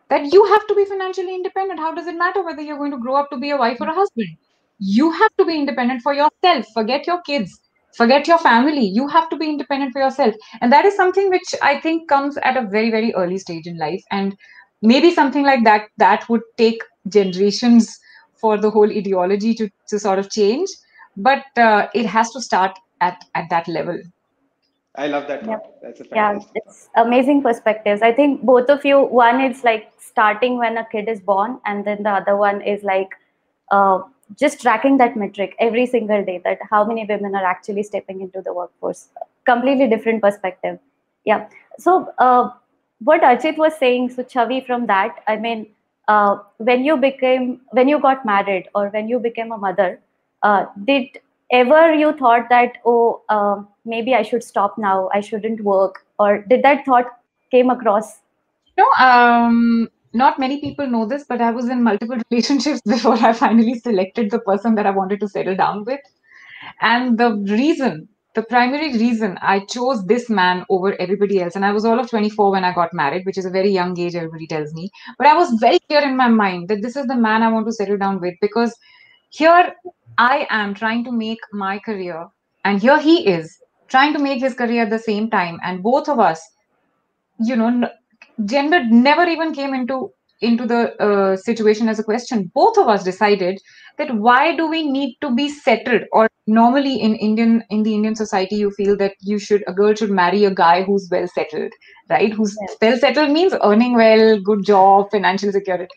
that 0.10 0.34
you 0.34 0.44
have 0.46 0.68
to 0.68 0.76
be 0.76 0.86
financially 0.86 1.36
independent 1.36 1.80
how 1.80 1.94
does 1.94 2.08
it 2.08 2.16
matter 2.16 2.44
whether 2.44 2.62
you're 2.62 2.78
going 2.78 2.92
to 2.92 2.98
grow 2.98 3.16
up 3.16 3.30
to 3.30 3.38
be 3.38 3.52
a 3.52 3.58
wife 3.58 3.80
or 3.80 3.88
a 3.88 3.94
husband? 3.94 4.30
You 4.80 5.12
have 5.12 5.32
to 5.38 5.46
be 5.46 5.56
independent 5.56 6.02
for 6.02 6.14
yourself. 6.14 6.66
Forget 6.74 7.08
your 7.08 7.22
kids. 7.22 7.60
Forget 7.96 8.28
your 8.28 8.38
family. 8.40 8.86
You 8.86 9.08
have 9.08 9.30
to 9.30 9.38
be 9.38 9.50
independent 9.50 9.94
for 9.94 10.02
yourself. 10.02 10.36
And 10.62 10.72
that 10.72 10.86
is 10.86 10.96
something 10.96 11.30
which 11.30 11.56
i 11.62 11.80
think 11.80 12.10
comes 12.10 12.38
at 12.38 12.58
a 12.58 12.68
very 12.68 12.92
very 12.92 13.14
early 13.14 13.38
stage 13.38 13.68
in 13.68 13.78
life. 13.78 14.04
And 14.12 14.36
maybe 14.82 15.14
something 15.14 15.44
like 15.44 15.64
that 15.66 15.90
that 15.98 16.28
would 16.30 16.42
take 16.58 16.82
generations 17.10 18.00
for 18.36 18.58
the 18.58 18.70
whole 18.70 18.90
ideology 18.90 19.54
to, 19.56 19.70
to 19.88 20.00
sort 20.00 20.20
of 20.20 20.30
change. 20.30 20.70
But 21.18 21.44
uh, 21.58 21.88
it 21.94 22.06
has 22.06 22.32
to 22.32 22.42
start 22.42 22.78
at 23.02 23.24
at 23.36 23.50
that 23.50 23.68
level. 23.68 24.00
I 24.96 25.08
love 25.08 25.28
that 25.28 25.46
yep. 25.46 25.80
that's 25.82 26.02
a 26.02 26.06
yeah 26.14 26.40
it's 26.56 26.90
amazing 26.96 27.42
perspectives. 27.42 28.02
I 28.02 28.12
think 28.12 28.42
both 28.44 28.70
of 28.70 28.86
you 28.86 29.02
one 29.02 29.42
is 29.42 29.64
like 29.64 29.92
starting 29.98 30.58
when 30.58 30.78
a 30.78 30.86
kid 30.92 31.08
is 31.08 31.20
born 31.20 31.60
and 31.66 31.86
then 31.86 32.04
the 32.04 32.10
other 32.10 32.36
one 32.36 32.62
is 32.62 32.84
like 32.84 33.10
uh, 33.72 34.00
just 34.38 34.62
tracking 34.62 34.98
that 34.98 35.16
metric 35.16 35.56
every 35.60 35.86
single 35.86 36.24
day 36.24 36.42
that 36.44 36.60
how 36.70 36.84
many 36.84 37.06
women 37.06 37.36
are 37.36 37.46
actually 37.46 37.84
stepping 37.84 38.22
into 38.22 38.42
the 38.42 38.54
workforce. 38.54 39.10
Completely 39.46 39.88
different 39.88 40.22
perspective. 40.22 40.80
Yeah. 41.26 41.48
So 41.78 42.12
uh, 42.18 42.50
what 43.00 43.22
Archit 43.22 43.58
was 43.58 43.78
saying, 43.78 44.10
so 44.10 44.24
Chavi, 44.24 44.66
from 44.66 44.86
that, 44.88 45.24
I 45.28 45.38
mean, 45.38 45.68
uh, 46.10 46.40
when 46.58 46.84
you 46.84 46.98
became, 46.98 47.62
when 47.72 47.88
you 47.88 48.00
got 48.00 48.26
married 48.26 48.68
or 48.74 48.88
when 48.90 49.08
you 49.08 49.20
became 49.20 49.52
a 49.52 49.58
mother, 49.58 50.00
uh, 50.44 50.66
did 50.86 51.20
ever 51.52 51.94
you 51.94 52.14
thought 52.14 52.50
that, 52.50 52.80
oh, 52.86 53.22
uh, 53.30 53.62
maybe 53.86 54.16
I 54.16 54.24
should 54.24 54.44
stop 54.44 54.78
now, 54.78 55.10
I 55.14 55.22
shouldn't 55.22 55.62
work, 55.62 56.06
or 56.18 56.44
did 56.50 56.64
that 56.64 56.86
thought 56.86 57.06
came 57.52 57.70
across? 57.70 58.20
No, 58.78 58.88
um, 59.00 59.90
not 60.14 60.40
many 60.40 60.60
people 60.62 60.88
know 60.88 61.06
this, 61.06 61.26
but 61.30 61.42
I 61.42 61.52
was 61.52 61.70
in 61.70 61.84
multiple 61.84 62.18
relationships 62.32 62.82
before 62.82 63.14
I 63.14 63.34
finally 63.34 63.76
selected 63.80 64.32
the 64.32 64.40
person 64.40 64.76
that 64.76 64.88
I 64.88 64.92
wanted 64.92 65.20
to 65.20 65.28
settle 65.28 65.56
down 65.56 65.86
with. 65.86 66.00
And 66.82 67.18
the 67.18 67.36
reason 67.36 68.08
the 68.40 68.46
primary 68.52 68.94
reason 68.94 69.38
I 69.42 69.60
chose 69.66 70.06
this 70.06 70.30
man 70.30 70.66
over 70.70 70.96
everybody 71.06 71.42
else, 71.42 71.56
and 71.56 71.66
I 71.66 71.72
was 71.78 71.86
all 71.86 72.00
of 72.00 72.10
24 72.10 72.52
when 72.52 72.64
I 72.64 72.74
got 72.74 72.94
married, 72.94 73.26
which 73.26 73.38
is 73.38 73.46
a 73.46 73.50
very 73.50 73.70
young 73.70 74.00
age, 74.00 74.16
everybody 74.16 74.48
tells 74.48 74.74
me. 74.74 74.90
But 75.18 75.28
I 75.28 75.34
was 75.34 75.52
very 75.60 75.80
clear 75.88 76.04
in 76.10 76.16
my 76.16 76.30
mind 76.30 76.70
that 76.70 76.82
this 76.82 76.96
is 76.96 77.08
the 77.08 77.18
man 77.18 77.44
I 77.44 77.52
want 77.52 77.68
to 77.68 77.74
settle 77.74 77.98
down 77.98 78.22
with 78.22 78.36
because 78.42 78.76
here 79.30 79.74
I 80.18 80.48
am 80.50 80.74
trying 80.74 81.04
to 81.06 81.12
make 81.12 81.40
my 81.52 81.80
career, 81.80 82.28
and 82.64 82.82
here 82.82 83.00
he 83.00 83.18
is 83.28 83.58
trying 83.90 84.14
to 84.14 84.20
make 84.20 84.40
his 84.40 84.54
career 84.54 84.84
at 84.84 84.90
the 84.90 85.04
same 85.10 85.30
time. 85.30 85.60
And 85.64 85.84
both 85.84 86.08
of 86.08 86.20
us, 86.20 86.42
you 87.40 87.58
know, 87.58 87.90
gender 88.46 88.84
never 88.86 89.28
even 89.36 89.54
came 89.54 89.74
into 89.74 90.00
into 90.42 90.66
the 90.66 90.82
uh, 91.04 91.36
situation 91.36 91.90
as 91.90 92.00
a 92.00 92.04
question. 92.04 92.50
Both 92.56 92.78
of 92.78 92.88
us 92.88 93.04
decided 93.04 93.60
that 93.98 94.14
why 94.16 94.56
do 94.56 94.68
we 94.68 94.90
need 94.90 95.18
to 95.22 95.34
be 95.36 95.50
settled? 95.50 96.04
Or 96.12 96.28
normally 96.48 96.96
in 96.96 97.16
Indian 97.16 97.64
in 97.70 97.84
the 97.84 97.94
Indian 97.96 98.16
society, 98.16 98.56
you 98.56 98.72
feel 98.72 98.96
that 98.98 99.14
you 99.22 99.40
should 99.40 99.64
a 99.68 99.74
girl 99.74 99.94
should 99.96 100.12
marry 100.12 100.46
a 100.46 100.54
guy 100.54 100.84
who's 100.84 101.08
well 101.12 101.28
settled, 101.28 101.72
right? 102.10 102.34
Who's 102.34 102.56
Yes. 102.62 102.78
well 102.82 102.98
settled 102.98 103.32
means 103.32 103.56
earning 103.64 103.96
well, 103.96 104.40
good 104.40 104.64
job, 104.66 105.10
financial 105.12 105.52
security. 105.52 105.96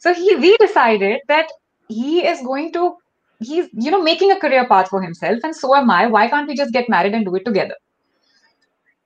So 0.00 0.14
he 0.14 0.36
we 0.36 0.56
decided 0.58 1.20
that 1.28 1.48
he 1.88 2.26
is 2.26 2.40
going 2.42 2.72
to 2.74 2.96
he's 3.40 3.68
you 3.72 3.90
know 3.90 4.02
making 4.02 4.30
a 4.32 4.40
career 4.40 4.66
path 4.68 4.88
for 4.88 5.02
himself, 5.02 5.40
and 5.44 5.54
so 5.56 5.74
am 5.76 5.90
I. 5.90 6.06
Why 6.06 6.28
can't 6.28 6.48
we 6.48 6.54
just 6.56 6.72
get 6.72 6.88
married 6.88 7.14
and 7.14 7.24
do 7.24 7.34
it 7.36 7.44
together? 7.44 7.74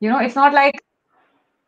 You 0.01 0.11
know, 0.11 0.19
it's 0.19 0.35
not 0.35 0.53
like 0.55 0.75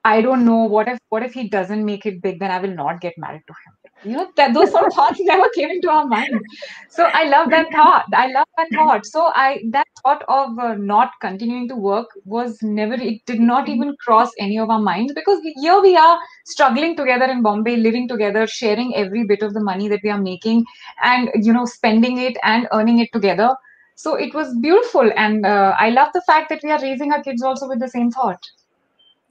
I 0.04 0.20
don't 0.22 0.44
know 0.44 0.64
what 0.64 0.88
if 0.88 0.98
what 1.08 1.22
if 1.24 1.34
he 1.34 1.48
doesn't 1.48 1.84
make 1.84 2.06
it 2.06 2.22
big, 2.22 2.40
then 2.40 2.50
I 2.50 2.60
will 2.60 2.74
not 2.74 3.00
get 3.00 3.14
married 3.18 3.42
to 3.46 3.54
him. 3.54 3.79
You 4.02 4.12
know, 4.16 4.30
that 4.36 4.54
those 4.54 4.70
sort 4.70 4.86
of 4.86 4.94
thoughts 4.94 5.18
never 5.22 5.46
came 5.54 5.70
into 5.70 5.90
our 5.90 6.06
mind. 6.06 6.40
So 6.88 7.04
I 7.12 7.24
love 7.24 7.50
that 7.50 7.66
thought. 7.72 8.06
I 8.14 8.28
love 8.28 8.46
that 8.56 8.68
thought. 8.74 9.04
So 9.06 9.30
I 9.34 9.60
that 9.72 9.86
thought 10.02 10.22
of 10.28 10.58
uh, 10.58 10.74
not 10.74 11.10
continuing 11.20 11.68
to 11.68 11.76
work 11.76 12.08
was 12.24 12.58
never. 12.62 12.94
It 12.94 13.20
did 13.26 13.40
not 13.40 13.68
even 13.68 13.94
cross 14.04 14.30
any 14.38 14.58
of 14.58 14.70
our 14.70 14.80
minds 14.80 15.12
because 15.14 15.40
here 15.56 15.80
we 15.82 15.96
are 15.96 16.18
struggling 16.46 16.96
together 16.96 17.26
in 17.26 17.42
Bombay, 17.42 17.76
living 17.76 18.08
together, 18.08 18.46
sharing 18.46 18.94
every 18.96 19.24
bit 19.24 19.42
of 19.42 19.52
the 19.54 19.60
money 19.60 19.88
that 19.88 20.00
we 20.02 20.10
are 20.10 20.20
making, 20.20 20.64
and 21.02 21.30
you 21.34 21.52
know, 21.52 21.66
spending 21.66 22.18
it 22.18 22.36
and 22.42 22.68
earning 22.72 23.00
it 23.00 23.10
together. 23.12 23.54
So 23.96 24.14
it 24.14 24.34
was 24.34 24.56
beautiful, 24.62 25.10
and 25.16 25.44
uh, 25.44 25.74
I 25.78 25.90
love 25.90 26.08
the 26.14 26.22
fact 26.26 26.48
that 26.48 26.60
we 26.64 26.70
are 26.70 26.80
raising 26.80 27.12
our 27.12 27.22
kids 27.22 27.42
also 27.42 27.68
with 27.68 27.80
the 27.80 27.88
same 27.88 28.10
thought. 28.10 28.42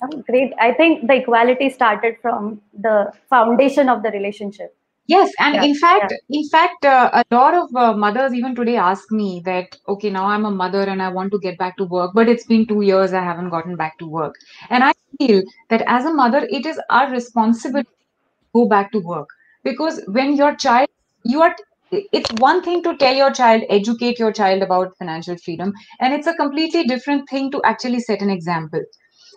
Oh, 0.02 0.24
great. 0.30 0.54
I 0.60 0.74
think 0.74 1.08
the 1.08 1.16
equality 1.16 1.70
started 1.70 2.18
from 2.22 2.62
the 2.74 3.12
foundation 3.30 3.90
of 3.90 4.02
the 4.02 4.12
relationship. 4.12 4.76
Yes, 5.08 5.32
and 5.40 5.56
Yeah, 5.56 5.64
in 5.64 5.76
fact, 5.76 6.14
in 6.30 6.48
fact, 6.50 6.86
uh, 6.86 7.10
a 7.12 7.36
lot 7.36 7.56
of 7.56 7.76
uh, 7.76 7.94
mothers 7.98 8.34
even 8.34 8.54
today 8.54 8.78
ask 8.78 9.12
me 9.12 9.42
that, 9.44 9.76
okay, 9.88 10.10
now 10.12 10.26
I'm 10.26 10.46
a 10.46 10.52
mother 10.52 10.82
and 10.82 11.02
I 11.02 11.10
want 11.10 11.32
to 11.32 11.40
get 11.40 11.58
back 11.58 11.78
to 11.78 11.86
work, 11.86 12.12
but 12.14 12.30
it's 12.30 12.46
been 12.46 12.68
two 12.68 12.82
years 12.82 13.12
I 13.12 13.24
haven't 13.24 13.50
gotten 13.50 13.76
back 13.76 13.98
to 14.00 14.08
work. 14.08 14.36
And 14.70 14.84
I 14.84 14.94
feel 15.18 15.42
that 15.72 15.82
as 15.88 16.06
a 16.06 16.14
mother, 16.14 16.48
it 16.50 16.66
is 16.68 16.80
our 16.92 17.12
responsibility 17.12 17.90
to 17.90 18.60
go 18.62 18.68
back 18.70 18.92
to 18.92 19.00
work 19.00 19.28
because 19.64 20.00
when 20.08 20.36
your 20.36 20.56
child, 20.56 20.88
you 21.26 21.42
are, 21.42 21.56
it's 21.92 22.32
one 22.34 22.62
thing 22.62 22.84
to 22.84 22.96
tell 22.98 23.16
your 23.16 23.32
child, 23.32 23.64
educate 23.70 24.20
your 24.20 24.32
child 24.32 24.62
about 24.62 24.96
financial 25.00 25.36
freedom, 25.44 25.74
and 26.00 26.14
it's 26.14 26.28
a 26.28 26.36
completely 26.36 26.84
different 26.84 27.28
thing 27.28 27.50
to 27.52 27.62
actually 27.66 28.00
set 28.00 28.22
an 28.22 28.30
example 28.30 28.82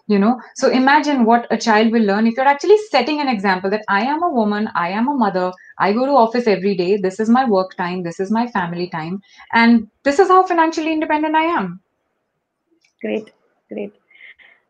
you 0.08 0.18
know 0.18 0.40
so 0.56 0.68
imagine 0.68 1.24
what 1.24 1.46
a 1.50 1.56
child 1.56 1.92
will 1.92 2.02
learn 2.02 2.26
if 2.26 2.34
you're 2.36 2.52
actually 2.52 2.78
setting 2.90 3.20
an 3.20 3.28
example 3.28 3.70
that 3.70 3.84
i 3.88 4.00
am 4.02 4.22
a 4.22 4.30
woman 4.30 4.68
i 4.74 4.88
am 4.88 5.08
a 5.08 5.14
mother 5.14 5.52
i 5.78 5.92
go 5.92 6.06
to 6.06 6.12
office 6.12 6.46
every 6.46 6.76
day 6.76 6.96
this 6.96 7.20
is 7.20 7.28
my 7.28 7.44
work 7.48 7.76
time 7.76 8.02
this 8.02 8.18
is 8.18 8.30
my 8.30 8.46
family 8.48 8.88
time 8.88 9.20
and 9.52 9.88
this 10.02 10.18
is 10.18 10.28
how 10.28 10.44
financially 10.44 10.92
independent 10.92 11.36
i 11.36 11.44
am 11.44 11.80
Great, 13.02 13.32
great. 13.68 13.92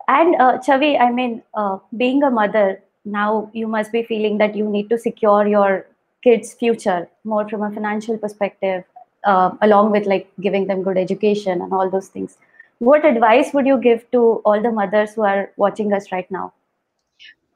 And 0.09 0.35
uh, 0.37 0.59
Chavi, 0.59 0.99
I 1.01 1.11
mean, 1.11 1.43
uh, 1.55 1.79
being 1.97 2.23
a 2.23 2.31
mother, 2.31 2.83
now 3.05 3.51
you 3.53 3.69
must 3.69 3.93
be 3.93 4.03
feeling 4.03 4.39
that 4.39 4.57
you 4.57 4.69
need 4.69 4.89
to 4.91 4.99
secure 4.99 5.47
your 5.47 5.87
kids' 6.23 6.55
future 6.55 7.09
more 7.25 7.49
from 7.49 7.63
a 7.63 7.71
financial 7.71 8.17
perspective, 8.19 8.85
uh, 9.25 9.51
along 9.61 9.91
with 9.91 10.07
like 10.07 10.31
giving 10.41 10.67
them 10.67 10.83
good 10.83 10.97
education 10.97 11.61
and 11.61 11.73
all 11.73 11.91
those 11.91 12.09
things. 12.09 12.39
What 12.83 13.05
advice 13.05 13.55
would 13.55 13.65
you 13.65 13.79
give 13.79 14.11
to 14.11 14.43
all 14.45 14.61
the 14.61 14.73
mothers 14.73 15.15
who 15.15 15.23
are 15.23 15.53
watching 15.57 15.93
us 15.93 16.11
right 16.11 16.29
now? 16.33 16.53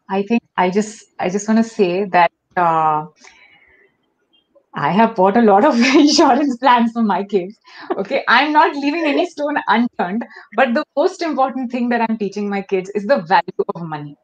i 0.09 0.23
think 0.23 0.43
i 0.57 0.71
just 0.71 1.07
i 1.19 1.29
just 1.29 1.49
want 1.49 1.59
to 1.63 1.69
say 1.69 2.05
that 2.05 2.31
uh, 2.57 3.07
I 4.79 4.91
have 4.91 5.15
bought 5.17 5.39
a 5.39 5.43
lot 5.43 5.65
of 5.65 5.79
insurance 5.99 6.57
plans 6.59 6.93
for 6.93 7.03
my 7.03 7.25
kids. 7.25 7.59
Okay, 7.97 8.23
I'm 8.29 8.53
not 8.53 8.77
leaving 8.77 9.07
any 9.07 9.27
stone 9.27 9.57
unturned. 9.69 10.25
But 10.55 10.75
the 10.75 10.85
most 10.97 11.23
important 11.23 11.71
thing 11.73 11.89
that 11.89 12.03
I'm 12.09 12.19
teaching 12.19 12.51
my 12.51 12.61
kids 12.61 12.91
is 12.91 13.07
the 13.07 13.23
value 13.23 13.65
of 13.75 13.83
money. 13.83 14.17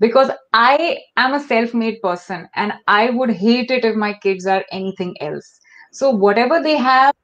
Because 0.00 0.30
I 0.52 0.98
am 1.16 1.32
a 1.32 1.40
self 1.40 1.72
made 1.72 2.02
person 2.02 2.48
and 2.54 2.74
I 2.86 3.10
would 3.10 3.30
hate 3.30 3.70
it 3.70 3.84
if 3.86 3.96
my 3.96 4.12
kids 4.12 4.46
are 4.46 4.62
anything 4.70 5.16
else. 5.22 5.58
So, 5.92 6.10
whatever 6.10 6.62
they 6.62 6.76
have, 6.76 7.14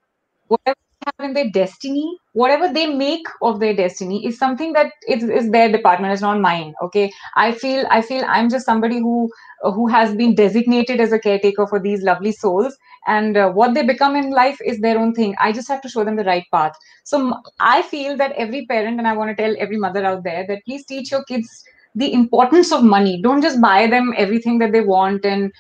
whatever 0.48 0.78
have 1.06 1.28
in 1.28 1.32
their 1.34 1.50
destiny, 1.50 2.18
whatever 2.32 2.72
they 2.72 2.86
make 2.86 3.26
of 3.42 3.60
their 3.60 3.74
destiny 3.74 4.26
is 4.26 4.38
something 4.38 4.72
that 4.74 4.92
is, 5.08 5.24
is 5.24 5.50
their 5.50 5.70
department, 5.70 6.12
it's 6.12 6.22
not 6.22 6.40
mine. 6.40 6.74
Okay, 6.82 7.12
I 7.36 7.52
feel 7.52 7.86
I 7.90 8.02
feel 8.02 8.24
I'm 8.26 8.48
just 8.50 8.66
somebody 8.66 8.98
who 8.98 9.30
who 9.62 9.86
has 9.88 10.14
been 10.14 10.34
designated 10.34 11.00
as 11.00 11.12
a 11.12 11.18
caretaker 11.18 11.66
for 11.66 11.80
these 11.80 12.02
lovely 12.02 12.32
souls 12.32 12.76
and 13.06 13.36
uh, 13.36 13.50
what 13.50 13.74
they 13.74 13.82
become 13.84 14.16
in 14.16 14.30
life 14.30 14.58
is 14.64 14.80
their 14.80 14.98
own 14.98 15.12
thing 15.12 15.34
i 15.38 15.52
just 15.52 15.68
have 15.68 15.82
to 15.82 15.88
show 15.88 16.02
them 16.04 16.16
the 16.16 16.24
right 16.24 16.44
path 16.50 16.72
so 17.04 17.34
i 17.60 17.82
feel 17.82 18.16
that 18.16 18.32
every 18.32 18.64
parent 18.66 18.98
and 18.98 19.06
i 19.06 19.12
want 19.14 19.34
to 19.34 19.42
tell 19.42 19.54
every 19.58 19.76
mother 19.76 20.04
out 20.04 20.22
there 20.24 20.46
that 20.46 20.64
please 20.64 20.84
teach 20.86 21.10
your 21.10 21.22
kids 21.24 21.62
the 21.95 22.12
importance 22.13 22.71
of 22.71 22.84
money 22.84 23.21
don't 23.21 23.41
just 23.41 23.62
buy 23.62 23.88
them 23.88 24.13
everything 24.17 24.60
that 24.60 24.71
they 24.71 24.81
want 24.81 25.25
and 25.25 25.51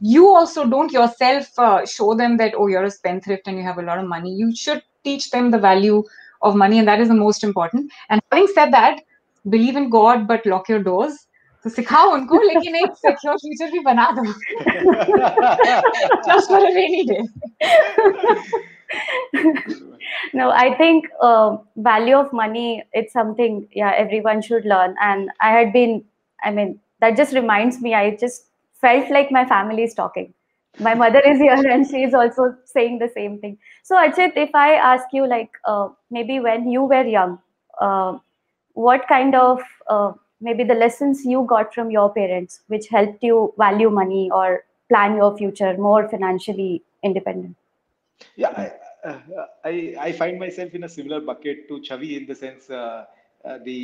you 0.00 0.28
also 0.34 0.64
don't 0.66 0.92
yourself 0.92 1.58
uh, 1.58 1.84
show 1.84 2.14
them 2.14 2.36
that 2.38 2.54
oh 2.56 2.66
you're 2.66 2.84
a 2.84 2.90
spendthrift 2.90 3.46
and 3.46 3.58
you 3.58 3.64
have 3.64 3.78
a 3.78 3.82
lot 3.82 3.98
of 3.98 4.06
money 4.06 4.32
you 4.34 4.54
should 4.56 4.82
teach 5.04 5.30
them 5.30 5.50
the 5.50 5.58
value 5.58 6.02
of 6.42 6.56
money 6.56 6.78
and 6.78 6.88
that 6.88 7.00
is 7.00 7.08
the 7.08 7.14
most 7.14 7.44
important 7.44 7.92
and 8.08 8.22
having 8.32 8.48
said 8.54 8.72
that 8.72 9.00
believe 9.50 9.76
in 9.76 9.90
god 9.90 10.26
but 10.26 10.44
lock 10.46 10.68
your 10.68 10.82
doors 10.82 11.26
तो 11.64 11.70
सिखाओ 11.70 12.10
उनको 12.12 12.38
लेकिन 12.42 12.74
एक 12.76 12.96
secure 12.96 13.36
future 13.42 13.70
भी 13.72 13.78
बना 13.84 14.10
दो 14.16 14.22
just 16.26 16.50
for 16.50 16.58
a 16.58 16.72
rainy 16.74 17.04
day 17.10 17.22
no 20.33 20.49
i 20.51 20.75
think 20.77 21.07
uh, 21.21 21.57
value 21.77 22.15
of 22.15 22.31
money 22.33 22.83
it's 22.93 23.13
something 23.13 23.67
yeah 23.71 23.93
everyone 23.95 24.41
should 24.41 24.65
learn. 24.65 24.95
And 25.01 25.29
i 25.41 25.51
had 25.51 25.73
been 25.73 26.03
i 26.43 26.51
mean 26.51 26.79
that 27.01 27.17
just 27.17 27.33
reminds 27.33 27.81
me 27.81 27.93
i 27.93 28.15
just 28.15 28.45
felt 28.81 29.09
like 29.11 29.31
my 29.31 29.45
family 29.45 29.83
is 29.83 29.93
talking. 29.93 30.33
My 30.79 30.93
mother 30.93 31.19
is 31.19 31.37
here 31.39 31.71
and 31.71 31.87
she 31.89 32.03
is 32.03 32.13
also 32.13 32.55
saying 32.63 32.99
the 32.99 33.09
same 33.13 33.39
thing. 33.39 33.57
So 33.83 33.95
Archit 33.95 34.37
if 34.37 34.55
i 34.55 34.73
ask 34.75 35.05
you 35.13 35.27
like 35.27 35.51
uh, 35.65 35.89
maybe 36.09 36.39
when 36.39 36.69
you 36.69 36.83
were 36.83 37.03
young 37.03 37.39
uh, 37.81 38.17
what 38.73 39.07
kind 39.07 39.35
of 39.35 39.61
uh, 39.87 40.11
maybe 40.41 40.63
the 40.63 40.73
lessons 40.73 41.25
you 41.25 41.45
got 41.49 41.73
from 41.73 41.91
your 41.91 42.13
parents 42.13 42.61
which 42.67 42.87
helped 42.87 43.23
you 43.23 43.53
value 43.57 43.89
money 43.89 44.29
or 44.31 44.63
plan 44.89 45.17
your 45.17 45.37
future 45.37 45.75
more 45.77 46.07
financially 46.09 46.83
independent? 47.03 47.55
Yeah 48.35 48.49
I, 48.49 48.71
uh, 49.05 49.19
I 49.65 49.95
i 50.07 50.11
find 50.11 50.39
myself 50.39 50.73
in 50.73 50.83
a 50.83 50.89
similar 50.97 51.19
bucket 51.29 51.67
to 51.69 51.79
chavi 51.87 52.09
in 52.19 52.25
the 52.27 52.35
sense 52.35 52.69
uh, 52.69 53.05
uh, 53.45 53.57
the 53.63 53.79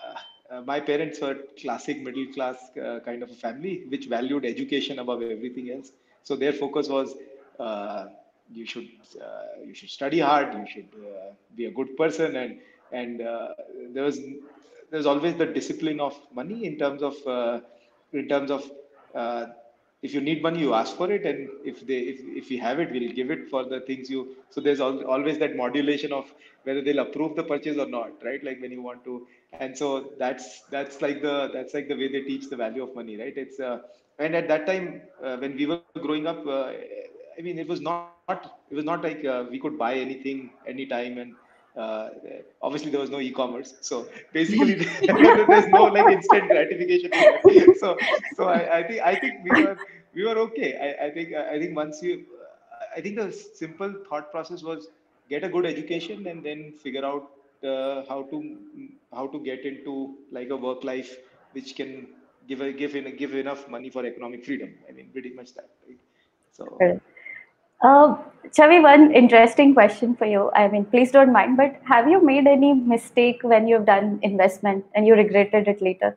uh, 0.00 0.14
uh, 0.54 0.60
my 0.62 0.80
parents 0.80 1.20
were 1.20 1.36
classic 1.60 2.00
middle 2.08 2.26
class 2.34 2.58
uh, 2.86 3.00
kind 3.04 3.22
of 3.22 3.30
a 3.30 3.38
family 3.46 3.74
which 3.88 4.06
valued 4.16 4.44
education 4.44 4.98
above 5.00 5.22
everything 5.22 5.64
else. 5.66 5.84
So 6.18 6.30
their 6.30 6.46
focus 6.48 6.82
was 6.84 7.10
you 8.52 8.64
should 8.66 8.88
you 9.64 9.74
should 9.74 9.90
study 9.90 10.20
hard 10.20 10.54
you 10.54 10.66
should 10.72 10.90
be 11.56 11.66
a 11.66 11.70
good 11.78 11.96
person 11.96 12.36
and 12.36 12.58
and 12.92 13.20
there 13.94 14.04
was 14.04 14.20
there's 14.90 15.06
always 15.06 15.34
the 15.36 15.46
discipline 15.46 16.00
of 16.00 16.14
money 16.34 16.64
in 16.64 16.78
terms 16.78 17.02
of 17.02 17.14
in 18.12 18.28
terms 18.28 18.50
of 18.50 18.62
if 20.02 20.14
you 20.14 20.20
need 20.20 20.42
money 20.42 20.60
you 20.60 20.72
ask 20.74 20.96
for 20.96 21.10
it 21.10 21.24
and 21.24 21.48
if 21.64 21.86
they 21.86 21.98
if, 22.12 22.20
if 22.42 22.50
we 22.50 22.56
have 22.58 22.78
it 22.80 22.90
we'll 22.92 23.12
give 23.12 23.30
it 23.30 23.48
for 23.48 23.64
the 23.64 23.80
things 23.80 24.10
you 24.10 24.36
so 24.50 24.60
there's 24.60 24.80
al- 24.80 25.04
always 25.06 25.38
that 25.38 25.56
modulation 25.56 26.12
of 26.12 26.32
whether 26.64 26.82
they'll 26.82 27.00
approve 27.06 27.34
the 27.36 27.44
purchase 27.44 27.78
or 27.78 27.86
not 27.88 28.10
right? 28.24 28.42
Like 28.44 28.60
when 28.60 28.72
you 28.72 28.82
want 28.82 29.04
to 29.04 29.26
and 29.52 29.76
so 29.76 30.10
that's 30.18 30.62
that's 30.70 31.00
like 31.00 31.22
the 31.22 31.50
that's 31.52 31.74
like 31.74 31.88
the 31.88 31.94
way 31.96 32.08
they 32.10 32.22
teach 32.22 32.48
the 32.50 32.56
value 32.56 32.82
of 32.82 32.94
money 32.94 33.16
right? 33.18 33.34
It's 33.36 33.60
uh, 33.60 33.78
and 34.18 34.34
at 34.34 34.48
that 34.48 34.66
time 34.66 35.02
uh, 35.24 35.36
when 35.38 35.56
we 35.56 35.66
were 35.66 35.80
growing 35.82 36.26
up 36.26 36.26
uh, 36.46 36.70
i 37.38 37.42
mean 37.42 37.58
it 37.58 37.68
was 37.68 37.80
not 37.86 38.06
it 38.26 38.32
was 38.32 38.40
not 38.40 38.58
like 38.58 39.24
uh, 39.24 39.44
we 39.50 39.58
could 39.58 39.76
buy 39.78 39.94
anything 39.94 40.50
anytime 40.72 41.18
and 41.22 41.36
uh, 41.76 42.08
obviously 42.62 42.90
there 42.90 43.00
was 43.00 43.10
no 43.10 43.20
e-commerce 43.20 43.74
so 43.80 44.06
basically 44.32 44.74
there's 45.54 45.68
no 45.68 45.84
like 45.84 46.08
instant 46.16 46.48
gratification 46.48 47.10
so 47.82 47.96
so 48.36 48.48
I, 48.48 48.78
I 48.78 48.82
think 48.88 49.00
i 49.02 49.14
think 49.14 49.34
we 49.44 49.62
were 49.62 49.78
we 50.14 50.24
were 50.24 50.38
okay 50.46 50.70
i, 50.86 51.06
I 51.06 51.10
think 51.10 51.34
i 51.34 51.58
think 51.58 51.76
once 51.76 52.02
you 52.02 52.24
i 52.96 53.00
think 53.00 53.16
the 53.16 53.30
simple 53.32 53.94
thought 54.08 54.30
process 54.30 54.62
was 54.62 54.88
get 55.28 55.44
a 55.44 55.48
good 55.48 55.66
education 55.66 56.26
and 56.26 56.42
then 56.42 56.72
figure 56.84 57.04
out 57.04 57.30
uh, 57.64 58.04
how 58.08 58.22
to 58.30 58.58
how 59.12 59.26
to 59.26 59.38
get 59.40 59.64
into 59.64 60.16
like 60.30 60.50
a 60.50 60.56
work 60.56 60.84
life 60.84 61.16
which 61.52 61.74
can 61.74 62.06
give 62.48 62.60
a 62.60 62.72
give 62.72 62.94
in 62.94 63.16
give 63.16 63.34
enough 63.34 63.68
money 63.68 63.90
for 63.90 64.06
economic 64.06 64.44
freedom 64.44 64.72
i 64.88 64.92
mean 64.92 65.08
pretty 65.12 65.34
much 65.34 65.52
that 65.54 65.68
right? 65.86 65.98
so. 66.52 66.78
Uh, 67.86 68.16
Chavi, 68.56 68.82
one 68.82 69.12
interesting 69.14 69.72
question 69.72 70.16
for 70.16 70.26
you. 70.26 70.50
I 70.56 70.66
mean, 70.66 70.86
please 70.86 71.12
don't 71.12 71.32
mind, 71.32 71.56
but 71.56 71.76
have 71.84 72.08
you 72.08 72.20
made 72.20 72.48
any 72.48 72.72
mistake 72.74 73.38
when 73.42 73.68
you've 73.68 73.86
done 73.86 74.18
investment 74.22 74.84
and 74.96 75.06
you 75.06 75.14
regretted 75.14 75.68
it 75.68 75.80
later? 75.80 76.16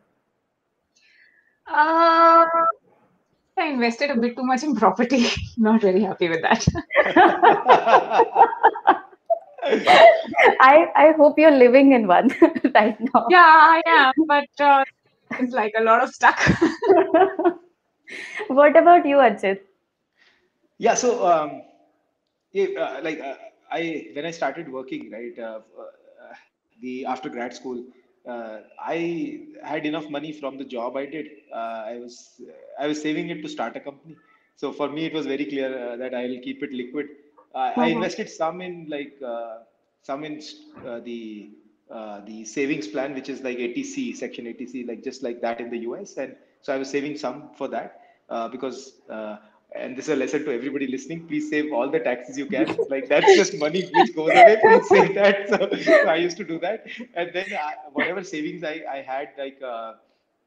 uh, 1.68 2.46
I 3.58 3.66
invested 3.68 4.10
a 4.10 4.16
bit 4.16 4.36
too 4.36 4.44
much 4.44 4.64
in 4.64 4.76
property. 4.76 5.28
Not 5.58 5.82
very 5.82 6.02
happy 6.02 6.30
with 6.30 6.42
that. 6.42 6.66
I 10.62 10.88
I 10.96 11.14
hope 11.18 11.38
you're 11.38 11.60
living 11.64 11.92
in 11.92 12.08
one 12.08 12.30
right 12.76 13.00
now. 13.00 13.28
Yeah, 13.30 13.56
I 13.76 13.82
am, 13.86 14.14
but 14.26 14.50
uh, 14.60 14.86
it's 15.40 15.54
like 15.54 15.74
a 15.78 15.84
lot 15.84 16.02
of 16.02 16.10
stuck. 16.10 16.40
what 18.48 18.76
about 18.76 19.06
you, 19.06 19.18
Archit? 19.18 19.69
Yeah, 20.80 20.96
so 20.96 21.28
um, 21.28 21.64
yeah, 22.52 22.68
uh, 22.80 23.02
like 23.04 23.20
uh, 23.22 23.36
I 23.72 24.10
when 24.16 24.26
I 24.26 24.32
started 24.32 24.72
working, 24.72 25.12
right, 25.12 25.38
uh, 25.40 25.60
uh, 25.80 26.34
the 26.82 27.06
after 27.06 27.30
grad 27.30 27.54
school, 27.54 27.84
uh, 28.28 28.60
I 28.80 29.48
had 29.64 29.86
enough 29.86 30.10
money 30.10 30.34
from 30.34 30.58
the 30.58 30.66
job 30.66 30.98
I 30.98 31.06
did. 31.08 31.28
Uh, 31.54 31.84
I 31.94 32.00
was 32.00 32.42
I 32.80 32.88
was 32.88 33.02
saving 33.02 33.30
it 33.30 33.42
to 33.44 33.50
start 33.50 33.78
a 33.78 33.82
company. 33.82 34.18
So 34.56 34.74
for 34.74 34.90
me, 34.90 35.06
it 35.06 35.14
was 35.14 35.28
very 35.28 35.46
clear 35.46 35.70
uh, 35.94 35.98
that 35.98 36.16
I 36.16 36.24
will 36.28 36.40
keep 36.44 36.64
it 36.64 36.74
liquid. 36.74 37.08
Uh, 37.56 37.74
I 37.80 37.88
Mhm. 37.88 37.98
invested 37.98 38.30
some 38.30 38.62
in 38.62 38.88
like 38.90 39.14
uh, 39.26 39.60
some 40.02 40.24
in 40.24 40.42
uh, 40.86 41.00
the 41.02 41.52
uh, 41.92 42.22
the 42.26 42.46
savings 42.46 42.88
plan, 42.88 43.14
which 43.16 43.30
is 43.30 43.42
like 43.44 43.58
80C, 43.60 44.14
Section 44.14 44.48
80C, 44.48 44.86
like 44.86 45.04
just 45.04 45.24
like 45.24 45.42
that 45.42 45.60
in 45.62 45.70
the 45.70 45.80
US. 45.80 46.18
And 46.18 46.36
so 46.62 46.74
I 46.74 46.78
was 46.78 46.90
saving 46.90 47.18
some 47.18 47.50
for 47.56 47.68
that 47.70 48.02
uh, 48.30 48.48
because. 48.50 48.94
Uh, 49.76 49.80
and 49.80 49.98
this 49.98 50.06
is 50.06 50.10
a 50.10 50.16
lesson 50.16 50.44
to 50.46 50.52
everybody 50.54 50.88
listening. 50.88 51.28
Please 51.28 51.50
save 51.50 51.72
all 51.72 51.90
the 51.90 52.00
taxes 52.00 52.38
you 52.38 52.46
can. 52.46 52.68
Like 52.90 53.08
that's 53.10 53.36
just 53.36 53.56
money 53.58 53.84
which 53.94 54.16
goes 54.16 54.36
away. 54.36 54.58
Please 54.62 54.88
save 54.90 55.16
that. 55.16 55.50
So, 55.50 55.70
so 55.86 56.08
I 56.08 56.16
used 56.16 56.38
to 56.38 56.44
do 56.44 56.60
that, 56.60 56.86
and 57.16 57.32
then 57.34 57.48
I, 57.54 57.74
whatever 57.94 58.24
savings 58.24 58.64
I, 58.64 58.84
I 58.90 59.02
had, 59.02 59.30
like 59.38 59.62
uh, 59.62 59.94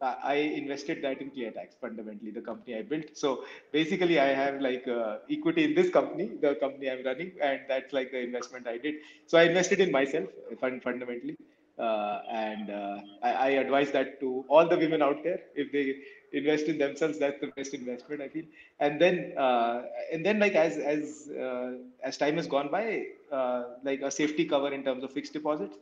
I 0.01 0.15
I 0.33 0.35
invested 0.61 1.03
that 1.03 1.21
in 1.21 1.31
ClearTax. 1.31 1.79
Fundamentally, 1.81 2.31
the 2.33 2.41
company 2.41 2.77
I 2.79 2.83
built. 2.83 3.07
So 3.15 3.45
basically, 3.73 4.19
I 4.19 4.29
have 4.43 4.61
like 4.61 4.87
uh, 4.89 5.19
equity 5.31 5.65
in 5.65 5.75
this 5.75 5.91
company, 5.91 6.31
the 6.41 6.55
company 6.57 6.91
I'm 6.91 7.05
running, 7.05 7.33
and 7.41 7.61
that's 7.69 7.93
like 7.93 8.11
the 8.11 8.21
investment 8.21 8.67
I 8.67 8.79
did. 8.79 8.97
So 9.27 9.39
I 9.39 9.45
invested 9.45 9.81
in 9.81 9.93
myself, 9.93 10.29
fund, 10.61 10.83
fundamentally. 10.83 11.37
Uh, 11.79 12.21
and 12.31 12.71
uh, 12.71 12.99
I, 13.23 13.33
I 13.33 13.49
advise 13.65 13.91
that 13.93 14.21
to 14.21 14.45
all 14.49 14.69
the 14.69 14.77
women 14.77 15.03
out 15.03 15.23
there 15.25 15.41
if 15.55 15.73
they 15.73 15.97
invest 16.33 16.66
in 16.66 16.79
themselves 16.79 17.18
that's 17.18 17.40
the 17.40 17.49
best 17.49 17.75
investment 17.75 18.21
i 18.23 18.29
feel. 18.29 18.45
And 18.81 19.01
then 19.01 19.35
uh, 19.37 19.83
and 20.12 20.25
then 20.25 20.38
like 20.38 20.55
as 20.55 20.77
as 20.79 21.31
uh, 21.31 21.73
as 22.03 22.16
time 22.16 22.37
has 22.37 22.47
gone 22.47 22.71
by 22.71 23.07
uh, 23.33 23.64
like 23.85 24.01
a 24.03 24.11
safety 24.11 24.45
cover 24.45 24.73
in 24.73 24.85
terms 24.85 25.05
of 25.05 25.12
fixed 25.12 25.33
deposits 25.35 25.77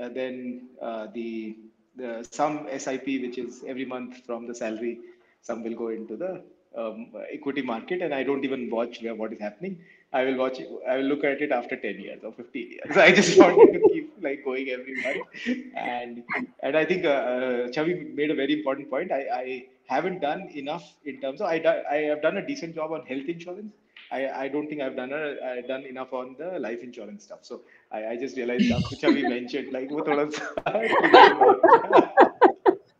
uh, 0.00 0.08
then 0.08 0.68
uh, 0.82 1.06
the 1.14 1.56
the 1.96 2.24
some 2.24 2.60
sip 2.78 3.06
which 3.06 3.38
is 3.38 3.62
every 3.66 3.84
month 3.84 4.18
from 4.26 4.46
the 4.46 4.54
salary 4.54 4.98
some 5.42 5.62
will 5.62 5.74
go 5.74 5.88
into 5.88 6.16
the 6.16 6.42
um, 6.76 7.08
equity 7.32 7.62
market 7.62 8.00
and 8.02 8.14
i 8.14 8.22
don't 8.22 8.44
even 8.44 8.68
watch 8.70 9.02
where 9.02 9.14
what 9.14 9.32
is 9.32 9.40
happening. 9.40 9.78
I 10.12 10.24
will 10.24 10.36
watch 10.38 10.58
i 10.88 10.96
will 10.96 11.04
look 11.12 11.24
at 11.24 11.40
it 11.40 11.52
after 11.52 11.76
10 11.76 11.98
years 12.00 12.22
or 12.24 12.32
50 12.32 12.60
years. 12.60 12.96
I 13.06 13.12
just 13.12 13.38
wanted 13.38 13.72
to 13.74 13.80
keep 13.88 14.14
like 14.20 14.44
going 14.44 14.68
every 14.70 14.96
month. 15.04 15.26
And 15.74 16.22
and 16.60 16.76
i 16.76 16.84
think 16.84 17.04
uh, 17.04 17.08
uh, 17.32 17.68
chavi 17.76 17.94
made 18.14 18.30
a 18.30 18.34
very 18.34 18.54
important 18.58 18.90
point. 18.90 19.12
I 19.12 19.22
i 19.42 19.66
haven't 19.90 20.20
done 20.20 20.48
enough 20.54 20.84
in 21.04 21.20
terms 21.20 21.40
of 21.40 21.48
I, 21.48 21.56
I 21.90 21.96
have 22.10 22.22
done 22.22 22.36
a 22.36 22.46
decent 22.46 22.76
job 22.76 22.92
on 22.92 23.04
health 23.06 23.28
insurance. 23.28 23.72
I, 24.12 24.28
I 24.42 24.48
don't 24.48 24.68
think 24.68 24.80
I've 24.80 24.94
done 24.96 25.12
a, 25.12 25.36
I've 25.44 25.66
done 25.66 25.82
enough 25.82 26.12
on 26.12 26.36
the 26.38 26.58
life 26.60 26.82
insurance 26.82 27.24
stuff. 27.24 27.40
So 27.42 27.62
I, 27.90 28.06
I 28.12 28.16
just 28.16 28.36
realized 28.36 28.70
that 28.70 28.82
which 28.90 29.02
we 29.02 29.22
mentioned 29.28 29.72
like 29.72 29.90
what 29.90 30.08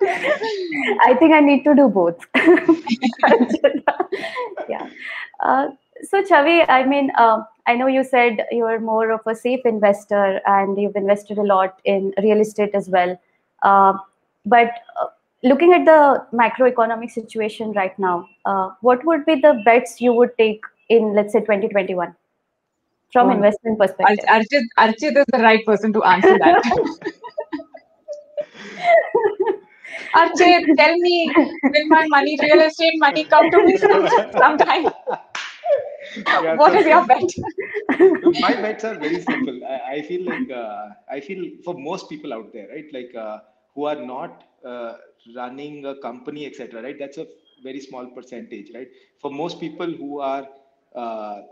I 0.03 1.14
think 1.18 1.33
I 1.33 1.40
need 1.40 1.62
to 1.64 1.74
do 1.76 1.88
both. 1.88 2.18
yeah. 4.68 4.88
Uh, 5.40 5.68
so 6.03 6.22
Chavi, 6.22 6.64
I 6.68 6.85
mean, 6.87 7.12
uh, 7.16 7.42
I 7.66 7.76
know 7.76 7.87
you 7.87 8.03
said 8.03 8.46
you're 8.50 8.81
more 8.81 9.11
of 9.12 9.20
a 9.26 9.35
safe 9.37 9.61
investor 9.64 10.40
and 10.46 10.81
you've 10.81 10.96
invested 10.96 11.38
a 11.38 11.42
lot 11.42 11.81
in 11.85 12.12
real 12.22 12.40
estate 12.40 12.74
as 12.74 12.88
well. 12.88 13.20
Uh, 13.62 13.94
but 14.46 14.72
uh, 15.00 15.07
looking 15.42 15.72
at 15.72 15.85
the 15.85 16.24
macroeconomic 16.33 17.11
situation 17.11 17.72
right 17.72 17.98
now, 17.98 18.29
uh, 18.44 18.70
what 18.81 19.05
would 19.05 19.24
be 19.26 19.37
the 19.37 19.61
bets 19.64 20.00
you 20.00 20.12
would 20.12 20.37
take 20.38 20.62
in, 20.88 21.14
let's 21.14 21.33
say, 21.33 21.40
2021 21.40 22.14
from 23.12 23.29
Oh, 23.29 23.31
investment 23.31 23.79
perspective? 23.79 24.24
Ar- 24.29 24.40
Archit, 24.40 24.62
Archit 24.79 25.16
is 25.16 25.26
the 25.33 25.38
right 25.38 25.64
person 25.66 25.92
to 25.92 26.03
answer 26.05 26.38
that. 26.38 26.62
Archit, 30.14 30.76
tell 30.76 30.96
me, 30.98 31.33
will 31.37 31.87
my 31.88 32.07
money, 32.09 32.38
real 32.42 32.61
estate 32.61 32.94
money 32.96 33.24
come 33.24 33.50
to 33.50 33.64
me 33.64 33.76
sometime? 34.38 34.87
Yeah, 36.42 36.57
What 36.57 36.72
so- 36.72 36.79
is 36.79 36.87
your 36.87 37.07
bet? 37.07 37.22
my 38.40 38.55
bets 38.55 38.85
are 38.85 38.98
very 38.98 39.20
simple. 39.20 39.61
I, 39.64 39.94
I 39.96 40.03
feel 40.03 40.24
like 40.24 40.50
uh, 40.50 40.88
I 41.11 41.20
feel 41.20 41.44
for 41.64 41.74
most 41.74 42.09
people 42.09 42.33
out 42.33 42.53
there, 42.53 42.68
right? 42.68 42.87
Like 42.92 43.14
uh, 43.14 43.38
who 43.74 43.85
are 43.85 43.96
not 44.05 44.44
uh, 44.64 44.94
running 45.37 45.87
a 45.87 45.94
company, 45.96 46.46
etc. 46.46 46.83
Right? 46.83 46.98
That's 46.98 47.18
a 47.18 47.26
very 47.62 47.80
small 47.80 48.06
percentage, 48.06 48.70
right? 48.74 48.88
For 49.20 49.30
most 49.30 49.61
people 49.61 49.90
who 49.90 50.20
are 50.20 50.48
uh, 50.94 51.42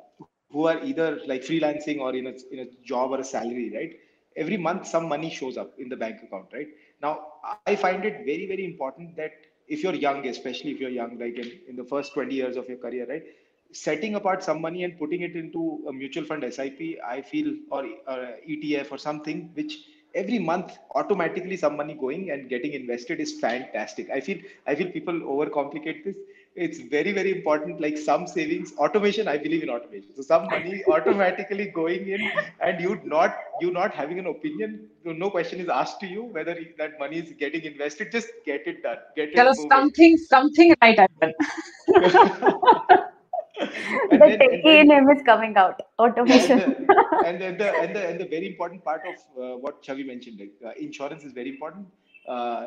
who 0.51 0.67
are 0.67 0.83
either 0.83 1.21
like 1.27 1.43
freelancing 1.43 1.99
or 2.01 2.15
in 2.15 2.27
a 2.29 2.35
in 2.51 2.61
a 2.61 2.67
job 2.85 3.11
or 3.11 3.21
a 3.21 3.25
salary, 3.25 3.71
right? 3.75 3.99
Every 4.37 4.57
month 4.57 4.87
some 4.87 5.09
money 5.09 5.31
shows 5.31 5.57
up 5.57 5.73
in 5.79 5.89
the 5.89 5.97
bank 5.97 6.23
account, 6.23 6.47
right? 6.53 6.69
Now 7.03 7.27
I 7.67 7.77
find 7.77 8.05
it 8.05 8.25
very 8.25 8.47
very 8.47 8.65
important 8.65 9.17
that 9.17 9.33
if 9.69 9.83
you're 9.83 9.95
young, 9.95 10.27
especially 10.27 10.71
if 10.73 10.81
you're 10.81 10.91
young, 10.91 11.19
like 11.19 11.37
in, 11.37 11.53
in 11.69 11.77
the 11.77 11.85
first 11.85 12.15
20 12.15 12.35
years 12.35 12.57
of 12.57 12.69
your 12.69 12.79
career, 12.79 13.07
right? 13.09 13.25
setting 13.73 14.15
apart 14.15 14.43
some 14.43 14.61
money 14.61 14.85
and 14.85 14.99
putting 14.99 15.23
it 15.23 15.37
into 15.37 15.85
a 15.89 15.93
mutual 15.93 16.25
fund 16.25 16.45
SIP, 16.53 16.99
I 17.07 17.21
feel, 17.23 17.55
or 17.71 17.85
uh, 18.07 18.33
ETF 18.49 18.93
or 18.93 18.99
something, 18.99 19.51
which 19.55 19.79
every 20.15 20.39
month 20.39 20.79
automatically 20.95 21.57
some 21.57 21.77
money 21.77 21.95
going 21.95 22.31
and 22.31 22.49
getting 22.49 22.73
invested 22.73 23.21
is 23.21 23.39
fantastic. 23.41 24.11
I 24.11 24.21
feel 24.21 24.39
I 24.67 24.75
feel 24.75 24.91
people 24.91 25.15
overcomplicate 25.15 26.05
this. 26.05 26.17
It's 26.57 26.81
very 26.81 27.13
very 27.13 27.33
important. 27.37 27.81
Like 27.81 27.97
some 27.97 28.27
savings, 28.27 28.73
automation. 28.79 29.29
I 29.29 29.39
believe 29.39 29.63
in 29.63 29.71
automation. 29.71 30.15
So 30.17 30.23
some 30.23 30.47
money 30.47 30.83
automatically 30.91 31.67
going 31.75 32.09
in, 32.09 32.31
and 32.61 32.81
you 32.81 33.01
not 33.05 33.37
you 33.61 33.71
not 33.71 33.93
having 33.95 34.19
an 34.19 34.27
opinion. 34.27 34.89
No 35.05 35.31
question 35.31 35.61
is 35.61 35.69
asked 35.69 36.01
to 36.01 36.07
you 36.07 36.25
whether 36.25 36.57
that 36.79 36.99
money 36.99 37.19
is 37.19 37.33
getting 37.33 37.63
invested. 37.63 38.11
Just 38.13 38.29
get 38.45 38.67
it 38.67 38.83
done. 38.83 38.99
Get 39.17 39.31
it. 39.33 39.55
Something, 39.71 40.17
something 40.17 40.75
right. 40.83 40.99
And 44.11 44.21
the 44.23 44.27
then- 44.27 44.39
techie 44.41 44.63
then- 44.65 44.91
in 44.91 44.91
him 44.91 45.11
is 45.11 45.23
coming 45.23 45.57
out. 45.57 45.81
Automation. 45.99 46.61
and 46.61 46.87
the, 46.89 46.97
and, 47.27 47.43
and 47.43 47.59
the 47.61 47.69
and 47.83 47.97
the 47.97 48.03
and 48.09 48.21
the 48.21 48.27
very 48.35 48.47
important 48.53 48.85
part 48.85 49.03
of 49.13 49.17
uh, 49.43 49.57
what 49.59 49.83
Chavi 49.83 50.07
mentioned, 50.07 50.39
like 50.41 50.53
uh, 50.67 50.73
insurance 50.79 51.25
is 51.25 51.33
very 51.33 51.51
important, 51.51 51.87
uh, 52.29 52.67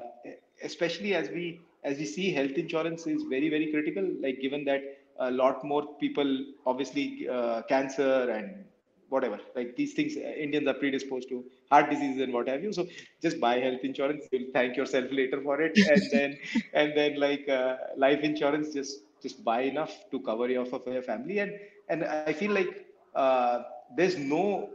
especially 0.64 1.14
as 1.16 1.30
we 1.30 1.62
as 1.84 1.98
we 1.98 2.06
see 2.06 2.32
health 2.32 2.58
insurance 2.66 3.08
is 3.08 3.24
very 3.36 3.50
very 3.50 3.72
critical. 3.72 4.08
Like 4.22 4.42
given 4.42 4.66
that 4.66 4.82
a 5.20 5.32
lot 5.32 5.64
more 5.64 5.84
people, 6.00 6.30
obviously, 6.66 7.28
uh, 7.30 7.62
cancer 7.64 8.30
and 8.32 8.66
whatever, 9.10 9.40
like 9.56 9.76
these 9.76 9.94
things, 9.94 10.16
uh, 10.16 10.22
Indians 10.46 10.68
are 10.68 10.74
predisposed 10.74 11.28
to 11.30 11.44
heart 11.70 11.90
diseases 11.90 12.22
and 12.22 12.34
what 12.34 12.48
have 12.48 12.64
you. 12.64 12.72
So 12.74 12.88
just 13.22 13.40
buy 13.40 13.60
health 13.60 13.82
insurance. 13.84 14.26
You'll 14.32 14.52
thank 14.54 14.78
yourself 14.78 15.06
later 15.12 15.42
for 15.42 15.62
it, 15.62 15.78
and 15.78 16.02
then 16.12 16.38
and 16.74 16.98
then 16.98 17.20
like 17.20 17.48
uh, 17.50 17.76
life 17.98 18.22
insurance, 18.22 18.74
just 18.74 19.02
just 19.22 19.44
buy 19.44 19.62
enough 19.62 19.94
to 20.12 20.20
cover 20.20 20.50
your 20.50 20.66
for 20.66 20.82
your 20.88 21.02
family. 21.02 21.40
And 21.40 21.54
and 21.90 22.04
I 22.04 22.34
feel 22.34 22.52
like 22.52 22.86
uh, 23.16 23.64
there's 23.96 24.18
no 24.18 24.70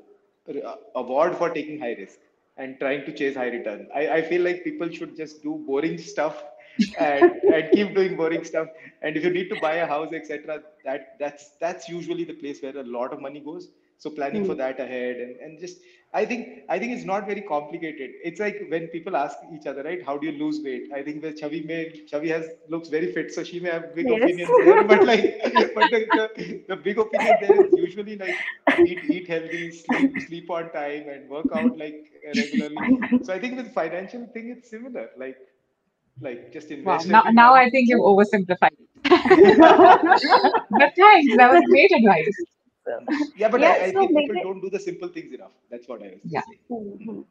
uh, 0.48 0.74
award 0.94 1.36
for 1.36 1.50
taking 1.50 1.78
high 1.80 1.94
risk 1.98 2.18
and 2.56 2.78
trying 2.78 3.04
to 3.04 3.12
chase 3.12 3.36
high 3.36 3.48
return. 3.48 3.88
I, 3.94 4.08
I 4.08 4.22
feel 4.22 4.42
like 4.42 4.64
people 4.64 4.88
should 4.90 5.16
just 5.16 5.42
do 5.42 5.62
boring 5.66 5.98
stuff 5.98 6.42
and, 6.98 7.32
and 7.52 7.70
keep 7.72 7.94
doing 7.94 8.16
boring 8.16 8.44
stuff. 8.44 8.68
And 9.02 9.16
if 9.16 9.24
you 9.24 9.30
need 9.30 9.48
to 9.50 9.60
buy 9.60 9.76
a 9.76 9.86
house, 9.86 10.12
etc., 10.12 10.62
that 10.84 11.18
that's 11.18 11.50
that's 11.60 11.88
usually 11.88 12.24
the 12.24 12.34
place 12.34 12.62
where 12.62 12.76
a 12.76 12.84
lot 12.84 13.12
of 13.12 13.20
money 13.20 13.40
goes. 13.40 13.68
So 13.98 14.10
planning 14.10 14.44
for 14.44 14.54
that 14.56 14.78
ahead 14.78 15.16
and, 15.16 15.36
and 15.36 15.58
just 15.58 15.78
I 16.14 16.24
think 16.24 16.60
I 16.68 16.78
think 16.78 16.92
it's 16.92 17.04
not 17.04 17.26
very 17.26 17.42
complicated. 17.42 18.10
It's 18.24 18.40
like 18.40 18.66
when 18.68 18.86
people 18.88 19.16
ask 19.16 19.36
each 19.54 19.66
other, 19.66 19.82
right? 19.82 20.02
How 20.04 20.16
do 20.16 20.26
you 20.26 20.32
lose 20.32 20.60
weight? 20.64 20.88
I 20.94 21.02
think 21.02 21.22
that 21.22 21.38
Chavi 21.40 21.64
may 21.66 21.92
Chavi 22.10 22.28
has 22.28 22.46
looks 22.68 22.88
very 22.88 23.12
fit, 23.12 23.32
so 23.32 23.44
she 23.44 23.60
may 23.60 23.70
have 23.70 23.94
big 23.94 24.10
Yes. 24.10 24.10
opinions 24.10 24.56
there. 24.56 24.82
But 24.84 25.04
like, 25.04 25.40
but 25.74 25.90
the, 25.90 26.00
the, 26.14 26.64
the 26.68 26.76
big 26.76 26.98
opinion 26.98 27.38
there 27.40 27.62
is 27.64 27.76
usually 27.76 28.16
like 28.16 28.40
eat 28.82 29.02
eat 29.04 29.28
healthy, 29.28 29.70
sleep 29.72 30.20
sleep 30.20 30.50
on 30.50 30.70
time, 30.72 31.08
and 31.08 31.28
work 31.28 31.48
out 31.52 31.78
like 31.78 31.98
regularly. 32.36 32.92
So 33.20 33.32
I 33.34 33.38
think 33.38 33.56
with 33.56 33.72
financial 33.72 34.26
thing, 34.32 34.50
it's 34.56 34.70
similar. 34.70 35.10
Like 35.18 35.36
like 36.20 36.52
just 36.52 36.70
Wow, 36.82 37.02
invest. 37.02 37.06
now, 37.06 37.22
now. 37.32 37.54
I 37.54 37.68
think 37.70 37.88
you've 37.88 38.00
oversimplified. 38.00 38.76
but 40.70 40.92
thanks, 40.96 41.34
that 41.36 41.50
was 41.50 41.62
great 41.70 41.90
advice. 41.92 42.36
Yeah, 43.36 43.48
but 43.48 43.60
Yeah, 43.60 43.70
I, 43.70 43.84
I 43.86 43.92
so 43.92 44.00
think 44.00 44.16
people 44.16 44.42
don't 44.42 44.60
do 44.60 44.70
the 44.70 44.78
simple 44.80 45.08
things 45.08 45.32
enough. 45.32 45.52
That's 45.70 45.88
what 45.88 46.02
I 46.02 46.12
was 46.22 46.32
Yeah. 46.36 46.42
saying. 46.46 46.58
Mhm. 46.70 47.24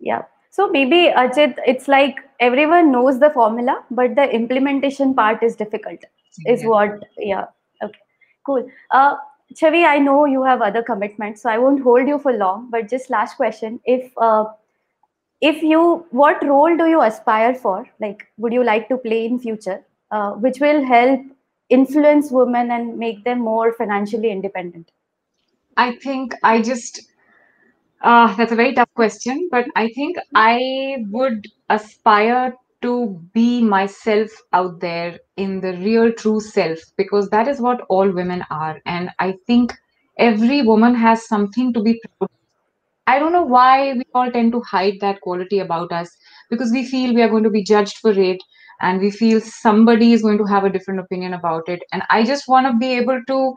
Yeah. 0.00 0.22
So 0.50 0.68
maybe 0.68 1.12
Ajit, 1.22 1.56
it's 1.66 1.88
like 1.88 2.16
everyone 2.40 2.90
knows 2.92 3.18
the 3.20 3.30
formula, 3.30 3.84
but 3.90 4.14
the 4.16 4.28
implementation 4.34 5.14
part 5.14 5.42
is 5.42 5.56
difficult. 5.56 6.04
is 6.50 6.62
what 6.70 6.92
yeah 7.28 7.46
okay 7.84 8.02
cool 8.48 8.66
uh 8.98 9.14
chavi 9.60 9.80
i 9.92 9.98
know 10.02 10.18
you 10.32 10.42
have 10.48 10.62
other 10.66 10.82
commitments 10.90 11.42
so 11.46 11.50
i 11.52 11.56
won't 11.62 11.80
hold 11.86 12.10
you 12.12 12.18
for 12.26 12.32
long 12.42 12.68
but 12.74 12.88
just 12.92 13.10
last 13.14 13.36
question 13.40 13.80
if 13.94 14.20
uh, 14.26 14.44
if 15.40 15.62
you 15.62 15.80
what 16.10 16.44
role 16.50 16.76
do 16.76 16.86
you 16.92 17.00
aspire 17.02 17.54
for 17.54 17.86
like 18.00 18.22
would 18.36 18.52
you 18.58 18.64
like 18.64 18.88
to 18.88 18.98
play 19.06 19.20
in 19.26 19.38
future 19.38 19.76
uh, 20.10 20.30
which 20.46 20.60
will 20.60 20.84
help 20.84 21.20
influence 21.70 22.30
women 22.30 22.70
and 22.70 22.98
make 22.98 23.24
them 23.24 23.40
more 23.40 23.72
financially 23.72 24.30
independent 24.30 24.90
i 25.76 25.94
think 25.96 26.34
i 26.42 26.60
just 26.60 27.00
uh, 28.00 28.34
that's 28.36 28.52
a 28.52 28.56
very 28.56 28.74
tough 28.74 28.92
question, 28.94 29.48
but 29.50 29.66
I 29.74 29.88
think 29.88 30.16
I 30.34 30.98
would 31.10 31.46
aspire 31.68 32.54
to 32.82 33.20
be 33.34 33.60
myself 33.60 34.30
out 34.52 34.80
there 34.80 35.18
in 35.36 35.60
the 35.60 35.72
real 35.78 36.12
true 36.12 36.40
self 36.40 36.78
because 36.96 37.28
that 37.30 37.48
is 37.48 37.60
what 37.60 37.80
all 37.88 38.08
women 38.08 38.44
are. 38.50 38.80
And 38.86 39.10
I 39.18 39.34
think 39.46 39.74
every 40.16 40.62
woman 40.62 40.94
has 40.94 41.26
something 41.26 41.72
to 41.72 41.82
be 41.82 42.00
proud. 42.18 42.30
I 43.08 43.18
don't 43.18 43.32
know 43.32 43.42
why 43.44 43.94
we 43.94 44.04
all 44.14 44.30
tend 44.30 44.52
to 44.52 44.60
hide 44.60 45.00
that 45.00 45.20
quality 45.22 45.58
about 45.58 45.90
us 45.90 46.10
because 46.50 46.70
we 46.70 46.84
feel 46.86 47.14
we 47.14 47.22
are 47.22 47.28
going 47.28 47.44
to 47.44 47.50
be 47.50 47.64
judged 47.64 47.98
for 47.98 48.12
it 48.12 48.40
and 48.80 49.00
we 49.00 49.10
feel 49.10 49.40
somebody 49.40 50.12
is 50.12 50.22
going 50.22 50.38
to 50.38 50.44
have 50.44 50.64
a 50.64 50.70
different 50.70 51.00
opinion 51.00 51.34
about 51.34 51.68
it. 51.68 51.82
And 51.92 52.02
I 52.10 52.24
just 52.24 52.48
want 52.48 52.66
to 52.66 52.76
be 52.78 52.92
able 52.94 53.20
to 53.26 53.54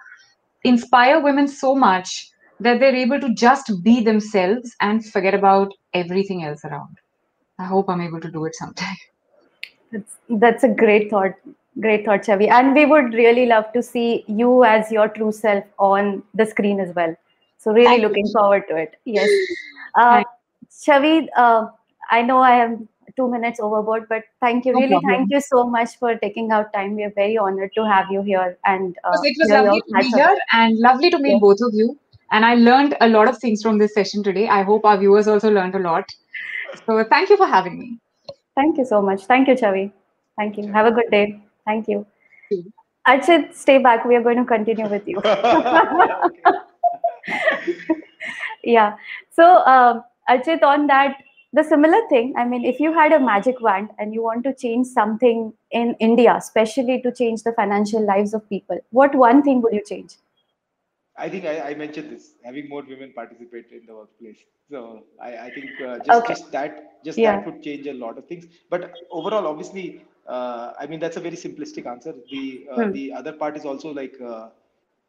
inspire 0.64 1.20
women 1.22 1.48
so 1.48 1.76
much 1.76 2.30
that 2.60 2.80
they're 2.80 2.96
able 2.96 3.20
to 3.20 3.34
just 3.34 3.72
be 3.84 4.02
themselves 4.04 4.76
and 4.82 5.06
forget 5.06 5.34
about 5.34 5.72
everything 5.94 6.44
else 6.44 6.64
around. 6.64 6.98
I 7.60 7.66
hope 7.66 7.90
I'm 7.90 8.02
able 8.02 8.22
to 8.22 8.32
do 8.32 8.46
it 8.46 8.56
sometime. 8.56 8.96
That's, 9.92 10.16
that's 10.30 10.64
a 10.64 10.70
great 10.70 11.10
thought. 11.10 11.34
Great 11.80 12.06
thought, 12.06 12.22
Chavi. 12.22 12.50
And 12.50 12.74
we 12.74 12.86
would 12.86 13.14
really 13.14 13.46
love 13.46 13.72
to 13.74 13.82
see 13.82 14.24
you 14.28 14.64
as 14.64 14.92
your 14.92 15.08
true 15.08 15.32
self 15.32 15.64
on 15.80 16.22
the 16.34 16.46
screen 16.46 16.80
as 16.80 16.94
well. 16.96 17.16
So 17.58 17.72
really 17.72 17.86
Thank 17.86 18.04
looking 18.04 18.26
you. 18.26 18.34
forward 18.34 18.64
to 18.70 18.76
it. 18.76 18.96
Yes. 19.06 19.30
Uh, 19.94 20.24
Chavi, 20.72 21.28
uh, 21.36 21.68
I 22.10 22.22
know 22.22 22.38
I 22.38 22.56
am 22.64 22.88
two 23.16 23.30
minutes 23.30 23.60
overboard, 23.60 24.08
but 24.10 24.24
thank 24.40 24.66
you. 24.66 24.74
No 24.74 24.80
really, 24.80 24.92
problem. 24.92 25.12
thank 25.12 25.32
you 25.32 25.42
so 25.42 25.68
much 25.68 25.98
for 25.98 26.16
taking 26.16 26.52
out 26.52 26.72
time. 26.74 26.96
We 26.96 27.04
are 27.04 27.14
very 27.16 27.38
honored 27.38 27.72
to 27.76 27.86
have 27.86 28.06
you 28.10 28.22
here. 28.22 28.58
And 28.66 28.98
uh, 29.04 29.18
it 29.24 29.36
was 29.40 29.50
lovely 29.50 29.82
to 29.82 29.94
be 30.00 30.08
here 30.08 30.38
and 30.54 30.80
lovely 30.80 31.10
to 31.10 31.20
meet 31.20 31.42
both 31.42 31.60
of 31.62 31.74
you. 31.74 32.00
And 32.32 32.46
I 32.46 32.56
learned 32.56 32.96
a 33.02 33.10
lot 33.10 33.28
of 33.28 33.38
things 33.40 33.62
from 33.62 33.78
this 33.78 33.94
session 33.94 34.24
today. 34.24 34.48
I 34.48 34.64
hope 34.64 34.86
our 34.86 34.98
viewers 34.98 35.28
also 35.28 35.52
learned 35.52 35.76
a 35.76 35.80
lot. 35.80 36.10
So 36.86 37.04
thank 37.04 37.30
you 37.30 37.38
for 37.38 37.46
having 37.46 37.78
me. 37.78 38.00
Thank 38.56 38.78
you 38.78 38.86
so 38.86 39.02
much. 39.02 39.26
Thank 39.26 39.50
you, 39.50 39.56
Chavi. 39.56 39.92
Thank 40.38 40.58
you. 40.58 40.72
Have 40.72 40.86
a 40.86 40.92
good 40.92 41.12
day. 41.12 41.42
Thank 41.66 41.88
you. 41.88 42.06
I 43.06 43.18
Archit, 43.18 43.54
stay 43.54 43.80
back. 43.80 44.06
We 44.06 44.16
are 44.16 44.22
going 44.22 44.38
to 44.38 44.46
continue 44.46 44.88
with 44.88 45.08
you. 45.08 45.22
yeah. 48.64 48.96
So, 49.32 49.66
um, 49.66 50.04
Archit, 50.30 50.64
on 50.64 50.88
that, 50.88 51.18
the 51.54 51.64
similar 51.64 52.00
thing, 52.10 52.34
I 52.38 52.46
mean, 52.46 52.64
if 52.64 52.80
you 52.80 52.94
had 52.94 53.12
a 53.12 53.20
magic 53.20 53.60
wand 53.60 53.90
and 54.00 54.14
you 54.14 54.24
want 54.24 54.44
to 54.46 54.54
change 54.54 54.88
something 54.88 55.54
in 55.72 55.96
India, 56.00 56.36
especially 56.36 57.02
to 57.02 57.12
change 57.12 57.44
the 57.44 57.52
financial 57.54 58.06
lives 58.06 58.34
of 58.34 58.48
people, 58.48 58.80
what 58.92 59.14
one 59.16 59.44
thing 59.44 59.62
would 59.62 59.74
you 59.74 59.84
change? 59.86 60.16
I 61.18 61.30
think 61.30 61.46
I, 61.46 61.72
I, 61.72 61.76
mentioned 61.76 62.10
this 62.10 62.32
having 62.44 62.70
more 62.70 62.84
women 62.84 63.12
participate 63.14 63.68
in 63.72 63.86
the 63.86 63.94
workplace. 63.94 64.38
So 64.70 65.04
I, 65.22 65.38
I 65.38 65.52
think 65.52 65.70
uh, 65.86 65.98
just, 65.98 66.10
okay. 66.10 66.34
just 66.34 66.52
that 66.54 67.04
just 67.04 67.18
yeah. 67.18 67.36
that 67.36 67.46
would 67.46 67.62
change 67.62 67.86
a 67.88 67.94
lot 67.94 68.18
of 68.18 68.28
things. 68.28 68.46
But 68.70 68.94
overall, 69.12 69.46
obviously, 69.46 70.06
uh, 70.26 70.72
I 70.80 70.88
mean 70.88 71.00
that's 71.00 71.18
a 71.18 71.20
very 71.20 71.36
simplistic 71.36 71.86
answer. 71.86 72.16
The 72.32 72.66
uh, 72.72 72.84
hmm. 72.86 72.92
the 72.94 73.14
other 73.14 73.34
part 73.34 73.58
is 73.58 73.66
also 73.66 73.94
like 73.94 74.16
uh, 74.22 74.50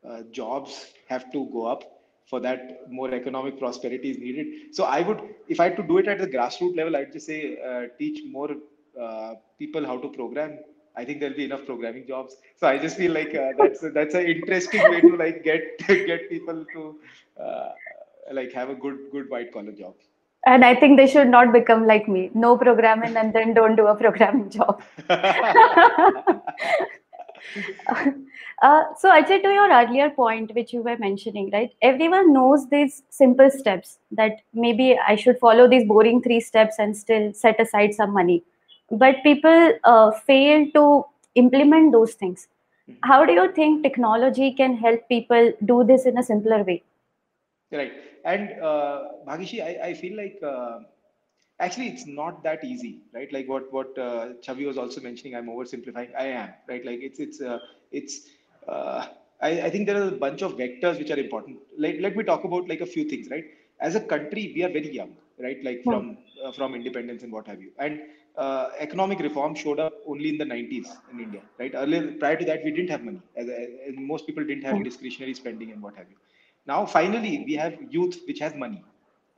uh, 0.06 0.22
jobs 0.32 0.92
have 1.08 1.30
to 1.32 1.46
go 1.52 1.66
up. 1.66 2.01
For 2.26 2.40
that, 2.40 2.90
more 2.90 3.12
economic 3.12 3.58
prosperity 3.58 4.10
is 4.10 4.18
needed. 4.18 4.74
So 4.74 4.84
I 4.84 5.00
would, 5.02 5.20
if 5.48 5.60
I 5.60 5.64
had 5.64 5.76
to 5.76 5.82
do 5.82 5.98
it 5.98 6.08
at 6.08 6.18
the 6.18 6.26
grassroots 6.26 6.76
level, 6.76 6.96
I'd 6.96 7.12
just 7.12 7.26
say 7.26 7.58
uh, 7.60 7.88
teach 7.98 8.22
more 8.30 8.50
people 9.58 9.86
how 9.86 9.98
to 9.98 10.08
program 10.08 10.58
I 10.96 11.04
think 11.04 11.20
there'll 11.20 11.36
be 11.36 11.44
enough 11.44 11.64
programming 11.64 12.06
jobs. 12.06 12.36
So 12.56 12.66
I 12.66 12.78
just 12.78 12.96
feel 12.96 13.12
like 13.12 13.34
uh, 13.34 13.52
that's 13.58 13.82
a, 13.82 13.90
that's 13.90 14.14
an 14.14 14.26
interesting 14.26 14.82
way 14.90 15.00
to 15.00 15.16
like 15.16 15.42
get 15.42 15.78
get 15.86 16.28
people 16.28 16.64
to 16.74 16.96
uh, 17.40 17.70
like 18.32 18.52
have 18.52 18.70
a 18.70 18.74
good 18.74 18.98
good 19.10 19.30
white 19.30 19.52
collar 19.52 19.72
job. 19.72 19.94
And 20.44 20.64
I 20.64 20.74
think 20.74 20.98
they 20.98 21.06
should 21.06 21.28
not 21.28 21.52
become 21.52 21.86
like 21.86 22.08
me. 22.08 22.30
No 22.34 22.56
programming 22.56 23.16
and 23.16 23.32
then 23.32 23.54
don't 23.54 23.76
do 23.76 23.86
a 23.86 23.94
programming 23.94 24.50
job. 24.50 24.82
uh, 28.62 28.82
so 28.98 29.10
Ajay, 29.10 29.42
to 29.42 29.48
your 29.48 29.70
earlier 29.70 30.10
point, 30.10 30.54
which 30.54 30.72
you 30.72 30.82
were 30.82 30.96
mentioning, 30.96 31.50
right? 31.52 31.72
Everyone 31.82 32.32
knows 32.32 32.68
these 32.68 33.02
simple 33.10 33.50
steps 33.50 33.98
that 34.12 34.40
maybe 34.52 34.98
I 34.98 35.16
should 35.16 35.38
follow 35.38 35.68
these 35.68 35.86
boring 35.86 36.22
three 36.22 36.40
steps 36.40 36.76
and 36.78 36.96
still 36.96 37.32
set 37.32 37.60
aside 37.60 37.94
some 37.94 38.12
money. 38.12 38.42
But 38.90 39.22
people 39.22 39.72
uh, 39.84 40.10
fail 40.12 40.66
to 40.74 41.04
implement 41.34 41.92
those 41.92 42.14
things. 42.14 42.48
How 43.02 43.24
do 43.24 43.32
you 43.32 43.50
think 43.52 43.82
technology 43.82 44.52
can 44.52 44.76
help 44.76 45.08
people 45.08 45.52
do 45.64 45.82
this 45.84 46.06
in 46.06 46.18
a 46.18 46.22
simpler 46.22 46.62
way? 46.62 46.82
Right. 47.72 47.92
And 48.24 48.60
uh, 48.60 49.04
Bhagishi, 49.26 49.62
I, 49.62 49.88
I 49.88 49.94
feel 49.94 50.16
like 50.16 50.38
uh, 50.42 50.80
actually 51.64 51.88
it's 51.92 52.06
not 52.06 52.42
that 52.46 52.62
easy 52.72 52.92
right 53.16 53.32
like 53.36 53.48
what 53.52 53.72
what 53.76 53.98
uh, 54.06 54.24
chavi 54.44 54.66
was 54.70 54.78
also 54.82 55.00
mentioning 55.08 55.34
i'm 55.38 55.50
oversimplifying 55.54 56.14
i 56.24 56.28
am 56.42 56.48
right 56.70 56.84
like 56.90 57.00
it's 57.08 57.20
it's 57.26 57.40
uh, 57.40 57.58
it's 58.00 58.14
uh, 58.68 59.06
I, 59.48 59.50
I 59.66 59.70
think 59.70 59.86
there 59.88 60.00
are 60.00 60.08
a 60.08 60.18
bunch 60.24 60.42
of 60.46 60.52
vectors 60.62 60.98
which 61.00 61.10
are 61.14 61.20
important 61.26 61.58
like 61.84 61.98
let 62.06 62.16
me 62.16 62.24
talk 62.30 62.44
about 62.50 62.68
like 62.72 62.82
a 62.86 62.90
few 62.94 63.04
things 63.12 63.28
right 63.34 63.46
as 63.80 63.94
a 63.94 64.02
country 64.14 64.44
we 64.56 64.62
are 64.66 64.72
very 64.78 64.92
young 65.00 65.12
right 65.46 65.62
like 65.68 65.80
hmm. 65.84 65.90
from 65.90 66.18
uh, 66.44 66.52
from 66.58 66.74
independence 66.80 67.22
and 67.22 67.32
what 67.32 67.46
have 67.52 67.60
you 67.60 67.70
and 67.78 68.00
uh, 68.36 68.70
economic 68.78 69.18
reform 69.20 69.54
showed 69.54 69.78
up 69.78 69.92
only 70.06 70.28
in 70.30 70.38
the 70.38 70.44
90s 70.44 70.86
in 71.12 71.20
India, 71.20 71.42
right? 71.58 71.72
Earlier, 71.74 72.12
prior 72.12 72.36
to 72.36 72.44
that, 72.46 72.64
we 72.64 72.70
didn't 72.70 72.88
have 72.88 73.02
money. 73.02 73.20
As, 73.36 73.48
as 73.48 73.94
most 73.96 74.26
people 74.26 74.44
didn't 74.44 74.64
have 74.64 74.82
discretionary 74.82 75.34
spending 75.34 75.70
and 75.72 75.82
what 75.82 75.96
have 75.96 76.06
you. 76.08 76.16
Now, 76.66 76.86
finally, 76.86 77.44
we 77.46 77.54
have 77.54 77.74
youth 77.90 78.20
which 78.26 78.38
has 78.38 78.54
money, 78.54 78.82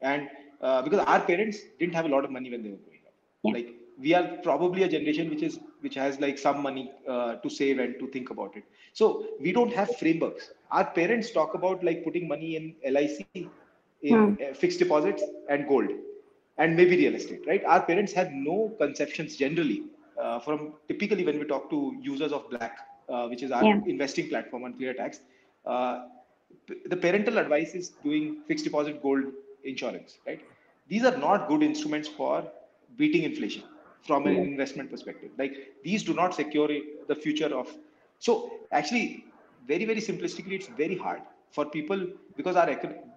and 0.00 0.28
uh, 0.60 0.82
because 0.82 1.00
our 1.00 1.20
parents 1.20 1.58
didn't 1.78 1.94
have 1.94 2.06
a 2.06 2.08
lot 2.08 2.24
of 2.24 2.30
money 2.30 2.50
when 2.50 2.62
they 2.62 2.70
were 2.70 2.76
growing 2.76 3.00
up, 3.06 3.14
yeah. 3.44 3.52
like 3.52 3.74
we 3.98 4.14
are 4.14 4.38
probably 4.42 4.82
a 4.82 4.88
generation 4.88 5.30
which 5.30 5.42
is 5.42 5.58
which 5.80 5.94
has 5.94 6.18
like 6.20 6.38
some 6.38 6.62
money 6.62 6.90
uh, 7.08 7.36
to 7.36 7.50
save 7.50 7.78
and 7.78 7.98
to 7.98 8.06
think 8.08 8.30
about 8.30 8.56
it. 8.56 8.64
So 8.92 9.26
we 9.40 9.52
don't 9.52 9.72
have 9.72 9.96
frameworks. 9.96 10.50
Our 10.70 10.84
parents 10.84 11.30
talk 11.30 11.54
about 11.54 11.84
like 11.84 12.04
putting 12.04 12.26
money 12.26 12.56
in 12.56 12.74
LIC, 12.90 13.26
in 14.02 14.34
hmm. 14.34 14.52
fixed 14.54 14.78
deposits 14.78 15.22
and 15.48 15.68
gold 15.68 15.90
and 16.58 16.76
maybe 16.76 16.96
real 16.96 17.14
estate, 17.14 17.42
right? 17.46 17.64
Our 17.64 17.82
parents 17.82 18.12
have 18.12 18.32
no 18.32 18.72
conceptions 18.78 19.36
generally 19.36 19.84
uh, 20.20 20.38
from 20.40 20.74
typically 20.88 21.24
when 21.24 21.38
we 21.38 21.44
talk 21.44 21.70
to 21.70 21.96
users 22.00 22.32
of 22.32 22.48
Black, 22.50 22.78
uh, 23.08 23.26
which 23.26 23.42
is 23.42 23.50
our 23.50 23.64
yeah. 23.64 23.80
investing 23.86 24.28
platform 24.28 24.64
on 24.64 24.74
ClearTax. 24.74 25.18
Uh, 25.66 26.06
the 26.86 26.96
parental 26.96 27.38
advice 27.38 27.74
is 27.74 27.90
doing 28.02 28.42
fixed 28.46 28.64
deposit 28.64 29.02
gold 29.02 29.24
insurance, 29.64 30.18
right? 30.26 30.40
These 30.88 31.04
are 31.04 31.16
not 31.16 31.48
good 31.48 31.62
instruments 31.62 32.08
for 32.08 32.44
beating 32.96 33.22
inflation 33.22 33.62
from 34.06 34.26
an 34.26 34.36
investment 34.36 34.90
perspective. 34.90 35.30
Like 35.38 35.74
these 35.82 36.02
do 36.02 36.14
not 36.14 36.34
secure 36.34 36.68
the 37.08 37.14
future 37.14 37.54
of. 37.54 37.74
So 38.18 38.52
actually, 38.72 39.24
very 39.66 39.84
very 39.84 40.00
simplistically, 40.00 40.52
it's 40.52 40.68
very 40.68 40.96
hard 40.96 41.22
for 41.50 41.64
people 41.64 42.06
because 42.36 42.56
our 42.56 42.66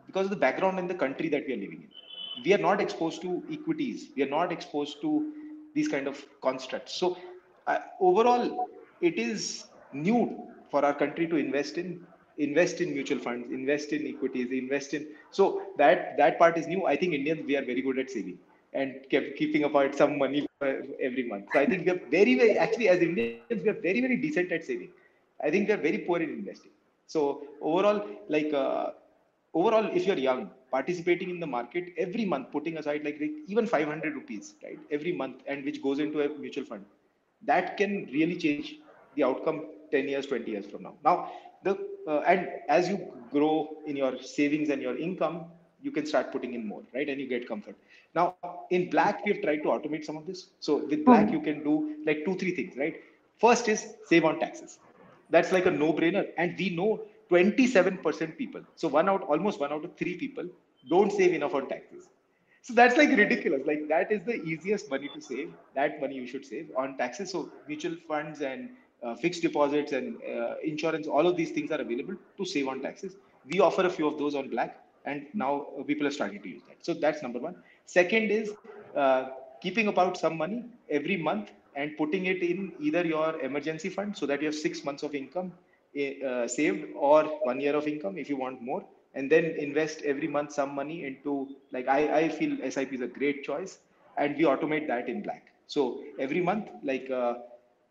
because 0.05 0.25
of 0.25 0.29
the 0.29 0.41
background 0.47 0.79
in 0.79 0.87
the 0.87 0.93
country 0.93 1.29
that 1.29 1.45
we 1.47 1.53
are 1.53 1.61
living 1.65 1.81
in 1.83 2.43
we 2.43 2.53
are 2.53 2.63
not 2.69 2.81
exposed 2.81 3.21
to 3.21 3.43
equities 3.51 4.09
we 4.15 4.23
are 4.23 4.33
not 4.33 4.51
exposed 4.51 5.01
to 5.01 5.11
these 5.73 5.87
kind 5.87 6.07
of 6.07 6.23
constructs 6.41 6.93
so 7.01 7.17
uh, 7.67 7.79
overall 7.99 8.69
it 9.01 9.17
is 9.17 9.65
new 9.93 10.19
for 10.71 10.83
our 10.85 10.93
country 10.93 11.27
to 11.27 11.37
invest 11.37 11.77
in 11.77 12.05
invest 12.37 12.81
in 12.81 12.93
mutual 12.93 13.19
funds 13.19 13.51
invest 13.51 13.93
in 13.93 14.05
equities 14.07 14.51
invest 14.51 14.93
in 14.93 15.05
so 15.31 15.61
that 15.77 16.17
that 16.17 16.37
part 16.39 16.57
is 16.57 16.67
new. 16.67 16.85
I 16.85 16.95
think 16.95 17.13
indians 17.13 17.45
we 17.45 17.55
are 17.57 17.65
very 17.65 17.81
good 17.81 17.99
at 17.99 18.09
saving 18.09 18.39
and 18.73 18.95
kept 19.09 19.37
keeping 19.37 19.63
apart 19.63 19.95
some 19.95 20.17
money 20.17 20.45
every 21.07 21.23
month. 21.31 21.45
So 21.53 21.59
i 21.59 21.65
think 21.65 21.85
we 21.85 21.91
are 21.91 22.01
very 22.17 22.35
very 22.41 22.57
actually 22.57 22.89
as 22.89 23.01
indians 23.01 23.35
we 23.37 23.45
are 23.45 23.47
very 23.55 23.67
very 23.67 24.17
decent 24.17 24.23
at 24.23 24.35
saving. 24.37 24.59
I 25.13 25.21
think 25.21 25.43
we 25.43 25.45
are 25.49 25.53
very 25.59 25.75
poor 25.75 25.97
in 25.97 26.07
investing. 26.09 26.55
So 26.85 27.21
overall 27.61 28.01
like 28.27 28.53
uh, 28.53 28.91
overall 29.53 29.87
if 29.93 30.05
you're 30.07 30.17
young 30.27 30.49
participating 30.71 31.29
in 31.29 31.39
the 31.39 31.47
market 31.47 31.93
every 31.97 32.25
month 32.25 32.51
putting 32.51 32.77
aside 32.77 33.03
like, 33.03 33.17
like 33.19 33.31
even 33.47 33.65
500 33.65 34.13
rupees 34.15 34.55
right 34.63 34.79
every 34.91 35.11
month 35.13 35.41
and 35.47 35.63
which 35.65 35.81
goes 35.81 35.99
into 35.99 36.21
a 36.21 36.29
mutual 36.39 36.65
fund 36.65 36.85
that 37.45 37.77
can 37.77 38.07
really 38.13 38.37
change 38.37 38.75
the 39.15 39.23
outcome 39.23 39.61
10 39.91 40.07
years 40.07 40.25
20 40.27 40.51
years 40.51 40.65
from 40.65 40.83
now. 40.83 40.95
Now 41.03 41.31
the 41.63 41.77
uh, 42.07 42.19
and 42.19 42.47
as 42.69 42.89
you 42.89 43.11
grow 43.31 43.69
in 43.85 43.95
your 43.95 44.13
savings 44.21 44.69
and 44.69 44.81
your 44.81 44.97
income 44.97 45.45
you 45.81 45.91
can 45.91 46.05
start 46.05 46.31
putting 46.31 46.53
in 46.53 46.65
more 46.67 46.81
right 46.93 47.09
and 47.09 47.19
you 47.21 47.27
get 47.27 47.47
comfort 47.47 47.75
now 48.15 48.35
in 48.71 48.89
black 48.89 49.23
we 49.25 49.33
have 49.33 49.41
tried 49.41 49.61
to 49.65 49.69
automate 49.75 50.03
some 50.03 50.17
of 50.17 50.25
this 50.25 50.49
so 50.59 50.77
with 50.91 51.05
black 51.05 51.27
hmm. 51.27 51.33
you 51.33 51.41
can 51.41 51.63
do 51.63 51.95
like 52.05 52.23
two 52.25 52.35
three 52.37 52.55
things 52.55 52.75
right 52.77 53.01
first 53.39 53.67
is 53.67 53.95
save 54.05 54.25
on 54.25 54.39
taxes 54.39 54.79
That's 55.29 55.51
like 55.51 55.65
a 55.65 55.71
no-brainer. 55.71 56.27
And 56.37 56.55
we 56.57 56.69
know 56.69 57.01
27% 57.31 58.37
people. 58.37 58.61
So 58.75 58.87
one 58.87 59.09
out, 59.09 59.23
almost 59.23 59.59
one 59.59 59.71
out 59.73 59.83
of 59.83 59.95
three 59.97 60.17
people 60.17 60.45
don't 60.89 61.11
save 61.11 61.33
enough 61.33 61.53
on 61.53 61.67
taxes. 61.67 62.09
So 62.61 62.73
that's 62.73 62.97
like 62.97 63.09
ridiculous. 63.09 63.61
Like 63.65 63.87
that 63.89 64.11
is 64.11 64.21
the 64.25 64.35
easiest 64.43 64.89
money 64.89 65.09
to 65.13 65.21
save. 65.21 65.53
That 65.75 66.01
money 66.01 66.15
you 66.15 66.27
should 66.27 66.45
save 66.45 66.69
on 66.77 66.97
taxes. 66.97 67.31
So 67.31 67.49
mutual 67.67 67.95
funds 68.07 68.41
and 68.41 68.69
uh, 69.03 69.15
fixed 69.15 69.41
deposits 69.41 69.91
and 69.91 70.17
uh, 70.23 70.55
insurance, 70.63 71.07
all 71.07 71.27
of 71.27 71.35
these 71.35 71.51
things 71.51 71.71
are 71.71 71.81
available 71.81 72.15
to 72.37 72.45
save 72.45 72.67
on 72.67 72.81
taxes. 72.81 73.15
We 73.45 73.59
offer 73.59 73.85
a 73.85 73.89
few 73.89 74.07
of 74.07 74.17
those 74.17 74.35
on 74.35 74.49
black, 74.49 74.83
and 75.05 75.27
now 75.33 75.67
people 75.87 76.07
are 76.07 76.11
starting 76.11 76.41
to 76.41 76.49
use 76.49 76.63
that. 76.67 76.77
So 76.85 76.93
that's 76.93 77.21
number 77.21 77.39
one. 77.39 77.55
Second 77.85 78.31
is 78.31 78.51
uh, 78.95 79.29
keeping 79.61 79.87
about 79.87 80.17
some 80.17 80.37
money 80.37 80.65
every 80.89 81.17
month 81.17 81.51
and 81.75 81.95
putting 81.97 82.25
it 82.25 82.41
in 82.41 82.73
either 82.79 83.05
your 83.05 83.39
emergency 83.41 83.89
fund 83.89 84.17
so 84.17 84.25
that 84.25 84.41
you 84.41 84.47
have 84.47 84.55
six 84.55 84.83
months 84.83 85.03
of 85.03 85.13
income 85.15 85.51
uh, 85.97 86.47
saved 86.47 86.85
or 86.95 87.23
one 87.43 87.59
year 87.59 87.75
of 87.75 87.87
income 87.87 88.17
if 88.17 88.29
you 88.29 88.37
want 88.37 88.61
more 88.61 88.83
and 89.15 89.31
then 89.31 89.45
invest 89.57 90.01
every 90.03 90.27
month 90.27 90.51
some 90.51 90.73
money 90.75 91.05
into 91.05 91.47
like 91.71 91.87
I, 91.87 92.19
I 92.19 92.29
feel 92.29 92.57
SIP 92.69 92.93
is 92.93 93.01
a 93.01 93.07
great 93.07 93.43
choice 93.43 93.79
and 94.17 94.35
we 94.37 94.43
automate 94.43 94.87
that 94.87 95.09
in 95.09 95.21
black. 95.23 95.47
So 95.67 96.03
every 96.19 96.41
month, 96.41 96.69
like 96.83 97.09
uh, 97.09 97.35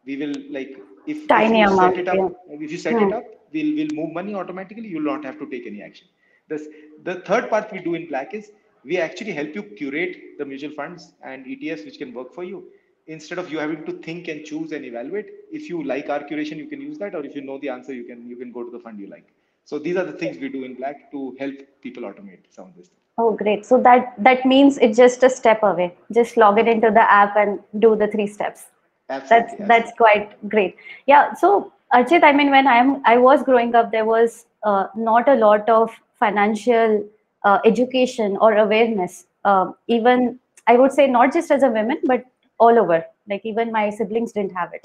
we 0.05 0.17
will 0.17 0.35
like 0.51 0.77
if, 1.07 1.27
Tiny 1.29 1.63
if 1.63 1.69
you 1.69 1.73
amount, 1.75 1.97
set 1.97 2.01
it 2.03 2.09
up, 2.09 2.17
yeah. 2.49 2.57
if 2.67 2.71
you 2.71 2.79
set 2.79 2.95
Hmm. 2.95 3.09
it 3.09 3.13
up, 3.13 3.25
we'll 3.53 3.75
we'll 3.79 3.95
move 4.01 4.13
money 4.13 4.35
automatically. 4.35 4.89
You'll 4.89 5.11
not 5.15 5.25
have 5.25 5.39
to 5.39 5.47
take 5.55 5.67
any 5.67 5.83
action. 5.83 6.09
This 6.49 6.69
the 7.05 7.17
third 7.29 7.51
part 7.51 7.73
we 7.73 7.81
do 7.81 7.95
in 7.95 8.07
black 8.09 8.35
is 8.35 8.51
we 8.85 8.99
actually 8.99 9.33
help 9.33 9.55
you 9.55 9.63
curate 9.81 10.17
the 10.39 10.45
mutual 10.45 10.73
funds 10.81 11.13
and 11.23 11.45
ETFs 11.47 11.85
which 11.85 11.99
can 11.99 12.13
work 12.15 12.33
for 12.35 12.45
you. 12.45 12.65
Instead 13.09 13.39
of 13.39 13.51
you 13.53 13.59
having 13.59 13.85
to 13.87 13.93
think 14.05 14.29
and 14.29 14.45
choose 14.45 14.73
and 14.73 14.85
evaluate, 14.85 15.27
if 15.53 15.69
you 15.69 15.83
like 15.85 16.09
our 16.09 16.21
curation, 16.25 16.57
you 16.57 16.67
can 16.67 16.81
use 16.81 16.99
that, 16.99 17.15
or 17.15 17.25
if 17.25 17.37
you 17.37 17.43
know 17.43 17.59
the 17.59 17.69
answer, 17.69 17.93
you 17.93 18.05
can 18.05 18.29
you 18.29 18.37
can 18.37 18.53
go 18.53 18.65
to 18.65 18.71
the 18.71 18.81
fund 18.87 18.99
you 18.99 19.07
like. 19.07 19.29
So 19.65 19.79
these 19.79 19.97
are 19.97 20.05
the 20.05 20.13
things 20.23 20.39
we 20.39 20.49
do 20.49 20.65
in 20.65 20.75
black 20.75 21.11
to 21.13 21.37
help 21.39 21.55
people 21.83 22.03
automate 22.05 22.41
some 22.51 22.67
of 22.69 22.77
this. 22.77 22.91
Oh, 23.19 23.33
great. 23.43 23.65
So 23.67 23.81
that 23.83 24.15
that 24.29 24.45
means 24.45 24.79
it's 24.79 24.97
just 24.97 25.23
a 25.23 25.31
step 25.31 25.63
away. 25.63 25.95
Just 26.13 26.37
log 26.37 26.59
it 26.59 26.69
into 26.69 26.91
the 26.91 27.05
app 27.21 27.37
and 27.37 27.61
do 27.79 27.97
the 27.97 28.09
three 28.09 28.27
steps. 28.27 28.67
That's 29.09 29.31
Absolutely. 29.31 29.67
that's 29.67 29.93
quite 29.97 30.49
great. 30.49 30.77
Yeah. 31.07 31.35
So 31.35 31.73
Archit, 31.95 32.25
I 32.25 32.33
mean, 32.33 32.51
when 32.51 32.67
I'm 32.67 33.03
I 33.05 33.17
was 33.19 33.43
growing 33.43 33.75
up, 33.75 33.93
there 33.93 34.05
was 34.05 34.47
uh, 34.65 34.87
not 34.97 35.29
a 35.29 35.35
lot 35.35 35.69
of 35.69 35.91
financial 36.19 37.09
uh, 37.45 37.59
education 37.65 38.37
or 38.41 38.57
awareness. 38.57 39.27
Uh, 39.45 39.73
even 39.87 40.41
I 40.67 40.77
would 40.77 40.93
say 40.93 41.07
not 41.07 41.33
just 41.33 41.51
as 41.51 41.63
a 41.63 41.69
woman, 41.69 41.99
but 42.05 42.25
all 42.59 42.79
over. 42.79 43.05
Like 43.29 43.45
even 43.45 43.71
my 43.71 43.91
siblings 43.91 44.33
didn't 44.33 44.53
have 44.53 44.73
it, 44.73 44.85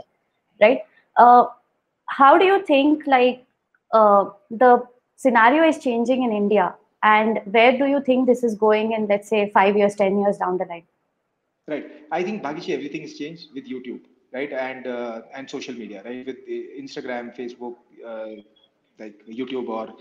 right? 0.62 0.82
Uh, 1.18 1.46
how 2.06 2.38
do 2.38 2.46
you 2.46 2.64
think 2.66 3.08
like 3.08 3.46
uh, 3.94 4.26
the 4.50 4.84
scenario 5.16 5.64
is 5.64 5.80
changing 5.80 6.24
in 6.24 6.32
India, 6.32 6.76
and 7.02 7.42
where 7.46 7.78
do 7.78 7.86
you 7.86 8.02
think 8.02 8.28
this 8.28 8.44
is 8.44 8.56
going 8.56 8.94
in, 8.94 9.08
let's 9.08 9.30
say, 9.30 9.50
five 9.50 9.76
years, 9.76 9.96
ten 9.96 10.20
years 10.20 10.38
down 10.38 10.58
the 10.58 10.66
line? 10.66 10.84
Right. 11.68 11.86
I 12.12 12.24
think 12.24 12.44
Bhagishi, 12.44 12.74
everything 12.74 13.02
has 13.02 13.14
changed 13.14 13.50
with 13.54 13.70
YouTube, 13.70 14.02
right? 14.34 14.52
And 14.52 14.88
uh, 14.88 15.22
and 15.34 15.50
social 15.50 15.74
media, 15.74 16.02
right? 16.04 16.26
With 16.26 16.48
Instagram, 16.48 17.36
Facebook, 17.36 17.76
uh, 18.06 18.42
like 19.00 19.16
YouTube 19.28 19.68
or 19.70 19.94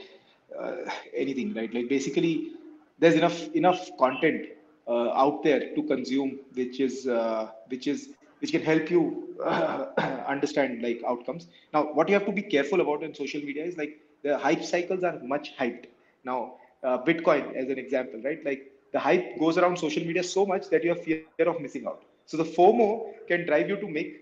uh, 0.58 0.90
anything, 1.14 1.54
right? 1.54 1.72
Like 1.72 1.88
basically, 1.88 2.52
there's 2.98 3.14
enough 3.14 3.48
enough 3.54 3.90
content 3.98 4.46
uh, 4.86 5.10
out 5.12 5.42
there 5.42 5.74
to 5.74 5.82
consume, 5.84 6.40
which 6.54 6.80
is 6.80 7.06
uh, 7.06 7.50
which 7.68 7.86
is 7.86 8.08
which 8.40 8.52
can 8.52 8.62
help 8.62 8.90
you 8.90 9.36
uh, 9.44 9.86
understand 10.26 10.82
like 10.82 11.02
outcomes. 11.06 11.46
Now, 11.72 11.84
what 11.92 12.08
you 12.08 12.14
have 12.14 12.26
to 12.26 12.32
be 12.32 12.42
careful 12.42 12.80
about 12.80 13.02
in 13.02 13.14
social 13.14 13.40
media 13.40 13.64
is 13.64 13.76
like 13.76 14.00
the 14.22 14.38
hype 14.38 14.64
cycles 14.64 15.04
are 15.04 15.18
much 15.20 15.56
hyped. 15.56 15.86
Now, 16.24 16.54
Bitcoin 16.84 17.54
as 17.54 17.68
an 17.68 17.78
example, 17.78 18.20
right? 18.24 18.44
Like 18.44 18.72
the 18.92 18.98
hype 18.98 19.38
goes 19.38 19.58
around 19.58 19.78
social 19.78 20.04
media 20.04 20.22
so 20.22 20.46
much 20.46 20.68
that 20.70 20.82
you 20.82 20.90
have 20.90 21.02
fear 21.04 21.22
of 21.46 21.60
missing 21.60 21.86
out. 21.86 22.02
So 22.26 22.36
the 22.36 22.44
FOMO 22.44 23.12
can 23.28 23.46
drive 23.46 23.68
you 23.68 23.76
to 23.76 23.88
make 23.88 24.19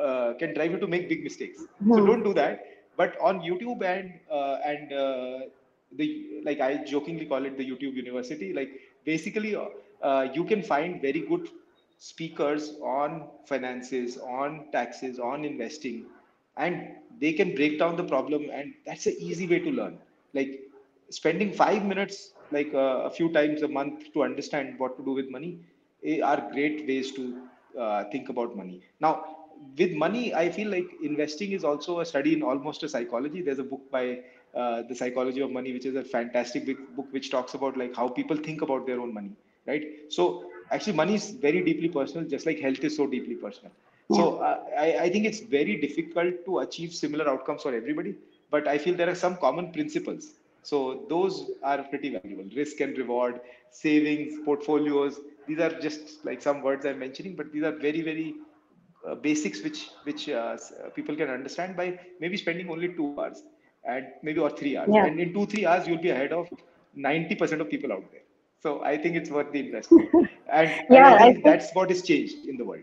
uh, 0.00 0.34
can 0.34 0.54
drive 0.54 0.72
you 0.72 0.78
to 0.78 0.86
make 0.86 1.08
big 1.08 1.22
mistakes. 1.22 1.66
So 1.90 2.00
Hmm. 2.00 2.02
don't 2.02 2.22
do 2.24 2.34
that. 2.34 2.60
But 2.96 3.16
on 3.20 3.40
YouTube 3.40 3.82
and 3.82 4.12
uh, 4.30 4.58
and 4.64 4.92
uh, 4.92 5.38
the 5.92 6.40
like 6.44 6.60
I 6.60 6.84
jokingly 6.84 7.26
call 7.26 7.44
it 7.44 7.56
the 7.56 7.64
YouTube 7.68 7.94
University. 7.94 8.52
Like 8.52 8.70
basically, 9.04 9.56
uh, 9.56 10.28
you 10.34 10.44
can 10.44 10.62
find 10.62 11.00
very 11.00 11.20
good 11.20 11.48
speakers 11.98 12.78
on 12.82 13.28
finances, 13.46 14.18
on 14.18 14.66
taxes, 14.72 15.18
on 15.18 15.44
investing, 15.44 16.06
and 16.56 16.88
they 17.20 17.32
can 17.32 17.54
break 17.54 17.78
down 17.78 17.96
the 17.96 18.04
problem. 18.04 18.48
And 18.52 18.74
that's 18.86 19.06
an 19.06 19.16
easy 19.18 19.46
way 19.48 19.60
to 19.60 19.70
learn. 19.70 19.98
Like 20.34 20.60
spending 21.10 21.52
five 21.52 21.84
minutes, 21.84 22.32
like 22.50 22.72
uh, 22.74 23.02
a 23.08 23.10
few 23.10 23.32
times 23.32 23.62
a 23.62 23.68
month, 23.68 24.12
to 24.14 24.22
understand 24.22 24.78
what 24.78 24.96
to 24.98 25.04
do 25.04 25.12
with 25.12 25.30
money, 25.30 25.60
eh, 26.04 26.20
are 26.20 26.50
great 26.52 26.86
ways 26.86 27.12
to 27.14 27.48
uh, 27.78 28.04
think 28.10 28.28
about 28.28 28.56
money. 28.56 28.82
Now, 29.00 29.37
with 29.78 29.92
money, 29.92 30.34
I 30.34 30.50
feel 30.50 30.68
like 30.70 30.88
investing 31.02 31.52
is 31.52 31.64
also 31.64 32.00
a 32.00 32.04
study 32.04 32.34
in 32.34 32.42
almost 32.42 32.82
a 32.82 32.88
psychology. 32.88 33.42
There's 33.42 33.58
a 33.58 33.64
book 33.64 33.82
by 33.90 34.20
uh, 34.54 34.82
the 34.88 34.94
psychology 34.94 35.40
of 35.40 35.50
money, 35.50 35.72
which 35.72 35.86
is 35.86 35.94
a 35.96 36.04
fantastic 36.04 36.66
big 36.66 36.78
book 36.96 37.06
which 37.10 37.30
talks 37.30 37.54
about 37.54 37.76
like 37.76 37.94
how 37.94 38.08
people 38.08 38.36
think 38.36 38.62
about 38.62 38.86
their 38.86 39.00
own 39.00 39.12
money, 39.14 39.32
right? 39.66 39.84
So 40.08 40.44
actually, 40.70 40.94
money 40.94 41.14
is 41.14 41.30
very 41.30 41.62
deeply 41.62 41.88
personal, 41.88 42.28
just 42.28 42.46
like 42.46 42.58
health 42.60 42.82
is 42.84 42.96
so 42.96 43.06
deeply 43.06 43.34
personal. 43.36 43.72
So 44.10 44.36
uh, 44.38 44.64
I, 44.78 44.98
I 45.04 45.10
think 45.10 45.26
it's 45.26 45.40
very 45.40 45.80
difficult 45.80 46.44
to 46.46 46.58
achieve 46.60 46.92
similar 46.94 47.28
outcomes 47.28 47.62
for 47.62 47.74
everybody, 47.74 48.14
but 48.50 48.66
I 48.68 48.78
feel 48.78 48.94
there 48.94 49.10
are 49.10 49.14
some 49.14 49.36
common 49.36 49.72
principles. 49.72 50.34
So 50.62 51.06
those 51.08 51.50
are 51.62 51.82
pretty 51.84 52.10
valuable. 52.10 52.44
Risk 52.54 52.80
and 52.80 52.96
reward, 52.96 53.40
savings, 53.70 54.34
portfolios. 54.44 55.20
These 55.46 55.58
are 55.60 55.78
just 55.80 56.24
like 56.24 56.42
some 56.42 56.62
words 56.62 56.84
I'm 56.84 56.98
mentioning, 56.98 57.36
but 57.36 57.52
these 57.52 57.62
are 57.62 57.72
very, 57.72 58.02
very 58.02 58.36
uh, 59.08 59.14
basics 59.14 59.62
which 59.62 59.80
which 60.04 60.28
uh, 60.28 60.56
uh, 60.84 60.90
people 60.96 61.16
can 61.16 61.30
understand 61.30 61.76
by 61.76 61.98
maybe 62.20 62.36
spending 62.36 62.70
only 62.70 62.88
two 62.88 63.08
hours 63.18 63.42
and 63.84 64.06
maybe 64.22 64.40
or 64.40 64.50
three 64.50 64.76
hours. 64.76 64.90
Yeah. 64.92 65.06
And 65.06 65.20
in 65.20 65.32
two 65.32 65.46
three 65.46 65.66
hours, 65.66 65.86
you'll 65.86 66.02
be 66.06 66.10
ahead 66.10 66.32
of 66.32 66.48
ninety 66.94 67.34
percent 67.34 67.60
of 67.60 67.70
people 67.70 67.92
out 67.92 68.04
there. 68.12 68.24
So 68.60 68.82
I 68.82 68.96
think 68.98 69.16
it's 69.16 69.30
worth 69.30 69.52
the 69.52 69.60
investment. 69.66 70.10
And, 70.58 70.70
Yeah, 70.90 71.08
I 71.10 71.14
I 71.14 71.18
think 71.18 71.34
think- 71.34 71.44
that's 71.44 71.72
what 71.74 71.90
is 71.90 72.02
changed 72.02 72.46
in 72.46 72.56
the 72.56 72.64
world. 72.64 72.82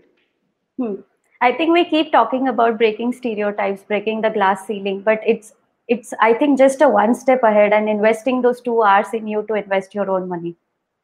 Hmm. 0.78 0.96
I 1.42 1.52
think 1.52 1.74
we 1.74 1.84
keep 1.86 2.12
talking 2.12 2.48
about 2.48 2.78
breaking 2.78 3.12
stereotypes, 3.14 3.84
breaking 3.84 4.22
the 4.22 4.30
glass 4.30 4.66
ceiling, 4.68 5.02
but 5.02 5.26
it's 5.34 5.54
it's 5.88 6.14
I 6.28 6.34
think 6.34 6.58
just 6.58 6.82
a 6.82 6.90
one 6.90 7.16
step 7.24 7.44
ahead 7.44 7.74
and 7.74 7.90
investing 7.90 8.42
those 8.42 8.62
two 8.62 8.82
hours 8.82 9.14
in 9.14 9.28
you 9.28 9.44
to 9.50 9.58
invest 9.64 9.94
your 9.94 10.10
own 10.10 10.30
money. 10.30 10.56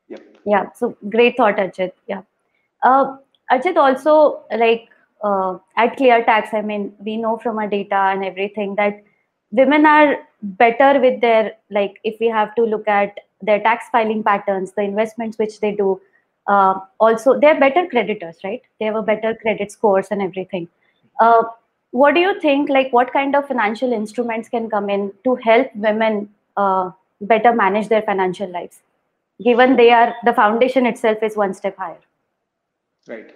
Yep. 0.09 0.23
Yeah. 0.45 0.71
So 0.73 0.95
great 1.09 1.37
thought, 1.37 1.57
Archit. 1.57 1.91
Yeah. 2.07 2.23
Uh, 2.83 3.17
Archit 3.51 3.75
also 3.77 4.15
like 4.65 4.87
uh, 5.23 5.57
at 5.77 5.97
ClearTax. 5.97 6.53
I 6.53 6.61
mean, 6.61 6.93
we 6.99 7.17
know 7.17 7.37
from 7.37 7.57
our 7.57 7.67
data 7.67 7.95
and 7.95 8.23
everything 8.23 8.75
that 8.75 9.03
women 9.51 9.85
are 9.85 10.19
better 10.41 10.99
with 10.99 11.21
their 11.21 11.53
like 11.69 11.99
if 12.03 12.19
we 12.19 12.27
have 12.27 12.55
to 12.55 12.63
look 12.63 12.87
at 12.87 13.17
their 13.41 13.59
tax 13.59 13.85
filing 13.91 14.23
patterns, 14.23 14.73
the 14.73 14.81
investments 14.81 15.37
which 15.37 15.59
they 15.59 15.71
do. 15.71 15.99
Uh, 16.47 16.79
also, 16.99 17.39
they're 17.39 17.59
better 17.59 17.87
creditors, 17.87 18.37
right? 18.43 18.61
They 18.79 18.85
have 18.85 18.95
a 18.95 19.01
better 19.01 19.35
credit 19.35 19.71
scores 19.71 20.07
and 20.11 20.21
everything. 20.21 20.67
Uh, 21.19 21.43
what 21.91 22.15
do 22.15 22.21
you 22.21 22.39
think? 22.39 22.69
Like, 22.69 22.91
what 22.91 23.13
kind 23.13 23.35
of 23.35 23.47
financial 23.47 23.93
instruments 23.93 24.49
can 24.49 24.69
come 24.69 24.89
in 24.89 25.11
to 25.23 25.35
help 25.35 25.67
women 25.75 26.29
uh, 26.57 26.91
better 27.21 27.53
manage 27.53 27.89
their 27.89 28.01
financial 28.01 28.49
lives, 28.49 28.81
given 29.43 29.75
they 29.75 29.91
are 29.91 30.15
the 30.25 30.33
foundation 30.33 30.85
itself 30.85 31.17
is 31.21 31.35
one 31.35 31.53
step 31.53 31.77
higher? 31.77 31.99
Right. 33.07 33.35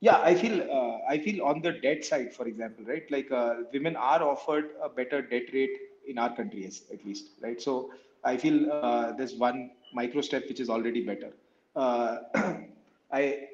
Yeah, 0.00 0.20
I 0.20 0.34
feel 0.34 0.62
uh, 0.70 0.98
I 1.08 1.18
feel 1.18 1.44
on 1.44 1.60
the 1.62 1.72
debt 1.72 2.04
side, 2.04 2.32
for 2.34 2.46
example, 2.46 2.84
right? 2.84 3.02
Like 3.10 3.30
uh, 3.30 3.54
women 3.72 3.96
are 3.96 4.22
offered 4.22 4.70
a 4.82 4.88
better 4.88 5.22
debt 5.22 5.52
rate 5.52 5.76
in 6.06 6.18
our 6.18 6.34
country, 6.34 6.66
as- 6.66 6.82
at 6.92 7.04
least, 7.04 7.30
right? 7.42 7.60
So 7.60 7.90
I 8.24 8.36
feel 8.36 8.70
uh, 8.72 9.04
there's 9.06 9.26
one 9.28 9.62
micro 9.84 10.14
step 10.14 10.38
which 10.40 10.52
is 10.52 10.62
already 10.62 10.96
better. 11.00 11.30
Uh, 11.74 12.18
I 13.12 13.48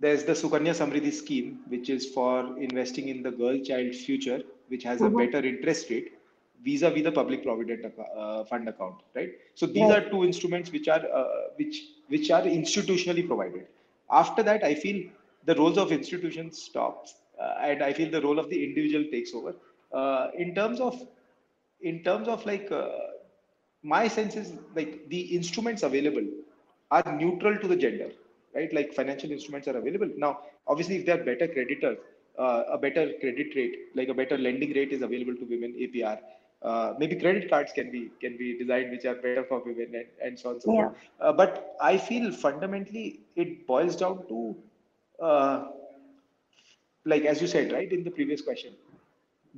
there's 0.00 0.24
the 0.24 0.32
Sukanya 0.32 0.72
Samriddhi 0.80 1.12
scheme, 1.12 1.60
which 1.68 1.88
is 1.90 2.06
for 2.12 2.58
investing 2.58 3.08
in 3.08 3.22
the 3.22 3.30
girl 3.30 3.58
child 3.60 3.94
future, 3.94 4.42
which 4.68 4.84
has 4.84 5.02
a 5.02 5.08
Mhm. 5.08 5.10
better 5.10 5.38
interest 5.38 5.90
rate 5.90 6.12
vis-a-vis 6.64 7.04
the 7.04 7.12
public 7.12 7.42
provident 7.42 7.82
acco- 7.84 8.08
uh, 8.16 8.44
fund 8.44 8.68
account, 8.68 8.96
right? 9.14 9.30
So 9.54 9.66
these 9.66 9.90
Right. 9.90 9.90
are 9.90 10.08
two 10.10 10.24
instruments 10.24 10.72
which 10.72 10.88
are 10.88 11.02
uh, 11.20 11.26
which 11.56 11.76
which 12.08 12.30
are 12.30 12.42
institutionally 12.42 13.26
provided. 13.26 13.66
After 14.10 14.42
that, 14.42 14.64
I 14.64 14.74
feel 14.74 15.04
the 15.44 15.54
roles 15.54 15.78
of 15.78 15.92
institutions 15.92 16.62
stops, 16.62 17.14
uh, 17.40 17.54
and 17.62 17.82
I 17.82 17.92
feel 17.92 18.10
the 18.10 18.20
role 18.22 18.38
of 18.38 18.48
the 18.50 18.62
individual 18.64 19.04
takes 19.10 19.34
over. 19.34 19.54
Uh, 19.92 20.28
in 20.36 20.54
terms 20.54 20.80
of 20.80 20.94
in 21.80 22.02
terms 22.04 22.28
of 22.28 22.44
like 22.46 22.70
uh, 22.72 22.88
my 23.82 24.06
sense 24.08 24.36
is 24.36 24.52
like 24.74 25.08
the 25.08 25.20
instruments 25.38 25.82
available 25.82 26.26
are 26.90 27.08
neutral 27.20 27.56
to 27.62 27.66
the 27.68 27.76
gender 27.76 28.08
right 28.54 28.72
like 28.72 28.92
financial 28.92 29.30
instruments 29.30 29.66
are 29.68 29.76
available 29.76 30.10
now 30.24 30.32
obviously 30.66 30.96
if 30.96 31.04
they're 31.06 31.24
better 31.30 31.48
creditors 31.48 31.98
uh, 32.38 32.62
a 32.72 32.78
better 32.78 33.12
credit 33.20 33.54
rate, 33.56 33.76
like 33.94 34.08
a 34.08 34.14
better 34.14 34.38
lending 34.38 34.72
rate 34.74 34.92
is 34.92 35.02
available 35.02 35.34
to 35.34 35.44
women, 35.44 35.74
APR. 35.78 36.18
Uh, 36.62 36.94
maybe 36.98 37.16
credit 37.16 37.48
cards 37.50 37.72
can 37.72 37.90
be 37.90 38.10
can 38.20 38.36
be 38.38 38.56
designed 38.58 38.90
which 38.90 39.04
are 39.04 39.14
better 39.16 39.44
for 39.44 39.60
women 39.64 39.88
and, 39.94 40.06
and 40.24 40.38
so 40.38 40.50
on 40.50 40.60
so 40.60 40.72
Yeah. 40.72 40.74
forth. 40.74 40.90
Uh, 41.20 41.32
but 41.32 41.74
I 41.80 41.96
feel 41.98 42.30
fundamentally 42.32 43.20
it 43.36 43.66
boils 43.66 43.96
down 43.96 44.26
to, 44.28 44.56
uh, 45.20 45.64
like 47.04 47.24
as 47.24 47.40
you 47.40 47.46
said, 47.48 47.72
right 47.72 47.90
in 47.92 48.04
the 48.04 48.10
previous 48.10 48.42
question, 48.42 48.72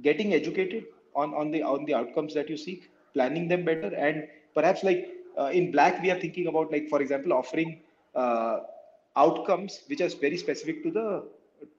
getting 0.03 0.35
educated 0.35 0.85
on 1.15 1.35
on 1.35 1.51
the 1.51 1.63
on 1.63 1.85
the 1.85 1.95
outcomes 1.95 2.35
that 2.35 2.49
you 2.49 2.57
seek, 2.57 2.91
planning 3.15 3.49
them 3.49 3.65
better, 3.65 3.95
and 3.95 4.27
perhaps 4.55 4.83
like 4.83 5.09
uh, 5.39 5.51
in 5.61 5.71
Black 5.71 6.03
we 6.03 6.11
are 6.11 6.19
thinking 6.21 6.47
about 6.47 6.71
like 6.71 6.89
for 6.89 7.01
example 7.01 7.33
offering 7.33 7.81
uh, 8.15 8.61
outcomes 9.17 9.83
which 9.89 10.01
are 10.01 10.09
very 10.21 10.37
specific 10.37 10.83
to 10.85 10.91
the 10.91 11.25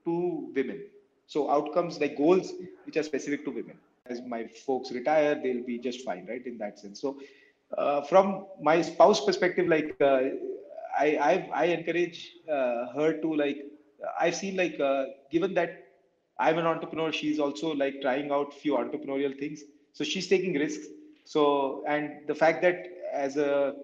to 0.05 0.51
women. 0.55 0.81
So 1.27 1.49
outcomes 1.49 1.99
like 1.99 2.17
goals 2.17 2.53
which 2.85 2.97
are 2.97 3.03
specific 3.03 3.45
to 3.45 3.51
women. 3.51 3.77
As 4.05 4.21
my 4.21 4.47
folks 4.47 4.91
retire, 4.91 5.39
they'll 5.41 5.63
be 5.65 5.77
just 5.79 6.03
fine, 6.03 6.25
right? 6.27 6.45
In 6.45 6.57
that 6.57 6.79
sense. 6.79 6.99
So 7.01 7.17
uh, 7.77 8.01
from 8.01 8.45
my 8.61 8.81
spouse 8.81 9.23
perspective, 9.25 9.67
like 9.67 9.95
uh, 9.95 10.19
I, 10.91 11.07
I 11.29 11.49
I 11.53 11.63
encourage 11.65 12.35
uh, 12.49 12.87
her 12.95 13.13
to 13.21 13.35
like 13.35 13.65
I've 14.19 14.35
seen 14.35 14.55
like 14.55 14.79
uh, 14.79 15.05
given 15.31 15.53
that 15.55 15.87
I'm 16.39 16.57
an 16.57 16.65
entrepreneur, 16.65 17.11
she's 17.11 17.39
also 17.39 17.73
like 17.73 18.01
trying 18.01 18.31
out 18.31 18.53
few 18.53 18.73
entrepreneurial 18.73 19.37
things. 19.37 19.63
So 19.93 20.03
she's 20.03 20.27
taking 20.27 20.53
risks. 20.55 20.87
So 21.25 21.83
and 21.87 22.27
the 22.27 22.35
fact 22.35 22.61
that 22.63 22.87
as 23.13 23.37
a 23.37 23.75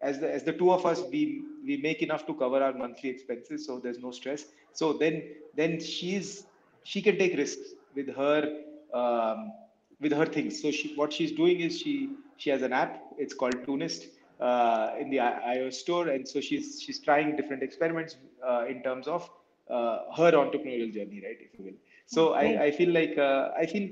as 0.00 0.20
the 0.20 0.32
as 0.32 0.44
the 0.44 0.52
two 0.52 0.72
of 0.72 0.86
us 0.86 1.02
we 1.10 1.42
we 1.64 1.78
make 1.78 2.02
enough 2.02 2.26
to 2.26 2.34
cover 2.34 2.62
our 2.62 2.72
monthly 2.72 3.10
expenses, 3.10 3.66
so 3.66 3.78
there's 3.78 3.98
no 3.98 4.10
stress. 4.10 4.46
So 4.72 4.92
then 4.92 5.22
then 5.56 5.80
she's 5.80 6.46
she 6.84 7.02
can 7.02 7.18
take 7.18 7.36
risks 7.36 7.74
with 7.94 8.14
her 8.14 8.62
um, 8.94 9.52
with 10.00 10.12
her 10.12 10.26
things. 10.26 10.62
So 10.62 10.70
she 10.70 10.94
what 10.94 11.12
she's 11.12 11.32
doing 11.32 11.60
is 11.60 11.78
she 11.78 12.10
she 12.36 12.50
has 12.50 12.62
an 12.62 12.72
app. 12.72 13.02
It's 13.18 13.34
called 13.34 13.64
Tunist 13.64 14.06
uh, 14.40 14.92
in 14.98 15.10
the 15.10 15.18
iOS 15.18 15.74
store, 15.74 16.08
and 16.08 16.26
so 16.26 16.40
she's 16.40 16.80
she's 16.80 17.00
trying 17.00 17.36
different 17.36 17.62
experiments 17.62 18.16
uh, 18.46 18.66
in 18.68 18.82
terms 18.82 19.08
of 19.08 19.28
her 19.68 20.32
entrepreneurial 20.32 20.92
journey, 20.92 21.22
right? 21.24 21.38
If 21.40 21.58
you 21.58 21.64
will. 21.64 21.78
So 22.06 22.32
I, 22.34 22.64
I 22.64 22.70
feel 22.70 22.90
like 22.90 23.16
uh, 23.18 23.50
I 23.56 23.66
feel 23.66 23.88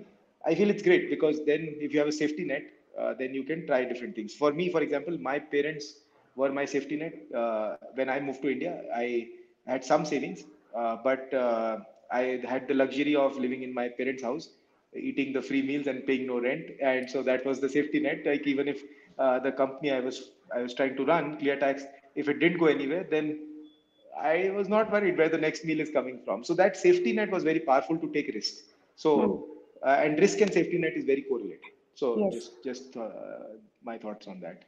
I 0.46 0.54
feel 0.54 0.70
it's 0.70 0.82
great 0.82 1.10
because 1.10 1.44
then 1.44 1.74
if 1.80 1.92
you 1.92 1.98
have 1.98 2.08
a 2.08 2.12
safety 2.12 2.44
net, 2.44 2.62
uh, 2.98 3.14
then 3.18 3.34
you 3.34 3.44
can 3.44 3.66
try 3.66 3.84
different 3.84 4.14
things. 4.14 4.34
For 4.34 4.52
me, 4.52 4.70
for 4.70 4.82
example, 4.82 5.16
my 5.18 5.38
parents 5.38 5.94
were 6.36 6.52
my 6.52 6.64
safety 6.64 6.96
net. 6.96 7.14
Uh, 7.34 7.76
when 7.94 8.08
I 8.08 8.20
moved 8.20 8.42
to 8.42 8.42
India, 8.50 8.82
I 8.94 9.28
had 9.66 9.84
some 9.84 10.04
savings, 10.04 10.44
uh, 10.74 10.96
but 11.02 11.32
uh, 11.34 11.78
I 12.10 12.40
had 12.46 12.68
the 12.68 12.74
luxury 12.74 13.14
of 13.16 13.36
living 13.38 13.62
in 13.62 13.72
my 13.74 13.88
parents' 13.88 14.22
house, 14.22 14.48
eating 14.94 15.32
the 15.32 15.42
free 15.42 15.62
meals 15.62 15.86
and 15.86 16.06
paying 16.06 16.26
no 16.26 16.40
rent, 16.40 16.70
and 16.82 17.08
so 17.10 17.22
that 17.22 17.44
was 17.44 17.60
the 17.60 17.68
safety 17.68 18.00
net. 18.00 18.22
Like 18.24 18.46
even 18.46 18.68
if 18.68 18.82
uh, 19.18 19.38
the 19.40 19.52
company 19.52 19.90
I 19.90 20.00
was 20.00 20.30
I 20.54 20.62
was 20.62 20.74
trying 20.74 20.96
to 20.96 21.04
run, 21.04 21.38
Clear 21.38 21.58
Tax, 21.58 21.84
if 22.14 22.28
it 22.28 22.38
didn't 22.40 22.58
go 22.58 22.66
anywhere, 22.66 23.04
then 23.10 23.38
I 24.20 24.50
was 24.50 24.68
not 24.68 24.90
worried 24.90 25.18
where 25.18 25.28
the 25.28 25.38
next 25.38 25.64
meal 25.64 25.80
is 25.80 25.90
coming 25.90 26.20
from. 26.24 26.44
So 26.44 26.54
that 26.54 26.76
safety 26.76 27.12
net 27.12 27.30
was 27.30 27.44
very 27.44 27.60
powerful 27.60 27.98
to 27.98 28.08
take 28.12 28.28
risks. 28.34 28.62
So 28.96 29.46
uh, 29.84 29.90
and 29.90 30.18
risk 30.18 30.40
and 30.40 30.52
safety 30.52 30.78
net 30.78 30.94
is 30.94 31.04
very 31.04 31.22
correlated. 31.22 31.60
So 31.94 32.18
Yes. 32.18 32.34
just 32.34 32.64
just 32.64 32.96
uh, 32.96 33.10
my 33.82 33.98
thoughts 33.98 34.26
on 34.26 34.40
that. 34.40 34.64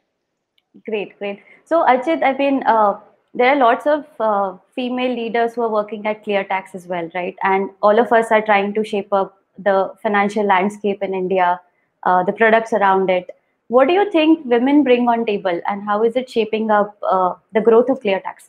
Great, 0.87 1.19
great. 1.19 1.43
So, 1.65 1.85
Archit, 1.85 2.23
I 2.23 2.37
mean, 2.37 2.63
uh, 2.67 2.99
there 3.35 3.51
are 3.51 3.57
lots 3.57 3.87
of 3.87 4.05
uh, 4.21 4.57
female 4.75 5.15
leaders 5.15 5.55
who 5.55 5.63
are 5.63 5.69
working 5.69 6.07
at 6.07 6.25
ClearTax 6.25 6.75
as 6.75 6.87
well, 6.87 7.11
right? 7.15 7.37
And 7.43 7.71
all 7.83 7.99
of 7.99 8.13
us 8.13 8.31
are 8.31 8.43
trying 8.43 8.75
to 8.75 8.85
shape 8.85 9.13
up 9.13 9.39
the 9.59 9.93
financial 10.03 10.45
landscape 10.45 11.03
in 11.03 11.15
India, 11.15 11.61
uh, 12.05 12.23
the 12.23 12.33
products 12.33 12.73
around 12.73 13.11
it. 13.11 13.31
What 13.69 13.89
do 13.89 13.95
you 13.95 14.11
think 14.11 14.45
women 14.47 14.83
bring 14.83 15.09
on 15.09 15.27
table, 15.27 15.61
and 15.69 15.83
how 15.83 16.05
is 16.05 16.17
it 16.17 16.31
shaping 16.31 16.71
up 16.71 16.97
uh, 17.03 17.35
the 17.53 17.61
growth 17.61 17.91
of 17.91 18.01
ClearTax? 18.01 18.49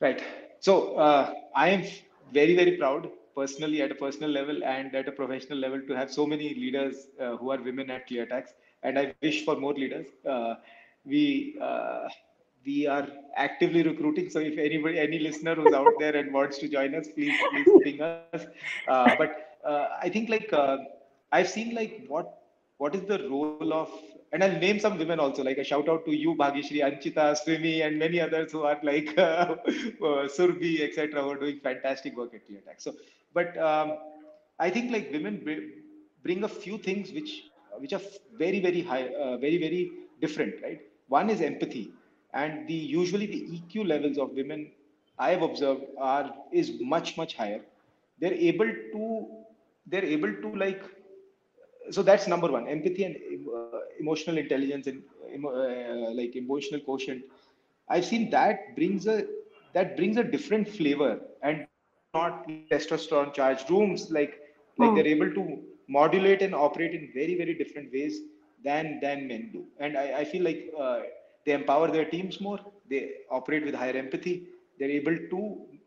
Right. 0.00 0.22
So 0.60 0.94
uh, 0.96 1.34
I 1.54 1.68
am 1.70 1.84
very, 2.32 2.56
very 2.56 2.76
proud 2.76 3.10
personally 3.36 3.82
at 3.82 3.90
a 3.90 3.94
personal 3.94 4.30
level 4.30 4.64
and 4.64 4.94
at 4.94 5.08
a 5.08 5.12
professional 5.12 5.58
level 5.58 5.80
to 5.86 5.96
have 5.96 6.12
so 6.12 6.26
many 6.26 6.54
leaders 6.54 7.08
uh, 7.20 7.36
who 7.36 7.50
are 7.50 7.62
women 7.62 7.90
at 7.90 8.08
ClearTax. 8.08 8.48
And 8.82 8.98
I 8.98 9.14
wish 9.22 9.44
for 9.44 9.56
more 9.56 9.74
leaders. 9.74 10.06
Uh, 10.28 10.54
we 11.04 11.56
uh, 11.60 12.08
we 12.64 12.86
are 12.86 13.06
actively 13.36 13.82
recruiting. 13.82 14.30
So 14.30 14.38
if 14.38 14.58
anybody, 14.58 14.98
any 14.98 15.18
listener 15.18 15.54
who's 15.54 15.72
out 15.74 15.92
there 15.98 16.16
and 16.16 16.32
wants 16.32 16.58
to 16.58 16.68
join 16.68 16.94
us, 16.94 17.08
please 17.08 17.34
please 17.50 17.68
ping 17.84 18.02
us. 18.02 18.46
Uh, 18.88 19.14
but 19.18 19.58
uh, 19.64 19.88
I 20.02 20.08
think 20.08 20.28
like 20.28 20.52
I've 21.32 21.48
seen 21.48 21.74
like 21.74 22.04
what 22.08 22.39
what 22.80 22.94
is 22.98 23.04
the 23.12 23.18
role 23.28 23.72
of 23.82 23.90
and 24.32 24.44
I'll 24.44 24.58
name 24.58 24.78
some 24.78 24.96
women 24.96 25.18
also, 25.18 25.42
like 25.42 25.58
a 25.58 25.64
shout 25.64 25.88
out 25.88 26.04
to 26.04 26.12
you, 26.16 26.36
Bhagishri, 26.36 26.82
Anchita, 26.84 27.36
Swimi, 27.40 27.84
and 27.84 27.98
many 27.98 28.20
others 28.20 28.52
who 28.52 28.62
are 28.62 28.78
like 28.82 29.12
uh, 29.18 29.56
uh, 29.66 30.28
Surbi, 30.36 30.82
etc., 30.82 31.22
who 31.22 31.30
are 31.30 31.36
doing 31.36 31.58
fantastic 31.60 32.16
work 32.16 32.32
at 32.34 32.48
ClearTax. 32.48 32.78
So, 32.78 32.94
but 33.34 33.58
um, 33.58 33.98
I 34.58 34.70
think 34.70 34.92
like 34.92 35.10
women 35.10 35.40
br- 35.44 35.66
bring 36.22 36.44
a 36.44 36.48
few 36.48 36.78
things 36.78 37.12
which 37.12 37.44
which 37.78 37.92
are 37.92 38.00
very 38.38 38.60
very 38.60 38.82
high, 38.82 39.08
uh, 39.08 39.36
very 39.36 39.58
very 39.58 39.90
different, 40.20 40.62
right? 40.62 40.80
One 41.08 41.28
is 41.28 41.40
empathy, 41.40 41.90
and 42.34 42.68
the 42.68 42.74
usually 42.74 43.26
the 43.26 43.42
EQ 43.56 43.88
levels 43.88 44.16
of 44.16 44.30
women 44.30 44.70
I 45.18 45.30
have 45.30 45.42
observed 45.42 45.84
are 45.98 46.32
is 46.52 46.72
much 46.80 47.16
much 47.16 47.34
higher. 47.34 47.60
They're 48.20 48.40
able 48.52 48.72
to 48.92 49.26
they're 49.86 50.10
able 50.16 50.32
to 50.44 50.54
like 50.54 50.82
so 51.90 52.02
that's 52.02 52.26
number 52.26 52.50
one 52.50 52.68
empathy 52.68 53.04
and 53.04 53.16
uh, 53.54 53.78
emotional 53.98 54.38
intelligence 54.38 54.86
and 54.86 55.02
emo- 55.34 55.54
uh, 55.54 56.10
like 56.14 56.34
emotional 56.36 56.80
quotient. 56.80 57.22
I've 57.88 58.04
seen 58.04 58.30
that 58.30 58.76
brings 58.76 59.06
a 59.06 59.24
that 59.74 59.96
brings 59.96 60.16
a 60.16 60.24
different 60.24 60.68
flavor 60.68 61.20
and 61.42 61.66
not 61.66 62.02
testosterone 62.08 63.32
charged 63.32 63.70
rooms 63.70 64.10
like 64.10 64.34
like 64.78 64.94
Hmm. 64.94 64.94
they're 64.94 65.12
able 65.16 65.30
to 65.38 65.58
modulate 65.88 66.42
and 66.42 66.54
operate 66.54 66.92
in 66.98 67.10
very 67.14 67.34
very 67.36 67.54
different 67.54 67.92
ways 67.92 68.18
than 68.64 68.98
than 69.02 69.26
men 69.28 69.50
do. 69.52 69.64
And 69.78 69.96
i, 69.96 70.06
I 70.20 70.24
feel 70.24 70.42
like 70.44 70.60
uh, 70.78 71.00
they 71.44 71.52
empower 71.52 71.90
their 71.90 72.04
teams 72.04 72.40
more 72.40 72.58
they 72.88 73.02
operate 73.30 73.64
with 73.64 73.74
higher 73.74 73.96
empathy 74.04 74.34
they're 74.78 74.96
able 75.00 75.16
to 75.32 75.40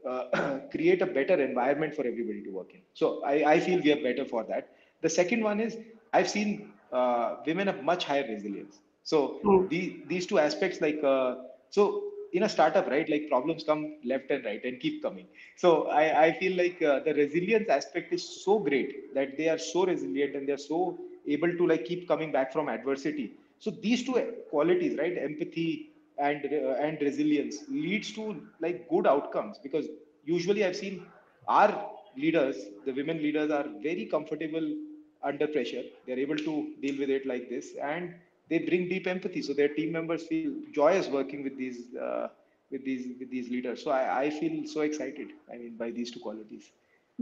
uh, 0.10 0.60
create 0.72 1.02
a 1.02 1.06
better 1.08 1.36
environment 1.50 1.94
for 1.96 2.06
everybody 2.06 2.44
to 2.44 2.52
work 2.52 2.74
in. 2.74 2.82
So 2.94 3.24
I, 3.24 3.54
I 3.54 3.60
feel 3.60 3.82
we 3.82 3.92
are 3.92 4.04
better 4.04 4.26
for 4.26 4.44
that 4.46 4.73
the 5.04 5.10
second 5.10 5.44
one 5.44 5.60
is 5.62 5.78
I've 6.14 6.30
seen 6.30 6.74
uh, 6.92 7.38
women 7.46 7.68
have 7.68 7.84
much 7.84 8.06
higher 8.06 8.26
resilience. 8.28 8.82
So 9.04 9.44
Hmm. 9.44 9.68
the, 9.70 10.06
these 10.08 10.28
two 10.28 10.40
aspects, 10.40 10.82
like 10.82 11.04
uh, 11.04 11.36
so 11.70 12.12
in 12.34 12.44
a 12.44 12.50
startup, 12.50 12.88
right? 12.88 13.10
Like 13.10 13.28
problems 13.30 13.64
come 13.64 13.98
left 14.04 14.32
and 14.32 14.46
right 14.46 14.64
and 14.64 14.80
keep 14.80 15.02
coming. 15.04 15.28
So 15.58 15.88
I, 15.90 16.26
I 16.26 16.32
feel 16.34 16.58
like 16.58 16.82
uh, 16.82 17.02
the 17.02 17.14
resilience 17.14 17.70
aspect 17.70 18.14
is 18.14 18.44
so 18.44 18.60
great 18.60 19.14
that 19.16 19.38
they 19.38 19.50
are 19.50 19.58
so 19.60 19.86
resilient 19.86 20.36
and 20.36 20.48
they're 20.48 20.58
so 20.58 21.00
able 21.28 21.56
to 21.58 21.68
like 21.68 21.86
keep 21.86 22.08
coming 22.08 22.32
back 22.32 22.52
from 22.54 22.70
adversity. 22.70 23.38
So 23.60 23.72
these 23.72 24.04
two 24.06 24.14
qualities, 24.50 24.98
right? 24.98 25.18
Empathy 25.18 25.92
and 26.18 26.46
uh, 26.46 26.76
and 26.86 27.02
resilience 27.02 27.64
leads 27.70 28.14
to 28.14 28.48
like 28.60 28.88
good 28.90 29.08
outcomes 29.08 29.60
because 29.62 29.88
usually 30.24 30.66
I've 30.66 30.76
seen 30.76 31.12
our 31.48 31.92
leaders, 32.16 32.58
the 32.86 32.94
women 32.94 33.18
leaders, 33.18 33.52
are 33.52 33.66
very 33.82 34.06
comfortable 34.06 34.76
under 35.24 35.48
pressure. 35.48 35.84
They're 36.06 36.20
able 36.20 36.38
to 36.38 36.74
deal 36.82 37.00
with 37.00 37.10
it 37.10 37.26
like 37.26 37.50
this, 37.50 37.74
and 37.82 38.14
they 38.50 38.60
bring 38.60 38.90
deep 38.90 39.08
empathy. 39.08 39.42
So 39.42 39.54
their 39.54 39.70
team 39.70 39.92
members 39.92 40.24
feel 40.24 40.54
joyous 40.74 41.08
working 41.08 41.44
with 41.44 41.58
these 41.58 41.96
uh, 41.96 42.28
with 42.72 42.84
these 42.86 43.08
with 43.20 43.32
these 43.32 43.50
leaders. 43.50 43.84
So 43.84 43.92
I, 43.92 44.24
I 44.24 44.30
feel 44.30 44.68
so 44.68 44.82
excited. 44.82 45.30
I 45.52 45.58
mean, 45.58 45.76
by 45.78 45.92
these 45.92 46.12
two 46.12 46.20
qualities. 46.20 46.72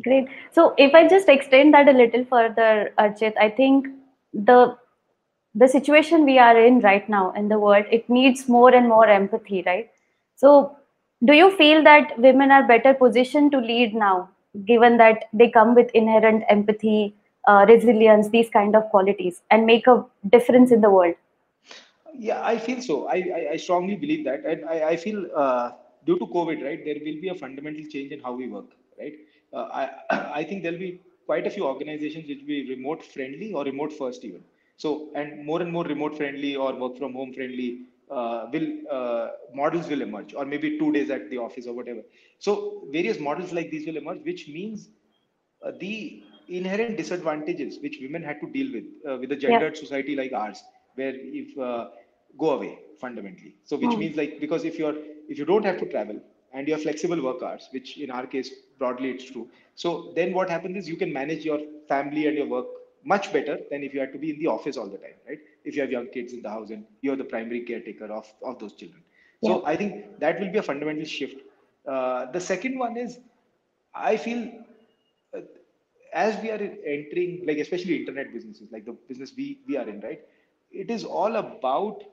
Great. 0.03 0.27
So 0.51 0.73
if 0.77 0.93
I 0.95 1.07
just 1.07 1.27
extend 1.27 1.73
that 1.73 1.89
a 1.89 1.91
little 1.91 2.25
further, 2.25 2.93
Archit, 2.97 3.33
I 3.37 3.49
think 3.49 3.87
the 4.33 4.77
the 5.53 5.67
situation 5.67 6.23
we 6.25 6.39
are 6.39 6.57
in 6.57 6.79
right 6.79 7.07
now 7.09 7.31
in 7.33 7.49
the 7.49 7.59
world, 7.59 7.85
it 7.91 8.09
needs 8.09 8.47
more 8.47 8.73
and 8.73 8.87
more 8.87 9.07
empathy, 9.07 9.63
right? 9.65 9.89
So 10.35 10.77
do 11.23 11.33
you 11.33 11.55
feel 11.57 11.83
that 11.83 12.17
women 12.17 12.51
are 12.51 12.65
better 12.65 12.93
positioned 12.93 13.51
to 13.51 13.59
lead 13.59 13.93
now, 13.93 14.29
given 14.65 14.97
that 14.97 15.25
they 15.33 15.49
come 15.49 15.75
with 15.75 15.91
inherent 15.93 16.45
empathy, 16.49 17.15
uh, 17.47 17.65
resilience, 17.67 18.29
these 18.29 18.49
kind 18.49 18.75
of 18.75 18.89
qualities, 18.89 19.41
and 19.49 19.65
make 19.65 19.87
a 19.87 20.05
difference 20.29 20.71
in 20.71 20.81
the 20.81 20.89
world? 20.89 21.15
Yeah, 22.13 22.41
I 22.43 22.57
feel 22.57 22.81
so. 22.81 23.07
I, 23.07 23.15
I, 23.15 23.47
I 23.53 23.57
strongly 23.57 23.95
believe 23.95 24.25
that. 24.25 24.45
And 24.45 24.65
I, 24.65 24.89
I 24.89 24.95
feel 24.97 25.27
uh, 25.35 25.71
due 26.05 26.19
to 26.19 26.25
COVID, 26.25 26.63
right, 26.63 26.83
there 26.83 26.95
will 26.95 27.21
be 27.21 27.29
a 27.29 27.35
fundamental 27.35 27.83
change 27.89 28.11
in 28.11 28.19
how 28.19 28.33
we 28.33 28.47
work, 28.47 28.65
right? 28.99 29.13
Uh, 29.53 29.67
I, 29.73 29.89
I 30.41 30.43
think 30.43 30.63
there'll 30.63 30.79
be 30.79 30.99
quite 31.25 31.47
a 31.47 31.49
few 31.49 31.65
organizations 31.65 32.27
which 32.27 32.39
will 32.39 32.47
be 32.47 32.75
remote 32.75 33.03
friendly 33.03 33.53
or 33.53 33.63
remote 33.63 33.93
first 33.93 34.25
even. 34.25 34.43
So, 34.77 35.09
and 35.15 35.45
more 35.45 35.61
and 35.61 35.71
more 35.71 35.83
remote 35.83 36.17
friendly 36.17 36.55
or 36.55 36.73
work 36.75 36.97
from 36.97 37.13
home 37.13 37.33
friendly 37.33 37.85
uh, 38.09 38.47
will 38.51 38.67
uh, 38.91 39.29
models 39.53 39.87
will 39.87 40.01
emerge, 40.01 40.33
or 40.33 40.43
maybe 40.43 40.77
two 40.77 40.91
days 40.91 41.09
at 41.09 41.29
the 41.29 41.37
office 41.37 41.67
or 41.67 41.73
whatever. 41.73 42.01
So, 42.39 42.83
various 42.91 43.19
models 43.19 43.53
like 43.53 43.71
these 43.71 43.85
will 43.87 43.97
emerge, 43.97 44.23
which 44.25 44.47
means 44.47 44.89
uh, 45.65 45.71
the 45.79 46.23
inherent 46.59 46.97
disadvantages 46.97 47.79
which 47.79 47.97
women 48.01 48.23
had 48.23 48.39
to 48.41 48.47
deal 48.57 48.71
with 48.73 48.85
uh, 49.09 49.17
with 49.17 49.31
a 49.31 49.35
gendered 49.35 49.75
yeah. 49.75 49.79
society 49.79 50.15
like 50.15 50.33
ours, 50.33 50.63
where 50.95 51.13
if 51.15 51.57
uh, 51.57 51.87
go 52.37 52.51
away 52.51 52.79
fundamentally. 52.99 53.55
So 53.63 53.77
which 53.77 53.91
mm. 53.91 53.99
means 53.99 54.17
like 54.17 54.39
because 54.39 54.63
if 54.63 54.77
you're 54.77 54.95
if 55.29 55.37
you 55.37 55.45
don't 55.45 55.65
have 55.65 55.79
to 55.79 55.89
travel 55.95 56.21
and 56.53 56.67
you 56.67 56.73
have 56.73 56.83
flexible 56.83 57.21
work 57.21 57.41
hours, 57.41 57.69
which 57.71 57.97
in 57.97 58.11
our 58.11 58.27
case 58.27 58.51
broadly 58.77 59.11
it's 59.11 59.25
true. 59.31 59.47
So 59.75 60.13
then 60.15 60.33
what 60.33 60.49
happens 60.49 60.77
is 60.77 60.89
you 60.89 60.97
can 60.97 61.13
manage 61.13 61.45
your 61.45 61.59
family 61.87 62.27
and 62.27 62.37
your 62.37 62.47
work 62.47 62.65
much 63.03 63.31
better 63.33 63.59
than 63.69 63.83
if 63.83 63.93
you 63.93 63.99
had 63.99 64.11
to 64.13 64.19
be 64.19 64.31
in 64.31 64.39
the 64.39 64.47
office 64.47 64.77
all 64.77 64.87
the 64.87 64.97
time, 64.97 65.15
right? 65.27 65.39
If 65.65 65.75
you 65.75 65.81
have 65.81 65.91
young 65.91 66.07
kids 66.07 66.33
in 66.33 66.41
the 66.41 66.49
house 66.49 66.69
and 66.69 66.85
you're 67.01 67.15
the 67.15 67.23
primary 67.23 67.61
caretaker 67.61 68.05
of, 68.05 68.31
of 68.43 68.59
those 68.59 68.73
children. 68.73 69.01
Yeah. 69.41 69.49
So 69.49 69.65
I 69.65 69.75
think 69.75 70.19
that 70.19 70.39
will 70.39 70.51
be 70.51 70.59
a 70.59 70.63
fundamental 70.63 71.05
shift. 71.05 71.41
Uh, 71.87 72.31
the 72.31 72.39
second 72.39 72.77
one 72.77 72.97
is, 72.97 73.19
I 73.95 74.17
feel 74.17 74.51
as 76.13 76.41
we 76.41 76.49
are 76.51 76.61
entering, 76.85 77.43
like 77.45 77.57
especially 77.57 77.97
internet 77.97 78.33
businesses, 78.33 78.71
like 78.71 78.85
the 78.85 78.93
business 79.07 79.33
we, 79.35 79.59
we 79.67 79.77
are 79.77 79.87
in, 79.87 79.99
right? 80.01 80.21
It 80.71 80.89
is 80.89 81.03
all 81.03 81.35
about 81.35 82.03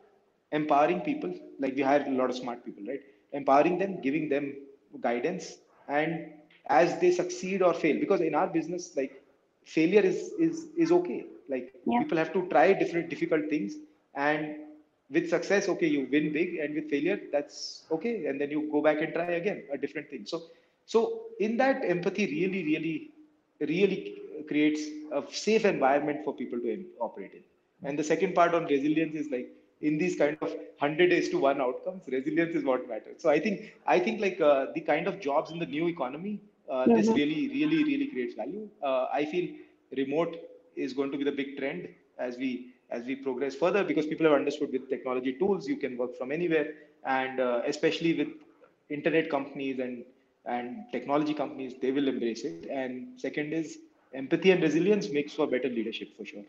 empowering 0.53 1.01
people. 1.01 1.33
Like 1.59 1.75
we 1.77 1.83
hire 1.83 2.05
a 2.07 2.11
lot 2.11 2.31
of 2.31 2.37
smart 2.37 2.65
people, 2.65 2.85
right? 2.87 3.01
Empowering 3.33 3.79
them, 3.79 4.01
giving 4.01 4.29
them 4.29 4.55
guidance, 5.01 5.59
and 5.89 6.33
as 6.69 6.99
they 7.01 7.11
succeed 7.11 7.63
or 7.63 7.75
fail, 7.75 7.99
because 7.99 8.21
in 8.21 8.35
our 8.35 8.47
business, 8.47 8.97
like 8.97 9.23
failure 9.65 10.01
is 10.01 10.33
is 10.47 10.67
is 10.77 10.91
okay 10.93 11.25
like 11.49 11.75
yeah. 11.87 11.99
people 11.99 12.19
have 12.19 12.33
to 12.33 12.43
try 12.53 12.73
different 12.73 13.09
difficult 13.09 13.49
things 13.51 13.75
and 14.15 14.57
with 15.11 15.29
success 15.29 15.69
okay 15.69 15.87
you 15.87 16.07
win 16.13 16.33
big 16.33 16.57
and 16.63 16.75
with 16.75 16.89
failure 16.91 17.19
that's 17.33 17.85
okay 17.91 18.27
and 18.27 18.41
then 18.41 18.51
you 18.51 18.69
go 18.73 18.83
back 18.83 19.01
and 19.03 19.13
try 19.15 19.31
again 19.41 19.63
a 19.73 19.79
different 19.79 20.09
thing 20.11 20.25
so 20.25 20.43
so 20.87 21.01
in 21.41 21.57
that 21.57 21.83
empathy 21.95 22.27
really 22.37 22.63
really 22.71 22.97
really 23.61 24.23
creates 24.49 24.81
a 25.13 25.23
safe 25.31 25.65
environment 25.65 26.21
for 26.25 26.35
people 26.35 26.59
to 26.61 26.85
operate 27.01 27.33
in 27.35 27.45
and 27.89 27.99
the 27.99 28.05
second 28.05 28.35
part 28.35 28.55
on 28.55 28.65
resilience 28.67 29.15
is 29.15 29.31
like 29.31 29.49
in 29.81 29.97
these 29.97 30.17
kind 30.17 30.37
of 30.43 30.51
100 30.51 31.11
days 31.11 31.29
to 31.29 31.39
one 31.39 31.61
outcomes 31.61 32.03
resilience 32.09 32.55
is 32.55 32.65
what 32.65 32.89
matters 32.89 33.23
so 33.23 33.29
i 33.31 33.39
think 33.39 33.73
i 33.87 33.99
think 33.99 34.21
like 34.21 34.41
uh, 34.41 34.67
the 34.75 34.81
kind 34.81 35.07
of 35.07 35.21
jobs 35.21 35.51
in 35.51 35.59
the 35.59 35.67
new 35.67 35.89
economy 35.89 36.41
mm-hmm. 36.71 36.95
this 36.95 37.09
really, 37.09 37.49
really, 37.49 37.85
really 37.85 38.07
creates 38.07 38.35
value. 38.35 38.69
Uh, 38.83 39.07
I 39.13 39.25
feel 39.25 39.55
remote 39.97 40.37
is 40.77 40.93
going 40.93 41.11
to 41.13 41.19
be 41.19 41.25
the 41.25 41.33
big 41.33 41.57
trend 41.59 41.89
as 42.19 42.37
we 42.37 42.75
as 42.91 43.05
we 43.05 43.17
progress 43.17 43.55
further 43.55 43.85
because 43.85 44.07
people 44.07 44.25
have 44.27 44.35
understood 44.35 44.73
with 44.73 44.89
technology 44.89 45.35
tools 45.39 45.69
you 45.69 45.77
can 45.77 45.97
work 45.97 46.17
from 46.17 46.33
anywhere 46.33 46.73
and 47.05 47.39
uh, 47.39 47.61
especially 47.67 48.15
with 48.15 48.29
internet 48.89 49.29
companies 49.31 49.79
and 49.79 50.05
and 50.49 50.85
technology 50.93 51.35
companies 51.35 51.75
they 51.83 51.91
will 51.91 52.09
embrace 52.09 52.45
it 52.45 52.69
and 52.71 53.21
second 53.27 53.53
is 53.53 53.79
empathy 54.15 54.51
and 54.51 54.63
resilience 54.63 55.11
makes 55.11 55.35
for 55.35 55.47
better 55.47 55.69
leadership 55.69 56.17
for 56.17 56.25
sure 56.25 56.45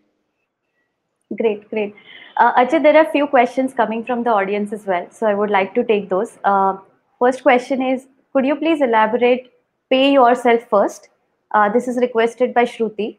great 1.38 1.70
great 1.70 1.93
uh, 2.38 2.54
Ajay, 2.54 2.82
there 2.82 2.95
are 2.95 3.08
a 3.08 3.12
few 3.12 3.28
questions 3.28 3.74
coming 3.74 4.04
from 4.06 4.24
the 4.24 4.30
audience 4.30 4.74
as 4.74 4.86
well 4.86 5.08
so 5.12 5.28
i 5.28 5.34
would 5.34 5.50
like 5.50 5.76
to 5.76 5.84
take 5.84 6.10
those 6.10 6.38
uh, 6.43 6.78
first 7.20 7.43
question 7.43 7.82
is 7.82 8.08
could 8.34 8.45
you 8.45 8.56
please 8.56 8.82
elaborate 8.82 9.52
pay 9.89 10.14
yourself 10.14 10.64
first. 10.70 11.10
Uh, 11.52 11.70
this 11.70 11.88
is 11.88 11.97
requested 11.97 12.54
by 12.54 12.64
Shruti. 12.64 13.18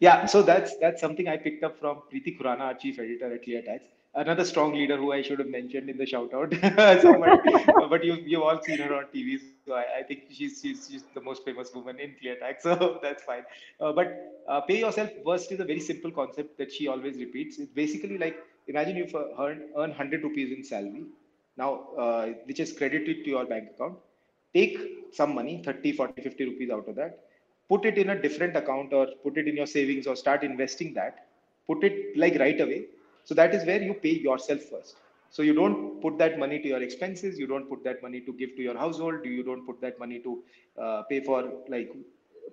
Yeah, 0.00 0.26
so 0.26 0.42
that's 0.42 0.76
that's 0.78 1.00
something 1.00 1.28
I 1.28 1.36
picked 1.36 1.64
up 1.64 1.78
from 1.80 2.02
Preeti 2.10 2.38
Khurana, 2.38 2.60
our 2.60 2.74
chief 2.74 3.00
editor 3.00 3.34
at 3.34 3.44
ClearTax. 3.44 3.80
Another 4.14 4.44
strong 4.44 4.74
leader 4.74 4.96
who 4.96 5.12
I 5.12 5.22
should 5.22 5.38
have 5.38 5.48
mentioned 5.48 5.88
in 5.88 5.96
the 5.96 6.06
shout 6.06 6.32
out. 6.34 6.50
but, 6.60 7.90
but, 7.90 8.04
you, 8.04 8.14
you've 8.14 8.42
all 8.42 8.60
seen 8.62 8.78
her 8.78 8.94
on 8.94 9.04
TV. 9.14 9.38
So 9.66 9.74
I, 9.74 9.84
I, 9.98 10.02
think 10.02 10.24
she's, 10.30 10.60
she's, 10.60 10.88
she's 10.90 11.04
the 11.14 11.20
most 11.20 11.44
famous 11.44 11.72
woman 11.74 12.00
in 12.00 12.14
ClearTax. 12.22 12.56
So 12.62 12.98
that's 13.02 13.22
fine. 13.22 13.44
Uh, 13.80 13.92
but 13.92 14.42
uh, 14.48 14.60
pay 14.62 14.80
yourself 14.80 15.10
first 15.24 15.52
is 15.52 15.60
a 15.60 15.64
very 15.64 15.80
simple 15.80 16.10
concept 16.10 16.58
that 16.58 16.72
she 16.72 16.88
always 16.88 17.16
repeats. 17.18 17.58
It's 17.58 17.72
basically 17.72 18.18
like 18.18 18.38
imagine 18.66 18.96
you 18.96 19.06
earn, 19.38 19.68
earn 19.76 19.90
100 19.90 20.22
rupees 20.22 20.56
in 20.56 20.64
salary 20.64 21.04
now, 21.56 21.88
uh, 21.98 22.26
which 22.44 22.60
is 22.60 22.72
credited 22.72 23.24
to 23.24 23.30
your 23.30 23.44
bank 23.44 23.70
account 23.74 23.98
take 24.54 24.76
some 25.12 25.34
money 25.38 25.62
30 25.64 25.92
40 25.92 26.22
50 26.22 26.44
rupees 26.50 26.70
out 26.70 26.88
of 26.88 26.94
that 27.00 27.18
put 27.68 27.84
it 27.84 27.98
in 28.02 28.10
a 28.10 28.20
different 28.26 28.56
account 28.60 28.92
or 28.92 29.06
put 29.24 29.36
it 29.40 29.46
in 29.50 29.56
your 29.56 29.66
savings 29.66 30.06
or 30.06 30.16
start 30.16 30.42
investing 30.42 30.94
that 30.94 31.26
put 31.66 31.84
it 31.88 32.16
like 32.16 32.36
right 32.44 32.60
away 32.66 32.80
so 33.28 33.34
that 33.34 33.54
is 33.54 33.66
where 33.66 33.82
you 33.82 33.92
pay 33.92 34.14
yourself 34.26 34.62
first. 34.62 34.96
So 35.30 35.42
you 35.42 35.52
don't 35.52 36.00
put 36.00 36.16
that 36.18 36.38
money 36.38 36.58
to 36.62 36.68
your 36.68 36.82
expenses 36.82 37.38
you 37.38 37.46
don't 37.46 37.68
put 37.68 37.84
that 37.84 38.02
money 38.02 38.20
to 38.22 38.32
give 38.32 38.56
to 38.56 38.62
your 38.62 38.76
household 38.84 39.26
you 39.26 39.42
don't 39.42 39.66
put 39.66 39.80
that 39.82 39.98
money 39.98 40.20
to 40.20 40.42
uh, 40.82 41.02
pay 41.02 41.20
for 41.20 41.40
like 41.68 41.92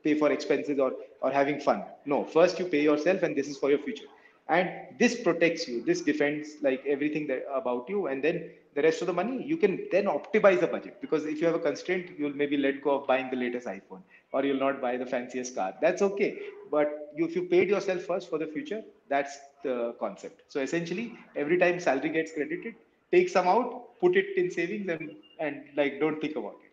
pay 0.04 0.16
for 0.16 0.32
expenses 0.34 0.78
or 0.78 0.92
or 1.22 1.32
having 1.32 1.62
fun. 1.62 1.84
No 2.06 2.26
first 2.26 2.60
you 2.60 2.66
pay 2.66 2.84
yourself 2.84 3.24
and 3.24 3.38
this 3.38 3.48
is 3.48 3.58
for 3.58 3.70
your 3.70 3.80
future. 3.80 4.10
And 4.50 4.70
this 5.00 5.16
protects 5.28 5.66
you 5.70 5.82
this 5.86 6.02
defends 6.02 6.50
like 6.62 6.84
everything 6.86 7.28
that, 7.28 7.46
about 7.62 7.90
you 7.90 8.08
and 8.08 8.22
then 8.22 8.52
the 8.76 8.82
rest 8.82 9.00
of 9.02 9.08
the 9.08 9.14
money 9.22 9.42
you 9.54 9.56
can 9.56 9.88
then 9.94 10.06
optimize 10.18 10.60
the 10.60 10.68
budget 10.68 11.00
because 11.00 11.26
if 11.26 11.40
you 11.40 11.48
have 11.48 11.56
a 11.56 11.66
constraint 11.70 12.12
you'll 12.18 12.36
maybe 12.44 12.58
let 12.58 12.84
go 12.84 12.92
of 12.98 13.08
buying 13.08 13.30
the 13.32 13.38
latest 13.38 13.68
iphone 13.68 14.02
or 14.34 14.44
you'll 14.44 14.60
not 14.68 14.82
buy 14.82 14.98
the 14.98 15.06
fanciest 15.06 15.56
car. 15.56 15.74
That's 15.82 16.02
okay. 16.02 16.32
But 16.70 17.14
you, 17.16 17.26
if 17.26 17.36
you 17.36 17.44
paid 17.44 17.70
yourself 17.70 18.02
first 18.02 18.30
for 18.30 18.38
the 18.38 18.48
future 18.48 18.84
that's 19.08 19.38
the 19.68 19.78
concept 20.04 20.42
so 20.54 20.60
essentially 20.68 21.06
every 21.44 21.58
time 21.64 21.80
salary 21.88 22.12
gets 22.18 22.34
credited 22.38 22.76
take 23.16 23.30
some 23.36 23.48
out 23.56 23.70
put 24.04 24.16
it 24.22 24.30
in 24.42 24.50
savings 24.60 24.88
and 24.96 25.12
and 25.40 25.56
like 25.80 26.00
don't 26.04 26.20
think 26.26 26.36
about 26.42 26.58
it 26.68 26.72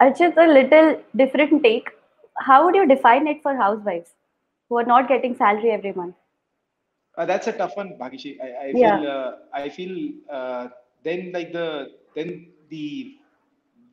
Archit, 0.00 0.36
a 0.36 0.46
little 0.46 1.00
different 1.16 1.62
take 1.62 1.88
how 2.38 2.64
would 2.64 2.74
you 2.74 2.86
define 2.86 3.26
it 3.28 3.42
for 3.42 3.56
housewives 3.56 4.14
who 4.68 4.78
are 4.78 4.88
not 4.94 5.08
getting 5.08 5.34
salary 5.36 5.70
every 5.70 5.92
month 5.92 6.14
uh, 7.16 7.24
that's 7.26 7.46
a 7.46 7.52
tough 7.52 7.76
one, 7.76 7.92
Bhagishi. 8.00 8.36
I, 8.40 8.66
I 8.66 8.72
yeah. 8.74 8.98
feel 8.98 9.10
uh, 9.10 9.32
I 9.52 9.68
feel 9.68 10.12
uh, 10.30 10.68
then 11.04 11.30
like 11.32 11.52
the 11.52 11.90
then 12.16 12.48
the 12.70 13.16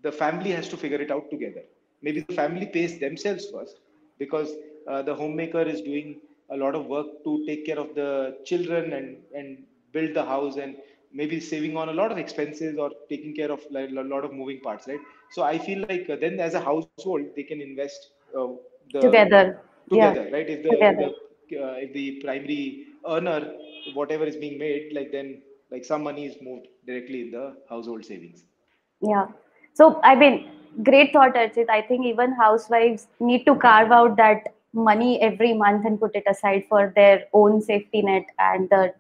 the 0.04 0.12
family 0.12 0.52
has 0.52 0.68
to 0.70 0.78
figure 0.78 1.02
it 1.02 1.12
out 1.12 1.30
together. 1.30 1.64
Maybe 2.02 2.22
the 2.22 2.34
family 2.34 2.66
pays 2.66 3.00
themselves 3.00 3.48
first 3.54 3.80
because 4.18 4.54
uh, 4.90 5.02
the 5.04 5.14
homemaker 5.14 5.62
is 5.62 5.82
doing 5.82 6.20
a 6.52 6.58
lot 6.58 6.76
of 6.76 6.86
work 6.86 7.08
to 7.26 7.44
take 7.46 7.66
care 7.66 7.80
of 7.80 7.94
the 7.96 8.38
children 8.46 8.94
and 8.94 9.18
and 9.34 9.64
build 9.94 10.14
the 10.14 10.24
house 10.24 10.58
and 10.58 10.76
maybe 11.14 11.40
saving 11.40 11.76
on 11.78 11.90
a 11.90 11.94
lot 11.94 12.12
of 12.12 12.18
expenses 12.18 12.78
or 12.78 12.90
taking 13.10 13.36
care 13.36 13.52
of 13.52 13.62
like, 13.70 13.90
a 13.90 13.94
lot 13.94 14.24
of 14.24 14.34
moving 14.34 14.60
parts, 14.62 14.88
right? 14.88 15.00
So 15.32 15.44
I 15.44 15.58
feel 15.58 15.86
like 15.90 16.10
uh, 16.10 16.16
then 16.16 16.40
as 16.40 16.54
a 16.54 16.62
household 16.62 17.26
they 17.36 17.44
can 17.44 17.62
invest 17.62 18.12
uh, 18.38 18.48
the, 18.94 19.02
together. 19.02 19.60
Together, 19.90 20.26
yeah. 20.26 20.36
right? 20.36 20.50
If 20.50 20.64
the, 20.64 20.70
the 20.70 21.14
if 21.84 21.94
the 21.94 22.22
primary 22.24 22.88
earner, 23.08 23.54
whatever 23.94 24.26
is 24.26 24.38
being 24.38 24.58
made, 24.58 24.94
like 24.94 25.12
then 25.12 25.42
like 25.72 25.84
some 25.84 26.04
money 26.04 26.26
is 26.26 26.36
moved 26.42 26.68
directly 26.86 27.22
in 27.22 27.32
the 27.32 27.56
household 27.70 28.06
savings. 28.06 28.44
Yeah. 29.02 29.28
So 29.74 30.00
I 30.04 30.16
mean, 30.16 30.50
great 30.84 31.14
thought, 31.14 31.36
Archit. 31.36 31.70
I 31.70 31.82
think 31.82 32.06
even 32.06 32.34
housewives 32.34 33.08
need 33.20 33.46
to 33.46 33.56
carve 33.56 33.92
out 33.92 34.18
that 34.18 34.54
money 34.74 35.22
every 35.22 35.54
month 35.54 35.86
and 35.86 36.00
put 36.00 36.16
it 36.16 36.24
aside 36.28 36.66
for 36.70 36.92
their 36.96 37.26
own 37.34 37.62
safety 37.62 38.02
net 38.02 38.26
and 38.40 38.70
the 38.70 38.94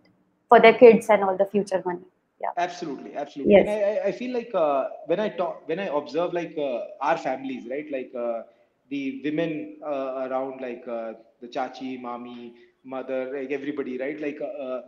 for 0.49 0.59
their 0.59 0.73
kids 0.73 1.09
and 1.09 1.23
all 1.23 1.37
the 1.37 1.45
future 1.45 1.81
money. 1.85 2.05
Yeah. 2.41 2.49
Absolutely, 2.57 3.15
absolutely. 3.15 3.53
Yes. 3.53 3.67
And 3.67 3.69
I, 3.69 4.07
I 4.07 4.11
feel 4.11 4.33
like 4.33 4.53
uh, 4.53 4.89
when 5.05 5.19
I 5.19 5.29
talk, 5.29 5.67
when 5.67 5.79
I 5.79 5.85
observe 5.87 6.33
like 6.33 6.57
uh, 6.57 6.81
our 6.99 7.17
families, 7.17 7.67
right, 7.69 7.89
like 7.91 8.11
uh, 8.17 8.41
the 8.89 9.21
women 9.23 9.77
uh, 9.85 10.27
around, 10.27 10.59
like 10.59 10.83
uh, 10.87 11.13
the 11.39 11.47
chachi, 11.47 12.01
mami, 12.01 12.53
mother, 12.83 13.31
like 13.33 13.51
everybody, 13.51 13.97
right? 13.97 14.19
Like 14.19 14.39
uh, 14.41 14.81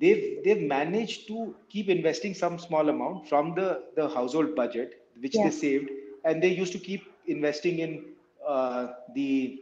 they've 0.00 0.38
they've 0.44 0.62
managed 0.62 1.26
to 1.28 1.54
keep 1.68 1.88
investing 1.88 2.34
some 2.34 2.58
small 2.58 2.88
amount 2.88 3.28
from 3.28 3.54
the 3.54 3.82
the 3.96 4.08
household 4.08 4.54
budget 4.54 5.02
which 5.20 5.34
yeah. 5.34 5.44
they 5.44 5.50
saved, 5.50 5.90
and 6.24 6.42
they 6.42 6.48
used 6.48 6.72
to 6.72 6.78
keep 6.78 7.12
investing 7.26 7.80
in 7.80 8.04
uh, 8.46 8.88
the 9.14 9.60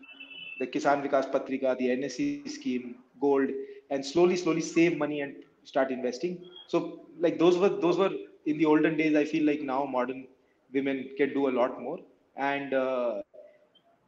the 0.61 0.67
Kisan 0.67 1.03
Vikas 1.03 1.31
Patrika, 1.33 1.77
the 1.79 1.89
NSC 1.89 2.49
scheme, 2.49 2.97
gold, 3.21 3.49
and 3.91 4.05
slowly 4.05 4.37
slowly 4.37 4.61
save 4.61 4.97
money 4.97 5.23
and 5.23 5.35
start 5.65 5.91
investing. 5.91 6.39
So 6.69 7.01
like 7.19 7.39
those 7.39 7.59
were 7.59 7.71
those 7.87 7.99
were 7.99 8.11
in 8.47 8.59
the 8.59 8.67
olden 8.67 8.97
days. 8.97 9.17
I 9.17 9.25
feel 9.25 9.45
like 9.45 9.63
now 9.63 9.85
modern 9.85 10.27
women 10.73 11.11
can 11.17 11.35
do 11.35 11.49
a 11.49 11.55
lot 11.61 11.81
more, 11.81 11.99
and 12.37 12.75
uh, 12.75 13.23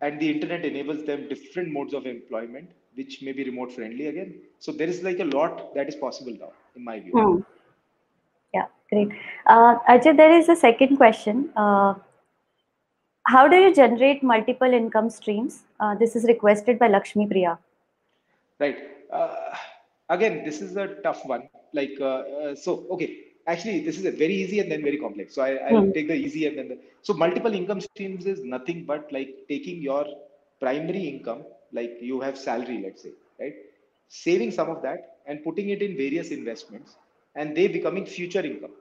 and 0.01 0.21
the 0.21 0.31
internet 0.31 0.65
enables 0.65 1.05
them 1.05 1.29
different 1.29 1.73
modes 1.73 1.95
of 1.95 2.07
employment 2.07 2.71
which 2.95 3.23
may 3.23 3.33
be 3.33 3.45
remote 3.45 3.73
friendly 3.73 4.09
again. 4.09 4.35
So 4.59 4.73
there 4.73 4.89
is 4.89 5.03
like 5.03 5.21
a 5.21 5.25
lot 5.25 5.75
that 5.75 5.89
is 5.89 5.97
possible 5.97 6.37
now, 6.39 6.53
in 6.77 6.85
my 6.85 7.01
view. 7.01 7.13
Hmm. 7.17 7.41
Yeah, 8.53 8.67
great. 8.91 9.09
Uh, 9.47 9.79
Ajay, 9.89 10.17
there 10.17 10.31
is 10.31 10.49
a 10.49 10.57
second 10.57 10.99
question. 10.99 11.51
Uh, 11.57 11.95
how 13.25 13.49
do 13.49 13.57
you 13.57 13.75
generate 13.75 14.23
multiple 14.23 14.73
income 14.73 15.11
streams? 15.11 15.63
Uh, 15.81 15.95
this 15.95 16.17
is 16.17 16.25
requested 16.25 16.79
by 16.79 16.89
Lakshmi 16.89 17.27
Priya. 17.27 17.59
Right. 18.59 18.79
Uh, 19.13 19.55
again, 20.09 20.45
this 20.45 20.61
is 20.63 20.77
a 20.77 20.89
tough 21.03 21.25
one. 21.25 21.49
Like, 21.73 21.97
uh, 22.01 22.05
uh, 22.05 22.55
so, 22.55 22.87
okay, 22.91 23.19
actually 23.47 23.85
this 23.85 23.99
is 23.99 24.05
a 24.05 24.11
very 24.11 24.35
easy 24.35 24.61
and 24.61 24.71
then 24.71 24.83
very 24.83 24.99
complex. 24.99 25.35
So 25.35 25.43
I, 25.43 25.55
I'll 25.57 25.83
Hmm. 25.83 25.91
take 25.93 26.09
the 26.09 26.15
easy 26.15 26.47
and 26.47 26.59
then 26.59 26.69
the 26.69 26.79
so 27.03 27.15
multiple 27.15 27.53
income 27.53 27.81
streams 27.81 28.27
is 28.27 28.45
nothing 28.45 28.85
but 28.85 29.11
like 29.13 29.35
taking 29.49 29.83
your 29.83 30.07
primary 30.61 31.09
income, 31.09 31.45
like 31.73 31.99
you 32.01 32.21
have 32.21 32.39
salary, 32.39 32.81
let's 32.85 33.03
say, 33.03 33.13
right? 33.41 33.55
Saving 34.09 34.51
some 34.53 34.71
of 34.71 34.83
that 34.83 35.19
and 35.27 35.43
putting 35.43 35.71
it 35.71 35.83
in 35.83 35.97
various 35.97 36.31
investments 36.31 36.97
and 37.35 37.57
they 37.57 37.67
becoming 37.67 38.07
future 38.07 38.41
income. 38.41 38.73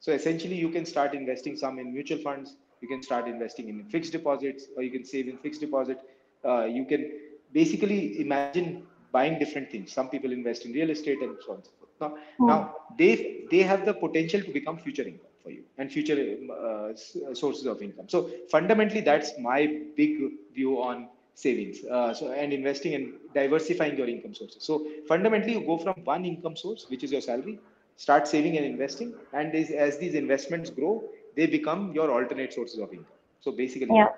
So 0.00 0.12
essentially 0.12 0.56
you 0.56 0.70
can 0.70 0.84
start 0.84 1.14
investing 1.14 1.56
some 1.56 1.78
in 1.78 1.92
mutual 1.92 2.18
funds, 2.18 2.56
you 2.80 2.88
can 2.88 3.02
start 3.02 3.28
investing 3.28 3.68
in 3.68 3.84
fixed 3.84 4.12
deposits, 4.12 4.66
or 4.76 4.82
you 4.82 4.90
can 4.90 5.04
save 5.04 5.28
in 5.28 5.38
fixed 5.38 5.60
deposit. 5.60 5.98
Uh, 6.44 6.64
you 6.64 6.84
can 6.86 7.10
basically 7.52 8.20
imagine 8.20 8.70
buying 9.12 9.38
different 9.38 9.70
things. 9.70 9.92
Some 9.92 10.08
people 10.08 10.32
invest 10.32 10.64
in 10.64 10.72
real 10.72 10.90
estate 10.90 11.20
and 11.22 11.36
so 11.44 11.52
on 11.52 11.56
and 11.56 11.64
so 11.64 11.72
forth. 11.78 11.90
Now, 12.00 12.14
Hmm. 12.38 12.54
now 12.54 12.74
they 12.98 13.44
they 13.50 13.60
have 13.62 13.84
the 13.84 13.94
potential 13.94 14.40
to 14.42 14.50
become 14.50 14.78
future 14.78 15.02
income 15.02 15.32
for 15.42 15.50
you 15.50 15.62
and 15.78 15.90
future 15.92 16.16
uh, 16.52 16.92
sources 17.34 17.66
of 17.66 17.82
income. 17.82 18.06
So 18.08 18.28
fundamentally, 18.50 19.00
that's 19.00 19.32
my 19.38 19.66
big 19.96 20.16
view 20.54 20.80
on 20.82 21.08
savings. 21.34 21.84
Uh, 21.84 22.14
so 22.14 22.30
and 22.32 22.52
investing 22.52 22.94
and 22.94 23.12
diversifying 23.34 23.96
your 23.96 24.08
income 24.08 24.34
sources. 24.34 24.64
So 24.64 24.84
fundamentally, 25.08 25.54
you 25.54 25.64
go 25.66 25.78
from 25.78 25.98
one 26.04 26.24
income 26.24 26.56
source, 26.56 26.86
which 26.88 27.02
is 27.02 27.10
your 27.12 27.20
salary, 27.20 27.58
start 27.96 28.26
saving 28.28 28.56
and 28.56 28.64
investing, 28.66 29.14
and 29.32 29.54
as, 29.54 29.70
as 29.70 29.98
these 29.98 30.14
investments 30.14 30.70
grow, 30.70 31.02
they 31.36 31.46
become 31.46 31.92
your 31.92 32.10
alternate 32.10 32.52
sources 32.52 32.78
of 32.80 32.92
income. 32.92 33.16
So 33.40 33.52
basically, 33.52 33.88
Yeah. 33.94 34.08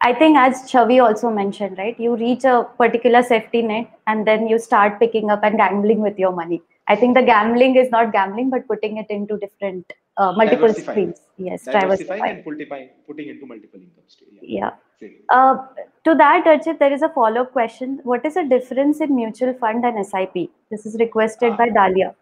I 0.00 0.12
think 0.12 0.36
as 0.36 0.62
Chavi 0.70 1.02
also 1.02 1.30
mentioned, 1.30 1.78
right? 1.78 1.98
You 1.98 2.14
reach 2.16 2.44
a 2.44 2.68
particular 2.76 3.22
safety 3.22 3.62
net 3.62 3.90
and 4.06 4.26
then 4.26 4.48
you 4.48 4.58
start 4.58 4.98
picking 5.00 5.30
up 5.30 5.42
and 5.42 5.56
gambling 5.56 6.00
with 6.00 6.18
your 6.18 6.32
money. 6.32 6.62
I 6.88 6.96
think 6.96 7.16
the 7.16 7.22
gambling 7.22 7.76
is 7.76 7.90
not 7.90 8.12
gambling, 8.12 8.50
but 8.50 8.66
putting 8.68 8.98
it 8.98 9.06
into 9.08 9.38
different 9.38 9.90
uh, 10.18 10.32
multiple 10.32 10.74
streams. 10.74 11.20
Yes, 11.38 11.64
diversifying 11.64 11.80
diversifying. 11.80 12.36
and 12.36 12.44
putting 12.44 12.88
putting 13.06 13.28
into 13.28 13.46
multiple 13.46 13.80
income 13.80 14.04
streams. 14.06 14.38
Yeah. 14.42 14.70
Yeah. 15.00 15.08
Uh, 15.28 15.66
to 16.04 16.14
that, 16.14 16.44
Archit, 16.44 16.78
there 16.78 16.92
is 16.92 17.02
a 17.02 17.08
follow-up 17.08 17.52
question. 17.52 18.00
What 18.04 18.24
is 18.26 18.34
the 18.34 18.44
difference 18.44 19.00
in 19.00 19.16
mutual 19.16 19.54
fund 19.54 19.84
and 19.84 20.06
SIP? 20.06 20.50
This 20.70 20.86
is 20.86 20.96
requested 21.00 21.52
Ah. 21.52 21.56
by 21.56 21.68
Dalia. 21.70 22.14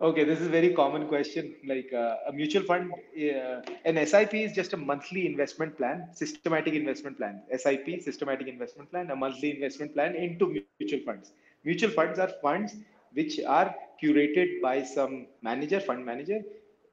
Okay, 0.00 0.22
this 0.22 0.40
is 0.40 0.46
a 0.46 0.50
very 0.50 0.74
common 0.74 1.08
question. 1.08 1.56
Like 1.66 1.92
uh, 1.92 2.14
a 2.28 2.32
mutual 2.32 2.62
fund, 2.62 2.92
uh, 2.92 3.60
an 3.84 4.06
SIP 4.06 4.32
is 4.34 4.52
just 4.52 4.72
a 4.72 4.76
monthly 4.76 5.26
investment 5.26 5.76
plan, 5.76 6.06
systematic 6.12 6.74
investment 6.74 7.18
plan. 7.18 7.42
SIP, 7.56 8.00
systematic 8.02 8.46
investment 8.46 8.92
plan, 8.92 9.10
a 9.10 9.16
monthly 9.16 9.50
investment 9.50 9.94
plan 9.94 10.14
into 10.14 10.62
mutual 10.78 11.00
funds. 11.04 11.32
Mutual 11.64 11.90
funds 11.90 12.20
are 12.20 12.30
funds 12.40 12.76
which 13.12 13.40
are 13.44 13.74
curated 14.00 14.62
by 14.62 14.84
some 14.84 15.26
manager, 15.42 15.80
fund 15.80 16.06
manager, 16.06 16.42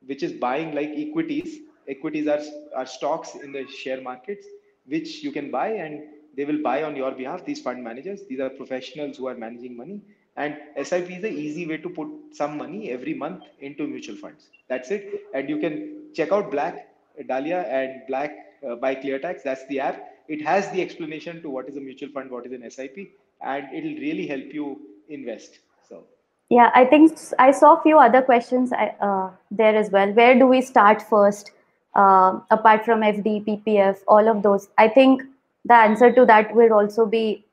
which 0.08 0.24
is 0.24 0.34
buying 0.34 0.74
like 0.74 0.90
equities. 0.96 1.60
Equities 1.88 2.28
are, 2.28 2.42
are 2.76 2.88
stocks 2.88 3.36
in 3.36 3.52
the 3.52 3.68
share 3.68 4.02
markets, 4.02 4.48
which 4.88 5.24
you 5.24 5.32
can 5.32 5.52
buy 5.52 5.68
and 5.68 6.02
they 6.36 6.44
will 6.44 6.64
buy 6.64 6.82
on 6.82 6.96
your 6.96 7.12
behalf. 7.12 7.46
These 7.46 7.62
fund 7.62 7.84
managers, 7.84 8.22
these 8.28 8.40
are 8.40 8.50
professionals 8.50 9.18
who 9.18 9.28
are 9.28 9.36
managing 9.36 9.78
money. 9.78 10.02
And 10.38 10.58
SIP 10.84 11.10
is 11.12 11.24
an 11.24 11.34
easy 11.34 11.66
way 11.66 11.78
to 11.78 11.90
put 11.90 12.08
some 12.32 12.58
money 12.58 12.92
every 12.92 13.14
month 13.14 13.44
into 13.60 13.88
mutual 13.88 14.18
funds. 14.18 14.50
That's 14.68 14.92
it. 14.92 15.22
And 15.34 15.50
you 15.50 15.60
can 15.60 16.12
check 16.14 16.32
out 16.32 16.52
Black, 16.52 16.90
Dahlia, 17.28 17.62
and 17.62 18.02
Black 18.08 18.32
uh, 18.68 18.76
by 18.76 18.96
ClearTax. 18.96 19.44
That's 19.44 19.66
the 19.68 19.80
app. 19.80 20.04
It 20.28 20.46
has 20.46 20.70
the 20.72 20.82
explanation 20.82 21.42
to 21.42 21.50
what 21.50 21.70
is 21.70 21.78
a 21.78 21.80
mutual 21.80 22.10
fund, 22.10 22.32
what 22.32 22.46
is 22.46 22.52
an 22.52 22.70
SIP, 22.70 23.14
and 23.42 23.74
it'll 23.74 24.00
really 24.02 24.28
help 24.28 24.54
you 24.54 24.82
invest. 25.08 25.60
So 25.88 26.04
Yeah, 26.50 26.72
I 26.74 26.86
think 26.86 27.18
I 27.40 27.52
saw 27.52 27.80
a 27.80 27.82
few 27.84 27.98
other 27.98 28.22
questions 28.22 28.74
uh, 28.74 29.30
there 29.52 29.76
as 29.76 29.90
well. 29.92 30.12
Where 30.12 30.38
do 30.38 30.48
we 30.48 30.62
start 30.62 31.02
first? 31.02 31.52
Uh, 31.96 32.40
apart 32.52 32.84
from 32.84 33.00
FD, 33.00 33.46
PPF, 33.46 34.00
all 34.10 34.28
of 34.28 34.44
those. 34.44 34.68
I 34.78 34.90
think 34.90 35.24
the 35.64 35.76
answer 35.76 36.12
to 36.12 36.26
that 36.26 36.54
will 36.54 36.74
also 36.74 37.06
be 37.06 37.45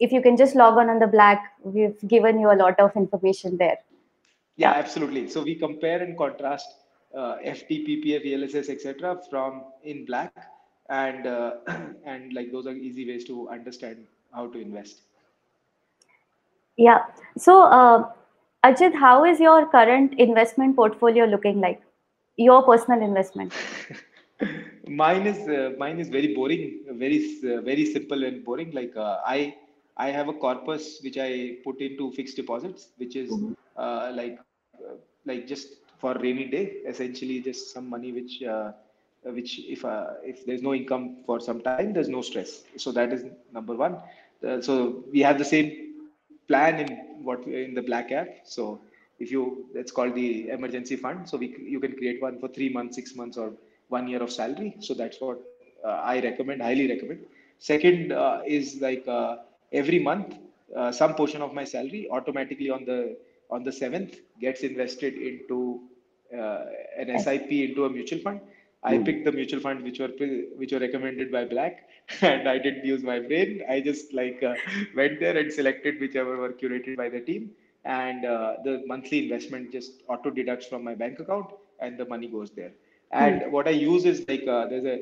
if 0.00 0.12
you 0.12 0.22
can 0.22 0.36
just 0.36 0.56
log 0.56 0.78
on 0.78 0.88
on 0.88 0.98
the 0.98 1.06
Black. 1.06 1.52
We've 1.62 1.96
given 2.08 2.40
you 2.40 2.50
a 2.50 2.56
lot 2.56 2.80
of 2.80 2.96
information 2.96 3.56
there. 3.58 3.78
Yeah, 4.56 4.72
absolutely. 4.72 5.28
So 5.28 5.42
we 5.42 5.54
compare 5.54 6.02
and 6.02 6.16
contrast 6.16 6.66
uh, 7.16 7.36
FD, 7.44 7.86
PPF, 7.88 8.26
ELSS, 8.32 8.68
etc. 8.68 9.20
from 9.28 9.64
in 9.84 10.04
black, 10.04 10.34
and 10.88 11.26
uh, 11.26 11.52
and 12.04 12.32
like 12.32 12.52
those 12.52 12.66
are 12.66 12.74
easy 12.74 13.06
ways 13.06 13.24
to 13.24 13.48
understand 13.48 14.06
how 14.32 14.46
to 14.48 14.58
invest. 14.58 15.02
Yeah. 16.76 17.04
So, 17.36 17.62
uh, 17.62 18.10
Ajit, 18.64 18.94
how 18.94 19.24
is 19.24 19.40
your 19.40 19.66
current 19.66 20.14
investment 20.18 20.76
portfolio 20.76 21.24
looking 21.24 21.60
like? 21.60 21.82
Your 22.36 22.62
personal 22.62 23.02
investment. 23.02 23.52
mine 24.88 25.26
is 25.26 25.48
uh, 25.48 25.72
mine 25.78 25.98
is 25.98 26.08
very 26.08 26.34
boring, 26.34 26.80
very 26.92 27.18
uh, 27.44 27.60
very 27.60 27.84
simple 27.86 28.24
and 28.24 28.44
boring. 28.44 28.70
Like 28.72 28.96
uh, 28.96 29.18
I 29.26 29.56
I 30.06 30.10
have 30.18 30.28
a 30.28 30.34
corpus 30.44 31.00
which 31.04 31.18
I 31.18 31.58
put 31.64 31.80
into 31.88 32.12
fixed 32.18 32.36
deposits, 32.36 32.88
which 32.98 33.16
is 33.16 33.42
Mhm. 33.48 33.54
uh, 33.76 34.12
like 34.20 34.38
uh, 34.74 34.94
like 35.26 35.46
just 35.46 35.68
for 35.98 36.14
rainy 36.14 36.46
day, 36.56 36.64
essentially 36.92 37.40
just 37.40 37.72
some 37.74 37.88
money 37.90 38.12
which 38.12 38.42
uh, 38.54 38.72
which 39.38 39.58
if 39.76 39.84
uh, 39.84 40.06
if 40.32 40.46
there's 40.46 40.62
no 40.62 40.74
income 40.74 41.24
for 41.26 41.40
some 41.48 41.60
time, 41.68 41.92
there's 41.92 42.08
no 42.08 42.22
stress. 42.22 42.62
So 42.76 42.92
that 42.92 43.12
is 43.12 43.24
number 43.52 43.74
one. 43.74 43.96
Uh, 44.46 44.60
so 44.60 45.04
we 45.12 45.20
have 45.20 45.38
the 45.38 45.44
same 45.44 45.68
plan 46.48 46.78
in 46.84 46.90
what 47.24 47.44
in 47.46 47.74
the 47.74 47.82
black 47.82 48.12
app. 48.12 48.28
So 48.44 48.80
if 49.18 49.30
you 49.32 49.66
that's 49.74 49.92
called 49.92 50.14
the 50.14 50.48
emergency 50.50 50.96
fund. 50.96 51.28
So 51.28 51.38
we 51.38 51.48
you 51.74 51.80
can 51.80 51.92
create 51.92 52.20
one 52.22 52.38
for 52.38 52.48
three 52.48 52.70
months, 52.70 52.96
six 52.96 53.14
months, 53.16 53.36
or 53.38 53.52
one 53.88 54.08
year 54.08 54.22
of 54.22 54.32
salary. 54.32 54.76
So 54.80 54.94
that's 54.94 55.20
what 55.20 55.38
uh, 55.84 56.00
I 56.12 56.20
recommend, 56.20 56.62
highly 56.62 56.88
recommend. 56.88 57.20
Second 57.58 58.12
uh, 58.12 58.40
is 58.46 58.80
like 58.80 59.06
uh, 59.08 59.36
every 59.72 59.98
month, 59.98 60.36
uh, 60.76 60.92
some 60.92 61.14
portion 61.14 61.42
of 61.42 61.52
my 61.52 61.64
salary 61.64 62.08
automatically 62.10 62.70
on 62.70 62.84
the 62.84 63.16
on 63.50 63.64
the 63.64 63.72
seventh 63.72 64.16
gets 64.40 64.60
invested 64.62 65.14
into 65.14 65.80
uh, 66.36 66.64
an 66.96 67.18
SIP 67.18 67.50
into 67.50 67.84
a 67.84 67.90
mutual 67.90 68.20
fund. 68.20 68.40
I 68.82 68.96
picked 68.96 69.26
the 69.26 69.32
mutual 69.32 69.60
funds 69.60 69.82
which 69.82 69.98
were 69.98 70.08
which 70.56 70.72
were 70.72 70.78
recommended 70.78 71.30
by 71.30 71.44
Black, 71.44 71.88
and 72.22 72.48
I 72.48 72.58
didn't 72.58 72.84
use 72.84 73.02
my 73.02 73.18
brain. 73.20 73.62
I 73.68 73.80
just 73.80 74.14
like 74.14 74.42
uh, 74.42 74.54
went 74.96 75.20
there 75.20 75.36
and 75.36 75.52
selected 75.52 76.00
whichever 76.00 76.36
were 76.36 76.52
curated 76.52 76.96
by 76.96 77.10
the 77.10 77.20
team, 77.20 77.50
and 77.84 78.24
uh, 78.24 78.54
the 78.64 78.82
monthly 78.86 79.24
investment 79.24 79.70
just 79.70 80.02
auto 80.08 80.30
deducts 80.30 80.66
from 80.66 80.82
my 80.82 80.94
bank 80.94 81.20
account, 81.20 81.50
and 81.80 81.98
the 81.98 82.06
money 82.06 82.28
goes 82.28 82.50
there. 82.50 82.72
And 83.12 83.52
what 83.52 83.66
I 83.66 83.72
use 83.72 84.04
is 84.06 84.24
like 84.28 84.46
uh, 84.46 84.66
there's 84.68 84.84
a 84.86 85.00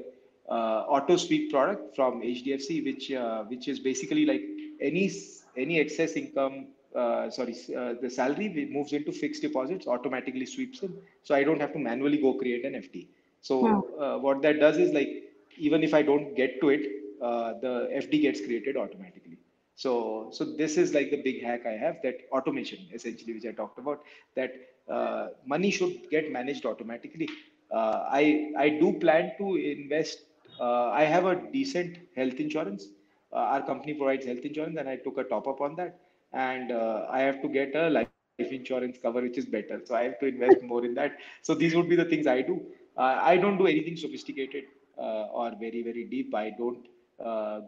uh, 0.51 0.85
auto 0.89 1.17
sweep 1.17 1.53
product 1.53 1.95
from 1.95 2.21
HDFC, 2.23 2.85
which 2.85 3.13
uh, 3.13 3.45
which 3.45 3.69
is 3.69 3.79
basically 3.79 4.27
like 4.27 4.43
any 4.81 5.11
any 5.57 5.79
excess 5.81 6.15
income. 6.17 6.69
Uh, 6.95 7.31
sorry, 7.31 7.55
uh, 7.77 7.95
the 8.01 8.09
salary 8.11 8.69
moves 8.71 8.93
into 8.93 9.13
fixed 9.13 9.43
deposits, 9.43 9.87
automatically 9.87 10.47
sweeps 10.47 10.83
in. 10.83 10.95
So 11.23 11.35
I 11.35 11.45
don't 11.45 11.61
have 11.61 11.73
to 11.75 11.79
manually 11.79 12.19
go 12.19 12.35
create 12.35 12.65
an 12.65 12.75
FD. 12.75 13.09
So 13.41 13.57
uh, 13.99 14.19
what 14.19 14.43
that 14.43 14.59
does 14.61 14.79
is 14.79 14.93
like 14.93 15.09
even 15.57 15.83
if 15.83 15.95
I 15.95 16.03
don't 16.03 16.35
get 16.35 16.61
to 16.61 16.71
it, 16.71 16.87
uh, 17.21 17.55
the 17.61 17.89
FD 17.93 18.21
gets 18.21 18.41
created 18.41 18.77
automatically. 18.77 19.39
So 19.75 20.29
so 20.33 20.45
this 20.45 20.77
is 20.77 20.95
like 20.95 21.11
the 21.11 21.23
big 21.23 21.43
hack 21.43 21.67
I 21.67 21.73
have 21.73 21.97
that 22.03 22.17
automation 22.33 22.79
essentially, 22.93 23.35
which 23.35 23.45
I 23.47 23.53
talked 23.53 23.79
about. 23.79 24.03
That 24.35 24.53
uh, 24.89 25.29
money 25.47 25.71
should 25.71 26.11
get 26.11 26.31
managed 26.33 26.65
automatically. 26.67 27.29
Uh, 27.71 28.05
I 28.11 28.53
I 28.59 28.69
do 28.81 28.93
plan 28.99 29.33
to 29.39 29.57
invest. 29.57 30.21
Uh, 30.61 30.89
I 30.91 31.05
have 31.05 31.27
a 31.27 31.35
decent 31.53 31.99
health 32.17 32.35
insurance. 32.41 32.89
Uh, 33.33 33.37
our 33.37 33.67
company 33.67 33.95
provides 33.95 34.27
health 34.27 34.45
insurance, 34.45 34.77
and 34.79 34.89
I 34.89 34.97
took 34.97 35.19
a 35.19 35.25
top 35.25 35.47
up 35.47 35.61
on 35.61 35.77
that. 35.77 35.99
And 36.33 36.73
uh, 36.73 37.07
I 37.11 37.21
have 37.21 37.41
to 37.43 37.49
get 37.49 37.75
a 37.75 37.89
life 37.91 38.09
insurance 38.39 38.99
cover, 39.03 39.23
which 39.23 39.39
is 39.39 39.47
better. 39.47 39.81
So 39.85 39.95
I 39.95 40.05
have 40.05 40.19
to 40.21 40.27
invest 40.27 40.63
more 40.63 40.85
in 40.85 40.95
that. 40.95 41.17
So 41.43 41.55
these 41.55 41.75
would 41.75 41.89
be 41.89 41.97
the 41.97 42.05
things 42.05 42.27
I 42.27 42.43
do. 42.43 42.61
Uh, 42.97 43.19
I 43.21 43.37
don't 43.37 43.59
do 43.59 43.67
anything 43.67 43.97
sophisticated 43.97 44.65
uh, 44.99 45.27
or 45.27 45.51
very 45.59 45.83
very 45.83 46.05
deep. 46.05 46.35
I 46.35 46.51
don't. 46.51 46.87
Uh, 47.25 47.61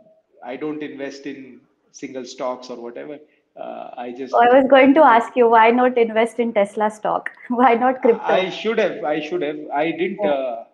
I 0.45 0.57
don't 0.57 0.83
invest 0.83 1.27
in 1.27 1.61
single 1.93 2.25
stocks 2.25 2.71
or 2.71 2.81
whatever. 2.81 3.19
Uh, 3.57 3.91
I 3.97 4.13
just 4.13 4.35
I 4.35 4.49
was 4.55 4.67
going 4.69 4.95
to 4.95 5.03
ask 5.03 5.37
you 5.37 5.49
why 5.49 5.71
not 5.71 5.99
invest 5.99 6.39
in 6.39 6.53
Tesla 6.53 6.91
stock? 6.91 7.31
Why 7.49 7.75
not 7.75 8.01
crypto? 8.01 8.23
I 8.23 8.49
should 8.49 8.79
have. 8.79 9.03
I 9.05 9.21
should 9.21 9.43
have. 9.43 9.59
I 9.75 9.91
didn't. 9.91 10.25
Uh, 10.25 10.65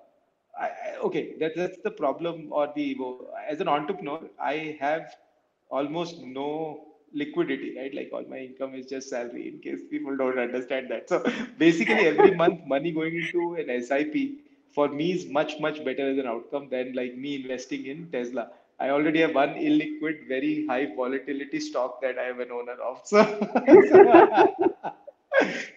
I, 0.59 0.67
I- 0.67 0.97
okay, 1.05 1.35
that, 1.41 1.55
that's 1.57 1.79
the 1.83 1.91
problem 1.91 2.53
or 2.53 2.69
the 2.75 2.97
as 3.49 3.61
an 3.61 3.69
entrepreneur, 3.69 4.23
I 4.41 4.77
have 4.81 5.05
almost 5.71 6.21
no 6.21 6.85
liquidity, 7.13 7.75
right? 7.77 7.95
Like 7.95 8.11
all 8.13 8.25
my 8.29 8.39
income 8.39 8.75
is 8.75 8.87
just 8.87 9.09
salary. 9.11 9.49
In 9.49 9.61
case 9.61 9.81
people 9.91 10.17
don't 10.17 10.39
understand 10.39 10.91
that, 10.91 11.09
so 11.09 11.25
basically 11.59 12.07
every 12.07 12.31
month 12.43 12.61
money 12.67 12.93
going 12.93 13.17
into 13.17 13.55
an 13.55 13.71
SIP 13.71 14.39
for 14.75 14.89
me 14.89 15.13
is 15.13 15.27
much 15.27 15.59
much 15.61 15.85
better 15.85 16.11
as 16.11 16.19
an 16.19 16.27
outcome 16.27 16.69
than 16.71 16.93
like 16.95 17.17
me 17.17 17.37
investing 17.37 17.87
in 17.87 18.09
Tesla. 18.11 18.49
I 18.79 18.91
already 18.91 19.21
have 19.21 19.35
one 19.35 19.55
illiquid, 19.55 20.27
very 20.29 20.67
high 20.67 20.87
volatility 20.97 21.61
stock 21.61 22.01
that 22.03 22.19
I 22.19 22.25
am 22.29 22.41
an 22.41 22.51
owner 22.53 22.77
of. 22.91 23.01
So, 23.05 23.23
so, 23.83 24.19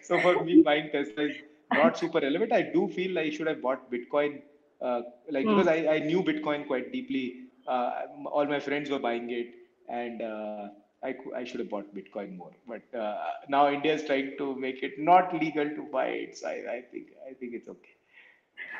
so 0.00 0.20
for 0.20 0.36
me, 0.40 0.60
buying 0.64 0.90
Tesla 0.92 1.24
is 1.24 1.36
not 1.70 1.96
super 1.98 2.20
relevant. 2.20 2.52
I 2.52 2.62
do 2.72 2.88
feel 2.88 3.18
I 3.18 3.30
should 3.30 3.46
have 3.46 3.62
bought 3.62 3.90
Bitcoin, 3.90 4.40
uh, 4.82 5.02
like 5.30 5.46
Hmm. 5.46 5.56
because 5.56 5.68
I, 5.68 5.86
I 5.94 5.98
knew 6.00 6.22
Bitcoin 6.22 6.66
quite 6.66 6.92
deeply. 6.92 7.44
Uh, 7.66 8.06
all 8.26 8.46
my 8.46 8.60
friends 8.60 8.90
were 8.90 8.98
buying 8.98 9.30
it, 9.30 9.54
and 9.88 10.22
uh, 10.22 10.68
I 11.04 11.14
I 11.36 11.44
should 11.44 11.60
have 11.60 11.70
bought 11.70 11.94
Bitcoin 11.94 12.36
more. 12.36 12.52
But 12.68 12.98
uh, 12.98 13.18
now 13.48 13.70
India 13.70 13.94
is 13.94 14.04
trying 14.04 14.34
to 14.38 14.54
make 14.56 14.82
it 14.82 14.98
not 14.98 15.34
legal 15.34 15.68
to 15.68 15.82
buy 15.92 16.06
it. 16.06 16.38
So 16.38 16.48
I, 16.48 16.56
I 16.76 16.82
think 16.92 17.08
I 17.28 17.34
think 17.34 17.54
it's 17.54 17.68
okay. 17.68 17.94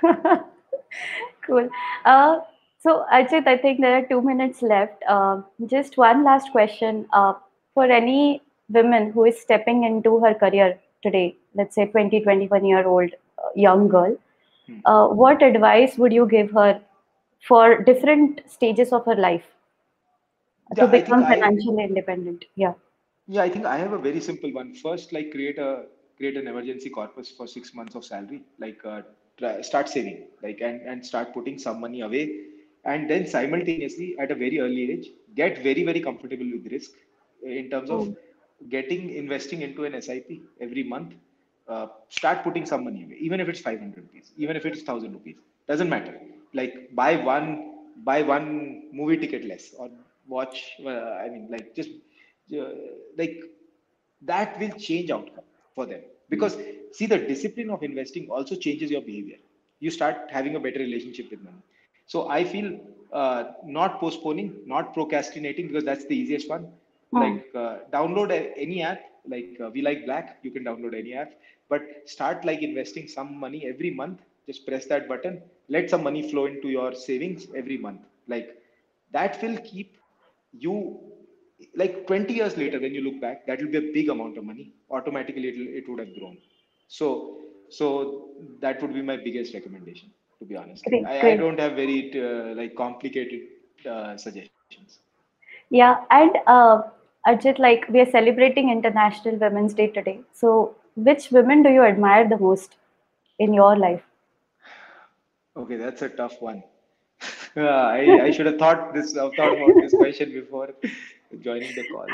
cool. 1.47 1.69
Uh, 2.05 2.41
so, 2.83 3.05
Ajit, 3.13 3.47
I 3.47 3.59
think 3.59 3.81
there 3.81 3.97
are 3.99 4.07
two 4.07 4.23
minutes 4.23 4.63
left. 4.63 5.03
Uh, 5.07 5.43
just 5.67 5.99
one 5.99 6.25
last 6.25 6.51
question. 6.51 7.07
Uh, 7.13 7.35
for 7.75 7.85
any 7.85 8.43
woman 8.71 9.13
who 9.13 9.25
is 9.25 9.39
stepping 9.41 9.85
into 9.85 10.19
her 10.21 10.35
career 10.35 10.79
today, 11.03 11.37
let's 11.55 11.75
say 11.75 11.87
20, 11.87 12.21
21 12.23 12.65
year 12.65 12.87
old 12.87 13.11
uh, 13.39 13.49
young 13.55 13.89
girl. 13.89 14.17
Uh, 14.85 15.09
what 15.09 15.43
advice 15.43 15.97
would 15.99 16.13
you 16.13 16.27
give 16.27 16.51
her 16.53 16.81
for 17.47 17.83
different 17.83 18.41
stages 18.47 18.93
of 18.93 19.05
her 19.07 19.15
life 19.17 19.55
Yeah, 20.73 20.81
to 20.81 20.87
I 20.87 20.99
become 20.99 21.25
I- 21.25 21.27
financially 21.27 21.85
independent? 21.85 22.45
Yeah. 22.55 22.75
Yeah, 23.27 23.43
I 23.43 23.49
think 23.49 23.67
I 23.67 23.77
have 23.79 23.93
a 23.93 23.99
very 23.99 24.21
simple 24.21 24.53
one. 24.53 24.75
First, 24.75 25.13
like 25.13 25.31
create 25.31 25.59
a 25.59 25.85
create 26.17 26.37
an 26.37 26.47
emergency 26.49 26.91
corpus 26.91 27.31
for 27.31 27.47
six 27.47 27.75
months 27.75 27.95
of 27.95 28.05
salary. 28.05 28.43
Like 28.59 28.85
uh, 28.85 29.03
try, 29.39 29.61
start 29.63 29.89
saving, 29.89 30.19
like 30.43 30.61
and 30.61 30.81
and 30.83 31.05
start 31.05 31.33
putting 31.35 31.59
some 31.59 31.81
money 31.81 32.01
away, 32.03 32.25
and 32.85 33.09
then 33.11 33.27
simultaneously 33.27 34.17
at 34.19 34.31
a 34.31 34.35
very 34.35 34.59
early 34.61 34.91
age 34.93 35.07
get 35.35 35.59
very 35.63 35.85
very 35.85 36.01
comfortable 36.01 36.51
with 36.55 36.71
risk 36.73 36.91
in 37.43 37.71
terms 37.71 37.91
of 37.91 38.09
Mm. 38.09 38.17
getting 38.69 39.11
investing 39.11 39.63
into 39.63 39.85
an 39.85 39.95
SIP 39.95 40.43
every 40.61 40.83
month. 40.85 41.15
Uh, 41.69 41.87
start 42.09 42.43
putting 42.43 42.67
some 42.67 42.85
money 42.85 43.05
away, 43.05 43.17
even 43.21 43.41
if 43.41 43.49
it's 43.49 43.61
500 43.61 44.03
rupees, 44.05 44.33
even 44.37 44.57
if 44.57 44.65
it's 44.67 44.79
1000 44.79 45.13
rupees, 45.13 45.37
doesn't 45.69 45.89
matter. 45.89 46.15
Like 46.53 46.95
buy 46.95 47.17
one 47.17 47.49
buy 48.05 48.23
one 48.23 48.89
movie 48.93 49.17
ticket 49.17 49.45
less 49.45 49.75
or 49.79 49.89
watch. 50.27 50.73
Uh, 50.85 50.91
I 51.25 51.29
mean, 51.29 51.49
like 51.51 51.75
just 51.75 51.91
uh, 52.59 52.71
like 53.17 53.41
that 54.23 54.59
will 54.61 54.71
change 54.87 55.11
outcome 55.11 55.45
for 55.75 55.87
them 55.87 56.01
because 56.29 56.57
see 56.93 57.07
the 57.07 57.19
discipline 57.19 57.71
of 57.71 57.83
investing 57.83 58.29
also 58.31 58.55
changes 58.57 58.91
your 58.91 59.03
behavior 59.03 59.39
you 59.81 59.91
start 59.91 60.17
having 60.31 60.57
a 60.57 60.61
better 60.61 60.79
relationship 60.81 61.31
with 61.31 61.41
money 61.43 61.63
so 62.07 62.29
i 62.29 62.43
feel 62.45 62.69
uh, 63.21 63.45
not 63.79 64.01
postponing 64.01 64.51
not 64.75 64.93
procrastinating 64.95 65.69
because 65.69 65.85
that's 65.91 66.07
the 66.07 66.17
easiest 66.23 66.49
one 66.49 66.67
Hmm. 67.13 67.21
like 67.25 67.41
uh, 67.55 67.77
download 67.97 68.31
a, 68.31 68.41
any 68.67 68.83
app 68.83 69.01
like 69.29 69.57
uh, 69.65 69.71
we 69.73 69.83
like 69.83 70.05
black 70.05 70.39
you 70.43 70.51
can 70.51 70.65
download 70.65 70.95
any 70.99 71.15
app. 71.15 71.33
But 71.69 71.83
start 72.07 72.45
like 72.45 72.63
investing 72.63 73.09
some 73.09 73.39
money 73.39 73.67
every 73.67 73.91
month. 73.91 74.21
Just 74.47 74.67
press 74.67 74.87
that 74.87 75.09
button. 75.09 75.43
Let 75.69 75.91
some 75.91 76.03
money 76.03 76.23
flow 76.31 76.47
into 76.47 76.69
your 76.69 76.95
savings 76.95 77.47
every 77.57 77.79
month. 77.79 78.01
Like 78.29 78.57
that 79.13 79.41
will 79.43 79.57
keep 79.59 79.97
you 80.53 80.99
like 81.77 82.07
20 82.07 82.35
years 82.35 82.57
later 82.57 82.81
when 82.81 82.95
you 82.95 83.03
look 83.03 83.21
back 83.21 83.47
that 83.47 83.61
will 83.61 83.71
be 83.77 83.79
a 83.79 83.93
big 83.93 84.09
amount 84.09 84.37
of 84.39 84.45
money. 84.45 84.73
Automatically 84.91 85.49
it, 85.49 85.89
would 85.89 85.99
have 86.01 86.15
grown. 86.19 86.37
So 86.89 87.39
so 87.69 88.31
that 88.61 88.81
would 88.83 88.93
be 88.95 89.03
my 89.03 89.17
biggest 89.17 89.55
recommendation 89.55 90.11
to 90.41 90.45
be 90.45 90.57
honest. 90.57 90.87
Great, 90.89 91.07
I, 91.07 91.31
I 91.31 91.35
don't 91.35 91.59
have 91.61 91.73
very 91.75 92.11
uh, 92.21 92.55
like 92.55 92.75
complicated 92.77 93.41
uh, 93.89 94.17
suggestions. 94.17 94.79
Yeah, 95.71 95.97
and 96.11 96.33
uh, 96.47 96.83
Ajit, 97.27 97.59
like 97.59 97.87
we 97.89 98.01
are 98.01 98.11
celebrating 98.11 98.71
International 98.71 99.37
Women's 99.37 99.75
Day 99.75 99.89
today. 99.89 100.21
So, 100.33 100.77
which 100.97 101.31
women 101.31 101.63
do 101.63 101.71
you 101.71 101.83
admire 101.83 102.29
the 102.29 102.39
most 102.39 102.77
in 103.39 103.53
your 103.55 103.77
life? 103.77 104.03
okay 105.57 105.77
that's 105.77 106.03
a 106.03 106.09
tough 106.09 106.41
one 106.41 106.63
Uh, 107.57 107.63
I, 107.63 108.27
I 108.27 108.31
should 108.31 108.47
have 108.47 108.59
thought 108.59 108.95
this 108.95 109.17
I've 109.17 109.33
thought 109.35 109.55
about 109.57 109.75
this 109.81 109.93
question 109.93 110.31
before 110.33 110.69
joining 111.41 111.75
the 111.75 111.85
call 111.89 112.07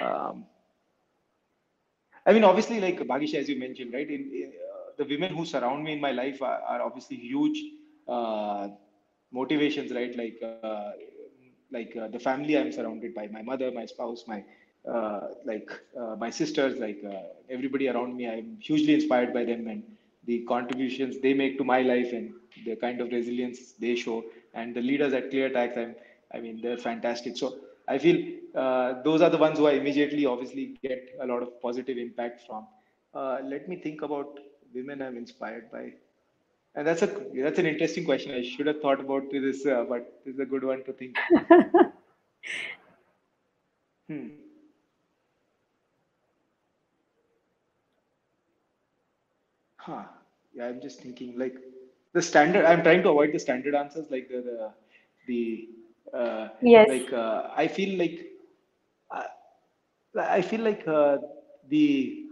um, 0.00 0.44
I 2.26 2.32
mean, 2.32 2.44
obviously, 2.44 2.80
like 2.80 3.00
Bhagisha, 3.00 3.34
as 3.34 3.48
you 3.48 3.58
mentioned, 3.58 3.92
right? 3.92 4.08
In, 4.08 4.22
in, 4.42 4.52
uh, 4.66 4.92
the 4.96 5.04
women 5.04 5.34
who 5.34 5.44
surround 5.44 5.84
me 5.84 5.92
in 5.92 6.00
my 6.00 6.12
life 6.12 6.40
are, 6.40 6.60
are 6.62 6.80
obviously 6.82 7.16
huge 7.16 7.60
uh, 8.08 8.68
motivations, 9.30 9.92
right? 9.92 10.16
Like, 10.16 10.40
uh, 10.42 10.92
like 11.74 11.96
uh, 11.96 12.08
the 12.08 12.20
family 12.20 12.58
I'm 12.58 12.72
surrounded 12.72 13.14
by, 13.14 13.28
my 13.28 13.42
mother, 13.42 13.70
my 13.72 13.86
spouse, 13.86 14.24
my 14.28 14.44
uh, 14.90 15.28
like 15.44 15.70
uh, 16.00 16.16
my 16.16 16.30
sisters, 16.30 16.78
like 16.78 17.02
uh, 17.04 17.22
everybody 17.50 17.88
around 17.88 18.16
me. 18.16 18.28
I'm 18.28 18.58
hugely 18.60 18.94
inspired 18.94 19.32
by 19.34 19.44
them 19.44 19.66
and 19.68 19.82
the 20.26 20.40
contributions 20.44 21.20
they 21.20 21.34
make 21.34 21.58
to 21.58 21.64
my 21.64 21.82
life 21.82 22.12
and 22.12 22.32
the 22.64 22.76
kind 22.76 23.00
of 23.00 23.10
resilience 23.12 23.72
they 23.72 23.94
show. 23.96 24.24
And 24.54 24.74
the 24.74 24.82
leaders 24.82 25.12
at 25.14 25.30
ClearTax, 25.30 25.76
I'm, 25.78 25.94
I 26.34 26.40
mean, 26.40 26.60
they're 26.62 26.78
fantastic. 26.78 27.36
So 27.36 27.58
I 27.88 27.98
feel 27.98 28.18
uh, 28.54 29.02
those 29.02 29.22
are 29.22 29.30
the 29.30 29.38
ones 29.38 29.58
who 29.58 29.66
I 29.66 29.72
immediately, 29.72 30.26
obviously, 30.26 30.76
get 30.82 31.16
a 31.20 31.26
lot 31.26 31.42
of 31.42 31.60
positive 31.60 31.98
impact 31.98 32.42
from. 32.46 32.66
Uh, 33.14 33.38
let 33.44 33.68
me 33.68 33.76
think 33.76 34.02
about 34.02 34.38
women 34.74 35.02
I'm 35.02 35.16
inspired 35.16 35.70
by. 35.70 35.92
And 36.74 36.86
that's 36.86 37.02
a 37.02 37.06
that's 37.34 37.58
an 37.58 37.66
interesting 37.66 38.04
question. 38.04 38.32
I 38.32 38.42
should 38.42 38.66
have 38.66 38.80
thought 38.80 39.00
about 39.00 39.30
this, 39.30 39.64
uh, 39.66 39.84
but 39.88 40.20
this 40.24 40.34
is 40.34 40.40
a 40.40 40.44
good 40.46 40.64
one 40.64 40.84
to 40.84 40.92
think. 40.92 41.16
Hmm. 44.08 44.28
Huh. 49.76 50.04
Yeah, 50.54 50.66
I'm 50.68 50.80
just 50.80 51.00
thinking 51.00 51.38
like 51.38 51.56
the 52.12 52.22
standard. 52.22 52.64
I'm 52.64 52.82
trying 52.82 53.02
to 53.02 53.10
avoid 53.10 53.32
the 53.32 53.38
standard 53.38 53.74
answers, 53.74 54.10
like 54.10 54.28
the 54.28 54.40
the, 54.48 54.72
the 55.26 56.16
uh, 56.16 56.48
Yes. 56.60 56.88
like 56.88 57.12
uh, 57.12 57.48
I 57.54 57.68
feel 57.68 57.98
like 57.98 58.26
I, 59.10 59.26
I 60.16 60.42
feel 60.42 60.60
like 60.60 60.86
uh, 60.86 61.18
the 61.68 62.24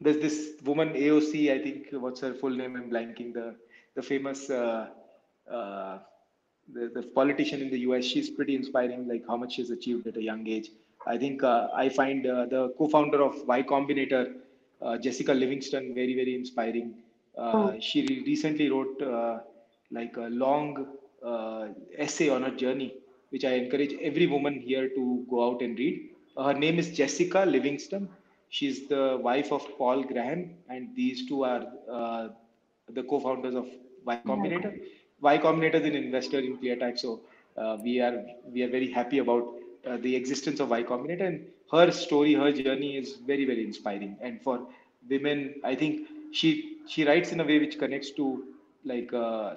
there's 0.00 0.18
this 0.18 0.52
woman 0.64 0.92
AOC. 0.96 1.52
I 1.52 1.58
think 1.62 1.88
what's 1.92 2.20
her 2.20 2.34
full 2.34 2.50
name? 2.50 2.76
I'm 2.76 2.90
blanking. 2.90 3.32
The 3.34 3.56
the 3.96 4.02
famous 4.02 4.50
uh, 4.50 4.88
uh, 5.50 5.98
the, 6.72 6.90
the 6.94 7.02
politician 7.02 7.62
in 7.62 7.70
the 7.70 7.80
US. 7.80 8.04
She's 8.04 8.30
pretty 8.30 8.54
inspiring. 8.56 9.08
Like 9.08 9.24
how 9.28 9.36
much 9.36 9.54
she's 9.54 9.70
achieved 9.70 10.06
at 10.06 10.16
a 10.16 10.22
young 10.22 10.46
age. 10.46 10.70
I 11.06 11.18
think 11.18 11.42
uh, 11.42 11.68
I 11.74 11.88
find 11.88 12.26
uh, 12.26 12.46
the 12.46 12.70
co-founder 12.78 13.22
of 13.22 13.46
Y 13.46 13.62
Combinator, 13.62 14.34
uh, 14.82 14.98
Jessica 14.98 15.32
Livingston, 15.34 15.94
very 15.94 16.14
very 16.14 16.34
inspiring. 16.34 16.94
Uh, 17.36 17.72
Hmm. 17.72 17.80
she 17.80 18.02
re- 18.06 18.22
recently 18.26 18.70
wrote 18.70 19.00
uh, 19.02 19.38
like 19.90 20.16
a 20.16 20.28
long 20.44 20.86
uh, 21.24 21.68
essay 21.96 22.28
on 22.28 22.42
her 22.42 22.50
journey, 22.50 22.94
which 23.30 23.44
I 23.44 23.52
encourage 23.54 23.94
every 24.00 24.26
woman 24.26 24.60
here 24.60 24.88
to 24.88 25.26
go 25.30 25.46
out 25.48 25.62
and 25.62 25.78
read. 25.78 26.10
Her 26.36 26.54
name 26.54 26.78
is 26.78 26.90
Jessica 26.96 27.44
Livingston. 27.46 28.08
She's 28.48 28.88
the 28.88 29.18
wife 29.20 29.52
of 29.52 29.66
Paul 29.78 30.04
Graham, 30.04 30.50
and 30.68 30.94
these 30.94 31.26
two 31.28 31.44
are 31.44 31.66
uh, 31.90 32.28
the 32.92 33.02
co-founders 33.02 33.54
of 33.54 33.66
Y 34.06 34.18
Combinator. 34.22 34.72
Y 35.20 35.38
Combinator 35.38 35.80
is 35.80 35.86
an 35.86 35.96
investor 35.96 36.38
in 36.38 36.56
ClearTax, 36.58 36.98
so 37.00 37.20
uh, 37.56 37.76
we 37.82 38.00
are 38.00 38.16
we 38.52 38.62
are 38.62 38.68
very 38.70 38.90
happy 38.90 39.18
about 39.18 39.46
uh, 39.86 39.96
the 39.98 40.14
existence 40.16 40.60
of 40.60 40.70
Y 40.70 40.82
Combinator. 40.84 41.26
And 41.28 41.40
her 41.72 41.90
story, 41.92 42.34
her 42.34 42.52
journey 42.52 42.92
is 42.96 43.14
very 43.26 43.44
very 43.44 43.62
inspiring. 43.64 44.12
And 44.20 44.40
for 44.40 44.60
women, 45.08 45.54
I 45.64 45.74
think 45.74 46.00
she 46.32 46.50
she 46.86 47.04
writes 47.04 47.32
in 47.32 47.40
a 47.40 47.44
way 47.44 47.58
which 47.58 47.78
connects 47.78 48.10
to 48.12 48.42
like 48.84 49.12
uh, 49.12 49.54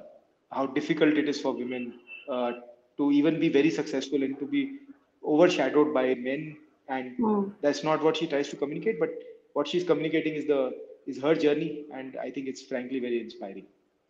how 0.51 0.65
difficult 0.67 1.13
it 1.17 1.27
is 1.29 1.39
for 1.41 1.53
women 1.53 1.93
uh, 2.29 2.51
to 2.97 3.11
even 3.11 3.39
be 3.39 3.49
very 3.49 3.69
successful 3.71 4.23
and 4.23 4.37
to 4.39 4.45
be 4.45 4.77
overshadowed 5.25 5.93
by 5.93 6.13
men 6.15 6.55
and 6.89 7.17
Hmm. 7.17 7.51
that's 7.61 7.83
not 7.83 8.03
what 8.03 8.17
she 8.17 8.27
tries 8.27 8.49
to 8.49 8.55
communicate 8.57 8.99
but 8.99 9.09
what 9.53 9.67
she's 9.67 9.83
communicating 9.83 10.35
is 10.35 10.45
the 10.47 10.61
is 11.07 11.21
her 11.21 11.35
journey 11.35 11.69
and 11.93 12.17
i 12.25 12.29
think 12.31 12.47
it's 12.47 12.63
frankly 12.71 12.99
very 13.07 13.19
inspiring 13.19 13.65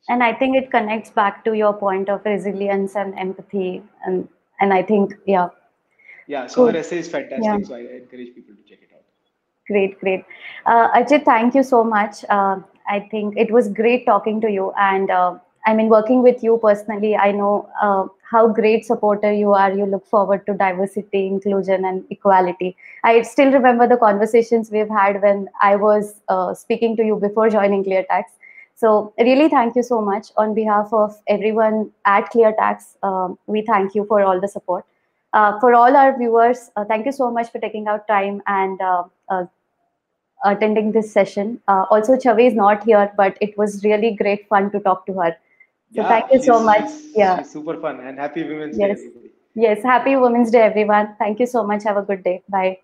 And 0.07 0.23
I 0.23 0.33
think 0.33 0.55
it 0.57 0.71
connects 0.71 1.11
back 1.11 1.43
to 1.45 1.53
your 1.53 1.73
point 1.73 2.09
of 2.09 2.25
resilience 2.25 2.95
and 2.95 3.17
empathy. 3.19 3.83
And 4.05 4.27
and 4.59 4.73
I 4.73 4.83
think, 4.83 5.13
yeah, 5.25 5.49
yeah 6.27 6.47
so 6.47 6.55
Cool. 6.55 6.71
her 6.73 6.77
essay 6.77 6.99
is 6.99 7.09
fantastic 7.09 7.45
Yeah. 7.45 7.67
so 7.67 7.75
i 7.75 7.79
encourage 7.79 8.33
people 8.35 8.55
to 8.55 8.63
check 8.69 8.79
it 8.81 8.89
out 8.95 8.99
great, 9.69 9.99
great. 9.99 10.25
Uh, 10.65 10.89
Ajit, 10.91 11.25
thank 11.25 11.55
you 11.55 11.63
so 11.63 11.83
much. 11.83 12.25
Uh, 12.29 12.57
I 12.87 13.07
think 13.11 13.37
it 13.37 13.51
was 13.51 13.69
great 13.69 14.05
talking 14.05 14.41
to 14.41 14.49
you. 14.49 14.73
And 14.79 15.11
uh, 15.11 15.37
I 15.65 15.73
mean, 15.73 15.89
working 15.89 16.23
with 16.23 16.43
you 16.43 16.59
personally, 16.61 17.15
I 17.15 17.31
know 17.31 17.69
uh, 17.81 18.07
how 18.29 18.47
great 18.47 18.85
supporter 18.85 19.31
you 19.31 19.53
are. 19.53 19.71
You 19.71 19.85
look 19.85 20.07
forward 20.07 20.45
to 20.47 20.53
diversity, 20.53 21.27
inclusion, 21.27 21.85
and 21.85 22.03
equality. 22.09 22.75
I 23.03 23.21
still 23.21 23.51
remember 23.51 23.87
the 23.87 23.97
conversations 23.97 24.71
we've 24.71 24.89
had 24.89 25.21
when 25.21 25.47
I 25.61 25.75
was 25.75 26.15
uh, 26.27 26.53
speaking 26.55 26.97
to 26.97 27.03
you 27.03 27.15
before 27.15 27.49
joining 27.49 27.83
ClearTax. 27.83 28.23
So, 28.81 29.13
really, 29.19 29.49
thank 29.49 29.75
you 29.75 29.83
so 29.83 30.01
much. 30.01 30.27
On 30.37 30.53
behalf 30.53 30.93
of 30.93 31.15
everyone 31.27 31.91
at 32.05 32.31
ClearTax, 32.31 32.95
um, 33.03 33.37
we 33.45 33.61
thank 33.61 33.93
you 33.93 34.05
for 34.05 34.21
all 34.23 34.39
the 34.39 34.47
support. 34.47 34.85
Uh, 35.33 35.59
for 35.59 35.73
all 35.73 35.97
our 36.01 36.17
viewers, 36.17 36.71
uh, 36.77 36.85
thank 36.85 37.05
you 37.05 37.11
so 37.11 37.29
much 37.29 37.51
for 37.51 37.59
taking 37.59 37.87
out 37.87 38.07
time 38.07 38.41
and 38.47 38.81
uh, 38.81 39.03
uh, 39.27 39.43
attending 40.45 40.93
this 40.93 41.11
session. 41.11 41.61
Uh, 41.67 41.83
also, 41.91 42.15
Chavi 42.15 42.47
is 42.47 42.53
not 42.53 42.83
here, 42.85 43.11
but 43.17 43.37
it 43.41 43.57
was 43.57 43.83
really 43.83 44.11
great 44.15 44.47
fun 44.47 44.71
to 44.71 44.79
talk 44.79 45.05
to 45.07 45.13
her. 45.13 45.35
So 45.93 46.01
Yeah, 46.01 46.07
thank 46.07 46.31
you 46.31 46.41
so 46.41 46.63
much. 46.63 46.89
Yeah. 47.15 47.41
super 47.41 47.79
fun 47.81 47.99
and 47.99 48.17
happy 48.17 48.43
Women's 48.43 48.77
Yes. 48.77 48.99
Day. 48.99 49.07
everybody. 49.07 49.31
Yes, 49.55 49.83
happy 49.83 50.15
Women's 50.15 50.51
Day, 50.51 50.61
everyone. 50.61 51.15
Thank 51.19 51.39
you 51.39 51.47
so 51.47 51.63
much. 51.63 51.83
Have 51.83 51.97
a 51.97 52.03
good 52.03 52.23
day. 52.23 52.41
Bye. 52.47 52.79